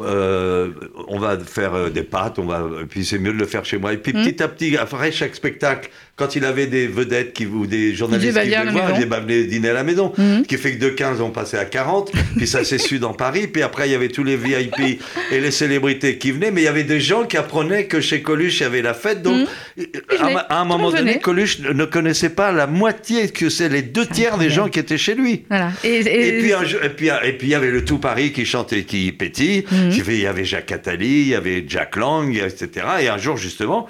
Euh, 0.00 0.70
on 1.08 1.18
va 1.18 1.38
faire 1.38 1.74
euh, 1.74 1.90
des 1.90 2.02
pâtes, 2.02 2.38
on 2.38 2.46
va, 2.46 2.64
puis 2.88 3.04
c'est 3.04 3.18
mieux 3.18 3.32
de 3.32 3.38
le 3.38 3.46
faire 3.46 3.64
chez 3.64 3.76
moi. 3.78 3.92
Et 3.92 3.98
puis 3.98 4.12
Mhm. 4.14 4.24
petit 4.24 4.42
à 4.42 4.48
petit, 4.48 4.76
après 4.76 5.12
chaque 5.12 5.34
spectacle, 5.34 5.90
quand 6.20 6.36
il 6.36 6.44
avait 6.44 6.66
des 6.66 6.86
vedettes 6.86 7.32
qui, 7.32 7.46
ou 7.46 7.66
des 7.66 7.94
journalistes 7.94 8.38
qui 8.40 8.48
venaient 8.50 8.70
voir, 8.72 8.92
il 9.00 9.06
venez 9.06 9.44
dîner 9.44 9.70
à 9.70 9.72
la 9.72 9.82
maison. 9.84 10.12
Mhm. 10.18 10.42
Ce 10.42 10.48
qui 10.48 10.56
fait 10.58 10.76
que 10.76 10.84
de 10.84 10.90
15, 10.90 11.20
on 11.22 11.30
passait 11.30 11.56
à 11.58 11.64
40, 11.64 12.12
puis 12.36 12.46
ça 12.46 12.62
s'est 12.62 12.76
su 12.78 12.98
dans 12.98 13.14
Paris, 13.14 13.46
puis 13.48 13.62
après 13.62 13.88
il 13.88 13.92
y 13.92 13.94
avait 13.94 14.08
tous 14.08 14.22
les 14.22 14.36
VIP 14.36 15.00
et 15.32 15.40
les 15.40 15.50
célébrités 15.50 16.18
qui 16.18 16.30
venaient, 16.32 16.50
mais 16.50 16.60
il 16.60 16.64
y 16.64 16.68
avait 16.68 16.84
des 16.84 17.00
gens 17.00 17.24
qui 17.24 17.38
apprenaient 17.38 17.86
que 17.86 18.00
chez 18.02 18.20
Coluche 18.20 18.60
il 18.60 18.64
y 18.64 18.66
avait 18.66 18.82
la 18.82 18.92
fête, 18.94 19.22
donc 19.22 19.48
Mhm. 19.76 19.84
à, 20.10 20.16
venaient. 20.26 20.36
à 20.50 20.60
un 20.60 20.64
moment 20.66 20.90
donné, 20.90 21.00
venait. 21.12 21.18
Coluche 21.20 21.60
ne 21.60 21.84
connaissait 21.86 22.28
pas 22.30 22.52
la 22.52 22.66
moitié, 22.66 23.28
que 23.30 23.48
c'est 23.48 23.70
les 23.70 23.82
deux 23.82 24.06
tiers 24.06 24.36
des 24.36 24.50
gens 24.50 24.68
qui 24.68 24.78
étaient 24.78 24.98
chez 24.98 25.14
lui. 25.14 25.44
Voilà. 25.48 25.72
Et, 25.82 25.88
et- 26.00 26.28
Et 26.28 26.38
puis, 26.42 26.52
un 26.52 26.62
et, 26.62 26.88
puis, 26.90 27.08
et 27.08 27.32
puis 27.32 27.46
il 27.48 27.50
y 27.50 27.54
avait 27.54 27.70
le 27.70 27.84
tout 27.84 27.98
Paris 27.98 28.32
qui 28.32 28.44
chantait, 28.44 28.82
qui 28.84 29.10
pétille. 29.12 29.64
Mhm. 29.70 29.90
Il 30.06 30.20
y 30.20 30.26
avait 30.26 30.44
Jacques 30.44 30.70
Attali, 30.72 31.22
il 31.22 31.28
y 31.28 31.34
avait 31.34 31.64
Jack 31.66 31.96
Lang, 31.96 32.36
etc. 32.36 32.86
Et 33.02 33.08
un 33.08 33.16
jour, 33.18 33.36
justement, 33.36 33.86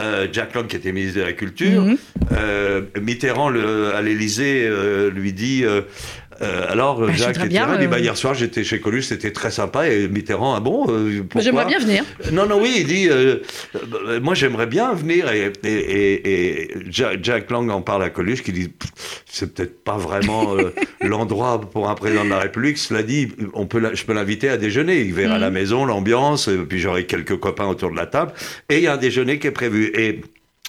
euh, 0.00 0.26
Jack 0.32 0.54
Lang, 0.54 0.66
qui 0.66 0.76
était 0.76 0.92
ministre 0.92 1.20
de 1.20 1.24
la 1.24 1.32
Culture, 1.32 1.82
Mhm. 1.82 1.96
euh, 2.32 2.80
Mitterrand, 3.00 3.48
le- 3.50 3.94
à 3.94 4.02
l'Élysée, 4.02 4.64
euh, 4.66 5.10
lui 5.10 5.32
dit... 5.32 5.64
euh, 6.42 6.44
euh, 6.46 6.66
alors, 6.72 7.00
Bah, 7.00 7.12
Jacques, 7.12 7.48
bien, 7.48 7.76
dit, 7.78 7.86
bah, 7.86 7.96
euh, 7.96 8.00
hier 8.00 8.16
soir, 8.16 8.34
j'étais 8.34 8.64
chez 8.64 8.80
Coluche, 8.80 9.06
c'était 9.06 9.30
très 9.32 9.50
sympa. 9.50 9.88
Et 9.88 10.08
Mitterrand, 10.08 10.54
ah 10.54 10.60
bon 10.60 10.86
euh, 10.88 11.22
J'aimerais 11.38 11.66
bien 11.66 11.78
venir. 11.78 12.04
non, 12.32 12.46
non, 12.46 12.60
oui, 12.60 12.76
il 12.78 12.86
dit, 12.86 13.08
euh, 13.10 13.36
euh, 14.06 14.20
moi 14.20 14.34
j'aimerais 14.34 14.66
bien 14.66 14.92
venir, 14.94 15.30
et, 15.32 15.52
et, 15.64 15.68
et- 15.68 16.72
et 16.72 16.74
Jack, 16.90 17.50
Lang 17.50 17.68
en 17.70 17.82
parle 17.82 18.02
à 18.04 18.10
Coluche, 18.10 18.42
qui 18.42 18.52
dit, 18.52 18.72
c'est 19.26 19.54
peut-être 19.54 19.84
pas 19.84 19.96
vraiment 19.98 20.54
euh, 20.56 20.72
l'endroit 21.02 21.60
pour 21.60 21.88
un 21.90 21.94
président 21.94 22.24
de 22.24 22.30
la 22.30 22.38
République, 22.38 22.78
cela 22.78 23.02
dit, 23.02 23.28
on 23.54 23.66
peut, 23.66 23.78
la- 23.78 23.94
je 23.94 24.04
peux 24.04 24.14
l'inviter 24.14 24.48
à 24.48 24.56
déjeuner, 24.56 25.00
il 25.02 25.12
verra 25.14 25.34
Mhm. 25.34 25.40
la 25.40 25.50
maison, 25.50 25.84
l'ambiance, 25.84 26.48
euh, 26.48 26.64
puis 26.68 26.78
j'aurai 26.78 27.06
quelques 27.06 27.36
copains 27.38 27.66
autour 27.66 27.90
de 27.90 27.96
la 27.96 28.06
table, 28.06 28.32
et 28.68 28.76
il 28.78 28.82
y 28.82 28.86
a 28.86 28.94
un 28.94 28.96
déjeuner 28.98 29.38
qui 29.38 29.46
est 29.46 29.50
prévu. 29.52 29.92
Et 29.94 30.20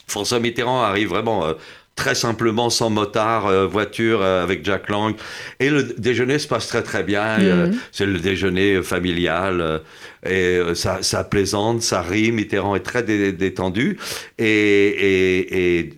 François 0.07 0.39
Mitterrand 0.39 0.81
arrive 0.83 1.07
vraiment... 1.09 1.45
euh, 1.91 2.01
Très 2.01 2.15
simplement, 2.15 2.69
sans 2.71 2.89
motard, 2.89 3.45
euh, 3.47 3.67
voiture 3.67 4.21
euh, 4.23 4.41
avec 4.43 4.65
Jack 4.65 4.89
Lang. 4.89 5.15
Et 5.59 5.69
le 5.69 5.83
déjeuner 5.83 6.39
se 6.39 6.47
passe 6.47 6.67
très 6.67 6.81
très 6.81 7.03
bien. 7.03 7.39
Euh, 7.39 7.67
Mhm. 7.67 7.77
c'est 7.91 8.05
le 8.07 8.17
déjeuner 8.19 8.75
euh, 8.75 8.81
familial. 8.83 9.61
euh, 9.61 9.77
et 10.25 10.57
euh, 10.57 10.73
ça, 10.75 10.99
ça 11.01 11.23
plaisante, 11.23 11.81
ça 11.81 12.01
rit. 12.01 12.31
Mitterrand 12.31 12.75
est 12.75 12.79
très 12.81 13.03
dé- 13.03 13.31
détendu. 13.33 13.97
Et, 14.39 14.45
et, 14.45 15.79
et 15.79 15.89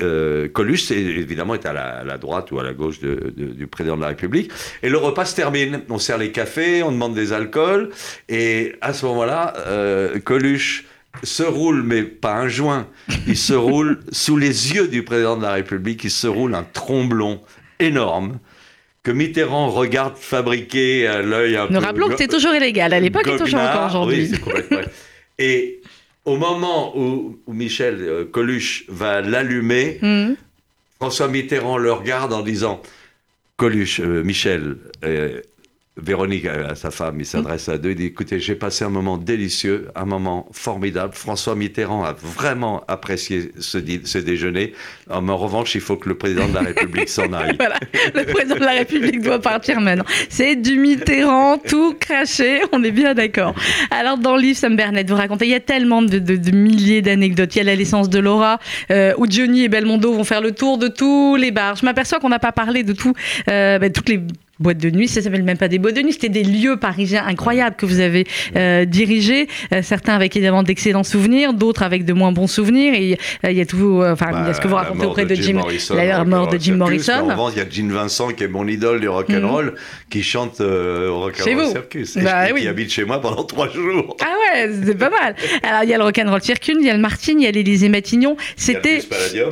euh, 0.00 0.48
Coluche, 0.48 0.90
évidemment, 0.90 1.54
est 1.54 1.66
à 1.66 1.72
la, 1.72 1.86
à 1.98 2.04
la 2.04 2.18
droite 2.18 2.50
ou 2.52 2.58
à 2.58 2.62
la 2.64 2.72
gauche 2.72 3.00
de- 3.00 3.32
de- 3.36 3.46
du 3.52 3.66
président 3.66 3.96
de 3.96 4.02
la 4.02 4.08
République. 4.08 4.50
Et 4.82 4.88
le 4.88 4.96
repas 4.98 5.24
se 5.26 5.36
termine. 5.36 5.82
On 5.90 5.98
sert 5.98 6.18
les 6.18 6.32
cafés, 6.32 6.82
on 6.82 6.92
demande 6.92 7.14
des 7.14 7.32
alcools. 7.32 7.90
Et 8.28 8.74
à 8.80 8.92
ce 8.94 9.04
moment-là, 9.06 9.54
euh, 9.66 10.18
Coluche 10.20 10.84
se 11.22 11.42
roule, 11.42 11.82
mais 11.82 12.02
pas 12.02 12.34
un 12.34 12.48
joint. 12.48 12.88
Il 13.26 13.36
se 13.36 13.54
roule 13.54 14.00
sous 14.12 14.36
les 14.36 14.74
yeux 14.74 14.88
du 14.88 15.02
président 15.02 15.36
de 15.36 15.42
la 15.42 15.52
République. 15.52 16.04
Il 16.04 16.10
se 16.10 16.26
roule 16.26 16.54
un 16.54 16.64
tromblon 16.64 17.40
énorme 17.78 18.38
que 19.02 19.10
Mitterrand 19.12 19.70
regarde 19.70 20.16
fabriquer 20.16 21.06
à 21.06 21.22
l'œil 21.22 21.56
un 21.56 21.68
peu. 21.68 21.74
Nous 21.74 21.80
rappelons 21.80 22.08
que 22.08 22.16
c'est 22.16 22.28
toujours 22.28 22.54
illégal. 22.54 22.92
À 22.92 23.00
l'époque 23.00 23.28
et 23.28 23.36
toujours 23.36 23.60
encore 23.60 23.86
aujourd'hui. 23.86 24.22
Oui, 24.22 24.30
c'est 24.32 24.40
complètement. 24.40 24.80
Et 25.38 25.80
au 26.24 26.36
moment 26.36 26.98
où, 26.98 27.38
Michel 27.46 28.26
Coluche 28.32 28.84
va 28.88 29.20
l'allumer, 29.20 29.98
mmh. 30.02 30.32
François 30.98 31.28
Mitterrand 31.28 31.78
le 31.78 31.92
regarde 31.92 32.32
en 32.32 32.42
disant 32.42 32.82
Coluche, 33.56 34.00
Michel, 34.00 34.76
Véronique, 35.98 36.44
à 36.44 36.74
sa 36.74 36.90
femme, 36.90 37.20
il 37.20 37.24
s'adresse 37.24 37.70
à 37.70 37.78
deux, 37.78 37.90
il 37.90 37.96
dit, 37.96 38.04
écoutez, 38.04 38.38
j'ai 38.38 38.54
passé 38.54 38.84
un 38.84 38.90
moment 38.90 39.16
délicieux, 39.16 39.88
un 39.94 40.04
moment 40.04 40.46
formidable. 40.52 41.14
François 41.14 41.54
Mitterrand 41.54 42.04
a 42.04 42.12
vraiment 42.12 42.84
apprécié 42.86 43.50
ce, 43.58 43.78
ce 44.04 44.18
déjeuner. 44.18 44.74
En 45.10 45.36
revanche, 45.38 45.74
il 45.74 45.80
faut 45.80 45.96
que 45.96 46.10
le 46.10 46.14
président 46.14 46.48
de 46.48 46.54
la 46.54 46.60
République 46.60 47.08
s'en 47.08 47.32
aille. 47.32 47.56
voilà, 47.56 47.78
le 48.14 48.24
président 48.24 48.56
de 48.56 48.64
la 48.64 48.72
République 48.72 49.22
doit 49.22 49.40
partir 49.40 49.80
maintenant. 49.80 50.04
C'est 50.28 50.56
du 50.56 50.78
Mitterrand, 50.78 51.56
tout 51.56 51.94
craché, 51.94 52.60
on 52.72 52.84
est 52.84 52.90
bien 52.90 53.14
d'accord. 53.14 53.54
Alors, 53.90 54.18
dans 54.18 54.36
le 54.36 54.42
livre, 54.42 54.58
Sam 54.58 54.76
Bernett, 54.76 55.08
vous 55.08 55.16
racontez, 55.16 55.46
il 55.46 55.52
y 55.52 55.54
a 55.54 55.60
tellement 55.60 56.02
de, 56.02 56.50
milliers 56.50 57.00
d'anecdotes. 57.00 57.54
Il 57.54 57.58
y 57.58 57.62
a 57.62 57.64
la 57.64 57.76
naissance 57.76 58.10
de 58.10 58.18
Laura, 58.18 58.58
euh, 58.90 59.14
où 59.16 59.24
Johnny 59.26 59.64
et 59.64 59.68
Belmondo 59.68 60.12
vont 60.12 60.24
faire 60.24 60.42
le 60.42 60.52
tour 60.52 60.76
de 60.76 60.88
tous 60.88 61.36
les 61.36 61.52
bars. 61.52 61.76
Je 61.76 61.86
m'aperçois 61.86 62.20
qu'on 62.20 62.28
n'a 62.28 62.38
pas 62.38 62.52
parlé 62.52 62.82
de 62.82 62.92
tout, 62.92 63.14
euh, 63.48 63.78
ben, 63.78 63.90
toutes 63.90 64.10
les 64.10 64.20
boîtes 64.58 64.78
de 64.78 64.90
nuit, 64.90 65.08
ça 65.08 65.22
s'appelle 65.22 65.42
même 65.42 65.58
pas 65.58 65.68
des 65.68 65.78
boîtes 65.78 65.96
de 65.96 66.02
nuit, 66.02 66.12
c'était 66.12 66.28
des 66.28 66.42
lieux 66.42 66.76
parisiens 66.76 67.24
incroyables 67.26 67.76
que 67.76 67.86
vous 67.86 68.00
avez 68.00 68.26
euh, 68.56 68.84
dirigés, 68.84 69.48
euh, 69.72 69.82
certains 69.82 70.14
avec 70.14 70.34
évidemment 70.36 70.62
d'excellents 70.62 71.04
souvenirs, 71.04 71.52
d'autres 71.52 71.82
avec 71.82 72.04
de 72.04 72.12
moins 72.12 72.32
bons 72.32 72.46
souvenirs. 72.46 72.94
Et 72.94 73.18
euh, 73.44 73.50
il 73.50 73.56
y 73.56 73.60
a 73.60 73.66
tout, 73.66 74.02
enfin, 74.04 74.28
il 74.32 74.46
y 74.46 74.50
a 74.50 74.54
ce 74.54 74.60
que 74.60 74.68
vous 74.68 74.74
bah, 74.74 74.82
racontez 74.82 75.06
auprès 75.06 75.26
de 75.26 75.34
Jim, 75.34 75.60
la 75.90 76.24
mort 76.24 76.48
de 76.48 76.58
Jim 76.58 76.76
Morrison. 76.76 77.30
En 77.30 77.50
il 77.50 77.58
y 77.58 77.60
a 77.60 77.66
Jim 77.68 77.88
Vincent 77.90 78.28
qui 78.28 78.44
est 78.44 78.48
mon 78.48 78.66
idole 78.66 79.00
du 79.00 79.08
rock 79.08 79.30
and 79.30 79.40
mhm. 79.40 79.44
roll, 79.44 79.74
qui 80.10 80.22
chante 80.22 80.60
au 80.60 81.20
rock 81.20 81.40
and 81.40 81.54
roll 81.54 81.66
circus, 81.70 82.16
et 82.16 82.22
bah 82.22 82.50
qui 82.50 82.66
habite 82.66 82.90
chez 82.90 83.04
moi 83.04 83.20
pendant 83.20 83.44
trois 83.44 83.68
jours. 83.68 84.16
Ah 84.20 84.34
ouais, 84.54 84.70
c'est 84.84 84.98
pas 84.98 85.10
mal. 85.10 85.36
Alors 85.62 85.82
il 85.84 85.90
y 85.90 85.94
a 85.94 85.98
le 85.98 86.04
rock 86.04 86.18
and 86.18 86.30
roll 86.30 86.42
circus, 86.42 86.76
il 86.78 86.86
y 86.86 86.90
a 86.90 86.94
le 86.94 87.00
Martine, 87.00 87.40
il 87.40 87.44
y 87.44 87.46
a 87.46 87.50
l'Élysée 87.50 87.88
Matignon. 87.88 88.36
C'était, 88.56 89.00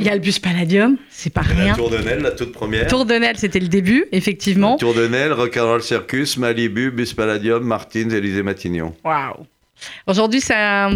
il 0.00 0.04
y 0.04 0.08
a 0.08 0.14
le 0.14 0.20
bus 0.20 0.38
Palladium, 0.38 0.96
c'est 1.10 1.32
pas 1.32 1.42
rien. 1.42 1.68
La 1.68 1.74
Tour 1.74 1.90
de 1.90 1.98
Nel, 1.98 2.20
la 2.20 2.30
toute 2.30 2.52
première. 2.52 2.86
Tour 2.86 3.04
de 3.04 3.14
Nel, 3.14 3.36
c'était 3.36 3.60
le 3.60 3.68
début, 3.68 4.06
effectivement. 4.12 4.76
De 4.76 4.93
Nel, 5.02 5.32
Rock'n'Roll 5.32 5.82
Circus, 5.82 6.36
Malibu, 6.36 6.90
Bus 6.90 7.12
Palladium, 7.12 7.62
Martins, 7.64 8.10
Élysée 8.10 8.42
Matignon. 8.42 8.94
Waouh 9.04 9.46
Aujourd'hui, 10.06 10.40
c'est 10.40 10.54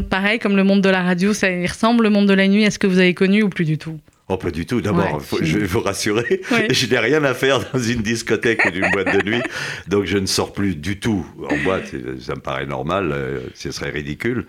pareil 0.08 0.38
comme 0.38 0.56
le 0.56 0.64
monde 0.64 0.80
de 0.80 0.88
la 0.88 1.02
radio, 1.02 1.34
ça 1.34 1.48
ressemble 1.48 2.04
le 2.04 2.10
monde 2.10 2.26
de 2.26 2.34
la 2.34 2.48
nuit 2.48 2.64
à 2.64 2.70
ce 2.70 2.78
que 2.78 2.86
vous 2.86 2.98
avez 2.98 3.14
connu 3.14 3.42
ou 3.42 3.48
plus 3.48 3.64
du 3.64 3.76
tout? 3.76 3.98
Oh, 4.30 4.36
pas 4.36 4.50
du 4.50 4.66
tout. 4.66 4.82
D'abord, 4.82 5.22
je 5.40 5.58
vais 5.58 5.66
vous 5.66 5.80
rassurer, 5.80 6.42
je 6.70 6.86
n'ai 6.86 6.98
rien 6.98 7.24
à 7.24 7.32
faire 7.32 7.60
dans 7.72 7.78
une 7.78 8.02
discothèque 8.02 8.62
ou 8.66 8.68
une 8.68 8.90
boîte 8.90 9.16
de 9.16 9.28
nuit, 9.28 9.42
donc 9.88 10.04
je 10.04 10.18
ne 10.18 10.26
sors 10.26 10.52
plus 10.52 10.76
du 10.76 11.00
tout 11.00 11.26
en 11.50 11.56
boîte. 11.64 11.94
Ça 12.20 12.34
me 12.34 12.40
paraît 12.40 12.66
normal, 12.66 13.10
euh, 13.12 13.40
ce 13.54 13.70
serait 13.70 13.90
ridicule. 13.90 14.44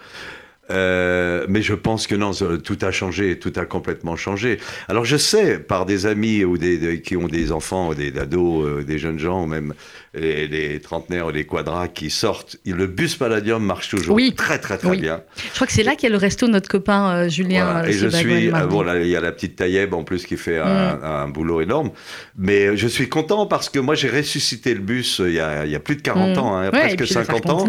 Euh, 0.72 1.46
mais 1.50 1.62
je 1.62 1.74
pense 1.74 2.06
que 2.06 2.16
non, 2.16 2.32
tout 2.64 2.78
a 2.82 2.92
changé, 2.92 3.40
tout 3.40 3.54
a 3.56 3.66
complètement 3.66 4.16
changé. 4.16 4.60
Alors 4.88 5.06
je 5.06 5.18
sais 5.18 5.60
par 5.60 5.86
des 5.86 6.06
amis 6.06 6.44
ou 6.44 6.58
des, 6.58 7.02
qui 7.02 7.18
ont 7.18 7.28
des 7.28 7.52
enfants, 7.52 7.94
des 7.94 8.18
ados, 8.18 8.66
euh, 8.66 8.84
des 8.84 9.00
jeunes 9.00 9.20
gens, 9.20 9.44
ou 9.44 9.48
même 9.48 9.74
les, 10.14 10.80
trentenaires 10.80 11.28
ou 11.28 11.32
les 11.32 11.46
quadras 11.46 11.88
qui 11.88 12.10
sortent, 12.10 12.58
le 12.66 12.88
bus 12.88 13.16
Palladium 13.16 13.64
marche 13.64 13.90
toujours 13.90 14.16
oui. 14.16 14.34
très 14.36 14.60
très 14.60 14.78
très 14.78 14.98
bien. 14.98 15.22
Je 15.38 15.56
crois 15.56 15.68
que 15.68 15.74
c'est 15.74 15.84
là 15.84 15.96
qu'il 15.96 16.10
y 16.10 16.12
a 16.12 16.16
le 16.16 16.18
resto 16.18 16.48
de 16.48 16.52
notre 16.52 16.70
copain 16.70 17.12
euh, 17.12 17.30
Julien. 17.30 17.84
Et 17.86 17.94
je 17.94 18.08
suis, 18.08 18.52
bon 18.70 18.82
là, 18.82 19.00
il 19.00 19.08
y 19.08 19.16
a 19.16 19.22
la 19.22 19.32
petite 19.32 19.56
Taïeb 19.56 19.94
en 19.94 20.04
plus 20.04 20.26
qui 20.26 20.38
fait 20.38 20.60
un, 20.60 20.96
mm. 20.96 21.04
un, 21.04 21.28
boulot 21.30 21.62
énorme, 21.62 21.92
mais 22.38 22.78
je 22.78 22.88
suis 22.88 23.10
content 23.10 23.46
parce 23.46 23.70
que 23.70 23.80
moi 23.80 23.96
j'ai 23.96 24.10
ressuscité 24.10 24.74
le 24.74 24.82
bus 24.82 25.22
il 25.26 25.34
y 25.34 25.40
a, 25.40 25.66
il 25.66 25.72
y 25.72 25.76
a 25.76 25.80
plus 25.80 25.96
de 25.96 26.02
40 26.02 26.36
mm. 26.36 26.40
ans, 26.40 26.58
hein, 26.58 26.70
presque 26.72 27.08
50 27.08 27.50
ans. 27.50 27.68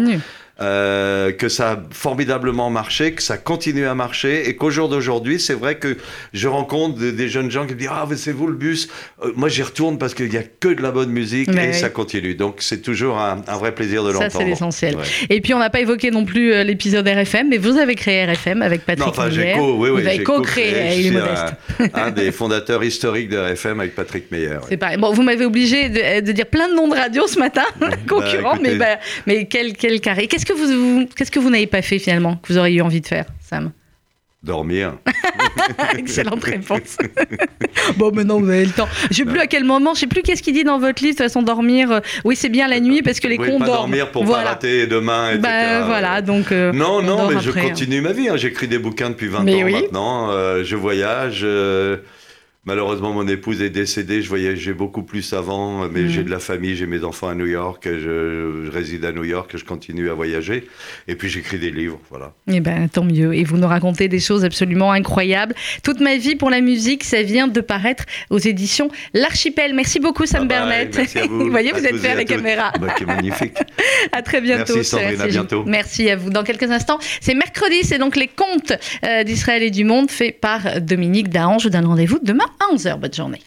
Euh, 0.61 1.31
que 1.31 1.49
ça 1.49 1.71
a 1.71 1.79
formidablement 1.89 2.69
marché, 2.69 3.13
que 3.13 3.23
ça 3.23 3.37
continue 3.37 3.87
à 3.87 3.95
marcher, 3.95 4.47
et 4.47 4.55
qu'au 4.55 4.69
jour 4.69 4.89
d'aujourd'hui, 4.89 5.39
c'est 5.39 5.55
vrai 5.55 5.75
que 5.75 5.97
je 6.33 6.47
rencontre 6.47 6.99
des, 6.99 7.29
jeunes 7.29 7.49
gens 7.49 7.65
qui 7.65 7.73
me 7.73 7.79
disent 7.79 7.89
Ah, 7.91 8.07
c'est 8.15 8.31
vous 8.31 8.45
le 8.45 8.53
bus 8.53 8.87
euh, 9.23 9.31
Moi, 9.35 9.49
j'y 9.49 9.63
retourne 9.63 9.97
parce 9.97 10.13
qu'il 10.13 10.29
n'y 10.29 10.37
a 10.37 10.43
que 10.43 10.67
de 10.67 10.83
la 10.83 10.91
bonne 10.91 11.09
musique 11.09 11.49
et 11.49 11.73
ça 11.73 11.89
continue. 11.89 12.35
Donc, 12.35 12.57
c'est 12.59 12.81
toujours 12.81 13.17
un, 13.17 13.41
vrai 13.57 13.73
plaisir 13.73 14.03
de 14.03 14.11
l'entendre. 14.11 14.31
Ça, 14.31 14.39
c'est 14.39 14.45
l'essentiel. 14.45 14.97
Et 15.31 15.41
puis, 15.41 15.55
on 15.55 15.59
n'a 15.59 15.71
pas 15.71 15.79
évoqué 15.79 16.11
non 16.11 16.25
plus 16.25 16.53
euh, 16.53 16.63
l'épisode 16.63 17.07
RFM, 17.07 17.49
mais 17.49 17.57
vous 17.57 17.77
avez 17.77 17.95
créé 17.95 18.23
RFM 18.25 18.61
avec 18.61 18.85
Patrick 18.85 19.07
non, 19.07 19.11
enfin, 19.11 19.29
Meyer. 19.29 19.53
Co, 19.57 19.77
oui, 19.79 19.89
oui, 19.89 20.23
co-créé, 20.23 20.99
il 20.99 21.07
est 21.07 21.11
modeste. 21.11 21.55
Un, 21.95 22.11
des 22.11 22.31
fondateurs 22.31 22.83
historiques 22.83 23.29
de 23.29 23.37
RFM 23.37 23.79
avec 23.79 23.95
Patrick 23.95 24.29
Meyer. 24.31 24.59
C'est 24.69 24.77
pareil. 24.77 24.97
Bon, 24.97 25.11
vous 25.11 25.23
m'avez 25.23 25.45
obligé 25.45 25.89
de, 25.89 26.31
dire 26.31 26.45
plein 26.45 26.69
de 26.69 26.75
noms 26.75 26.87
de 26.87 26.95
radio 26.95 27.25
ce 27.25 27.39
matin, 27.39 27.63
bah, 27.79 27.89
concurrents, 28.07 28.57
mais, 28.61 28.75
bah, 28.75 28.99
mais 29.25 29.45
quel, 29.45 29.73
quel 29.73 29.99
carré. 30.01 30.27
Qu'est-ce 30.27 30.45
que 30.45 30.50
vous, 30.53 31.07
qu'est-ce 31.15 31.31
que 31.31 31.39
vous 31.39 31.49
n'avez 31.49 31.67
pas 31.67 31.81
fait 31.81 31.99
finalement, 31.99 32.37
que 32.37 32.51
vous 32.51 32.59
auriez 32.59 32.77
eu 32.77 32.81
envie 32.81 33.01
de 33.01 33.07
faire, 33.07 33.25
Sam? 33.41 33.71
Dormir. 34.43 34.93
Excellente 35.97 36.43
réponse. 36.43 36.97
bon, 37.97 38.11
maintenant 38.11 38.39
vous 38.39 38.49
avez 38.49 38.65
le 38.65 38.71
temps. 38.71 38.87
Je 39.11 39.17
sais 39.17 39.25
plus 39.25 39.39
à 39.39 39.45
quel 39.45 39.63
moment, 39.63 39.93
je 39.93 39.99
sais 39.99 40.07
plus 40.07 40.23
qu'est-ce 40.23 40.41
qu'il 40.41 40.55
dit 40.55 40.63
dans 40.63 40.79
votre 40.79 41.03
livre, 41.03 41.13
de 41.13 41.23
toute 41.23 41.27
façon 41.27 41.43
dormir. 41.43 41.91
Euh, 41.91 41.99
oui, 42.25 42.35
c'est 42.35 42.49
bien 42.49 42.67
la 42.67 42.79
nuit 42.79 43.03
parce 43.03 43.19
que 43.19 43.27
les 43.27 43.37
cons 43.37 43.59
pas 43.59 43.65
dormir 43.65 44.09
pour 44.09 44.23
voilà. 44.23 44.43
pas 44.43 44.49
rater 44.49 44.87
demain, 44.87 45.29
etc. 45.29 45.41
Ben, 45.43 45.85
voilà, 45.85 46.23
donc. 46.23 46.51
Euh, 46.51 46.73
non, 46.73 47.03
non, 47.03 47.29
mais 47.29 47.39
je 47.39 47.51
continue 47.51 48.01
ma 48.01 48.13
vie. 48.13 48.29
Hein. 48.29 48.37
J'écris 48.37 48.67
des 48.67 48.79
bouquins 48.79 49.11
depuis 49.11 49.27
20 49.27 49.41
ans 49.41 49.69
maintenant. 49.69 50.31
Euh, 50.31 50.63
je 50.63 50.75
voyage. 50.75 51.45
Malheureusement, 52.63 53.11
mon 53.11 53.27
épouse 53.27 53.59
est 53.63 53.71
décédée. 53.71 54.21
Je 54.21 54.29
voyageais 54.29 54.73
beaucoup 54.73 55.01
plus 55.01 55.33
avant, 55.33 55.89
mais 55.89 56.07
j'ai 56.09 56.21
mm. 56.21 56.25
de 56.25 56.29
la 56.29 56.37
famille, 56.37 56.75
j'ai 56.75 56.85
mes 56.85 57.03
enfants 57.03 57.27
à 57.27 57.33
New 57.33 57.47
York, 57.47 57.89
je, 57.89 58.69
réside 58.69 59.03
à 59.03 59.11
New 59.11 59.23
York, 59.23 59.51
je 59.55 59.65
continue 59.65 60.11
à 60.11 60.13
voyager. 60.13 60.67
Et 61.07 61.15
puis 61.15 61.27
j'écris 61.27 61.57
des 61.57 61.71
livres, 61.71 61.99
voilà. 62.11 62.33
Eh 62.47 62.59
ben, 62.59 62.87
tant 62.87 63.03
mieux. 63.03 63.33
Et 63.33 63.43
vous 63.45 63.57
nous 63.57 63.67
racontez 63.67 64.07
des 64.09 64.19
choses 64.19 64.45
absolument 64.45 64.91
incroyables. 64.91 65.55
Toute 65.81 66.01
ma 66.01 66.17
vie 66.17 66.35
pour 66.35 66.51
la 66.51 66.61
musique, 66.61 67.03
ça 67.03 67.23
vient 67.23 67.47
de 67.47 67.61
paraître 67.61 68.03
aux 68.29 68.37
éditions 68.37 68.91
L'Archipel. 69.15 69.73
Merci 69.73 69.99
beaucoup, 69.99 70.27
Sam 70.27 70.47
Bernett. 70.47 70.95
Merci 70.95 71.17
à 71.17 71.25
vous. 71.25 71.39
vous 71.45 71.49
voyez, 71.49 71.71
vous 71.71 71.83
êtes 71.83 71.97
fait 71.97 72.09
à 72.09 72.15
la 72.15 72.25
caméra. 72.25 72.73
Bah, 72.79 72.93
magnifique. 73.07 73.57
à 74.11 74.21
très 74.21 74.39
bientôt. 74.39 74.75
Merci 74.75 74.89
Sandrine, 74.89 75.21
à 75.21 75.27
bientôt. 75.27 75.63
Merci 75.65 76.11
à 76.11 76.15
vous. 76.15 76.29
Dans 76.29 76.43
quelques 76.43 76.69
instants, 76.69 76.99
c'est 77.21 77.33
mercredi, 77.33 77.79
c'est 77.81 77.97
donc 77.97 78.15
les 78.15 78.27
contes 78.27 78.73
euh, 79.03 79.23
d'Israël 79.23 79.63
et 79.63 79.71
du 79.71 79.83
monde 79.83 80.11
fait 80.11 80.31
par 80.31 80.79
Dominique 80.79 81.29
Dahan. 81.29 81.57
Je 81.57 81.63
vous 81.63 81.71
donne 81.71 81.87
rendez-vous 81.87 82.19
demain 82.21 82.45
à 82.59 82.73
11h. 82.73 82.97
Bonne 82.99 83.13
journée. 83.13 83.43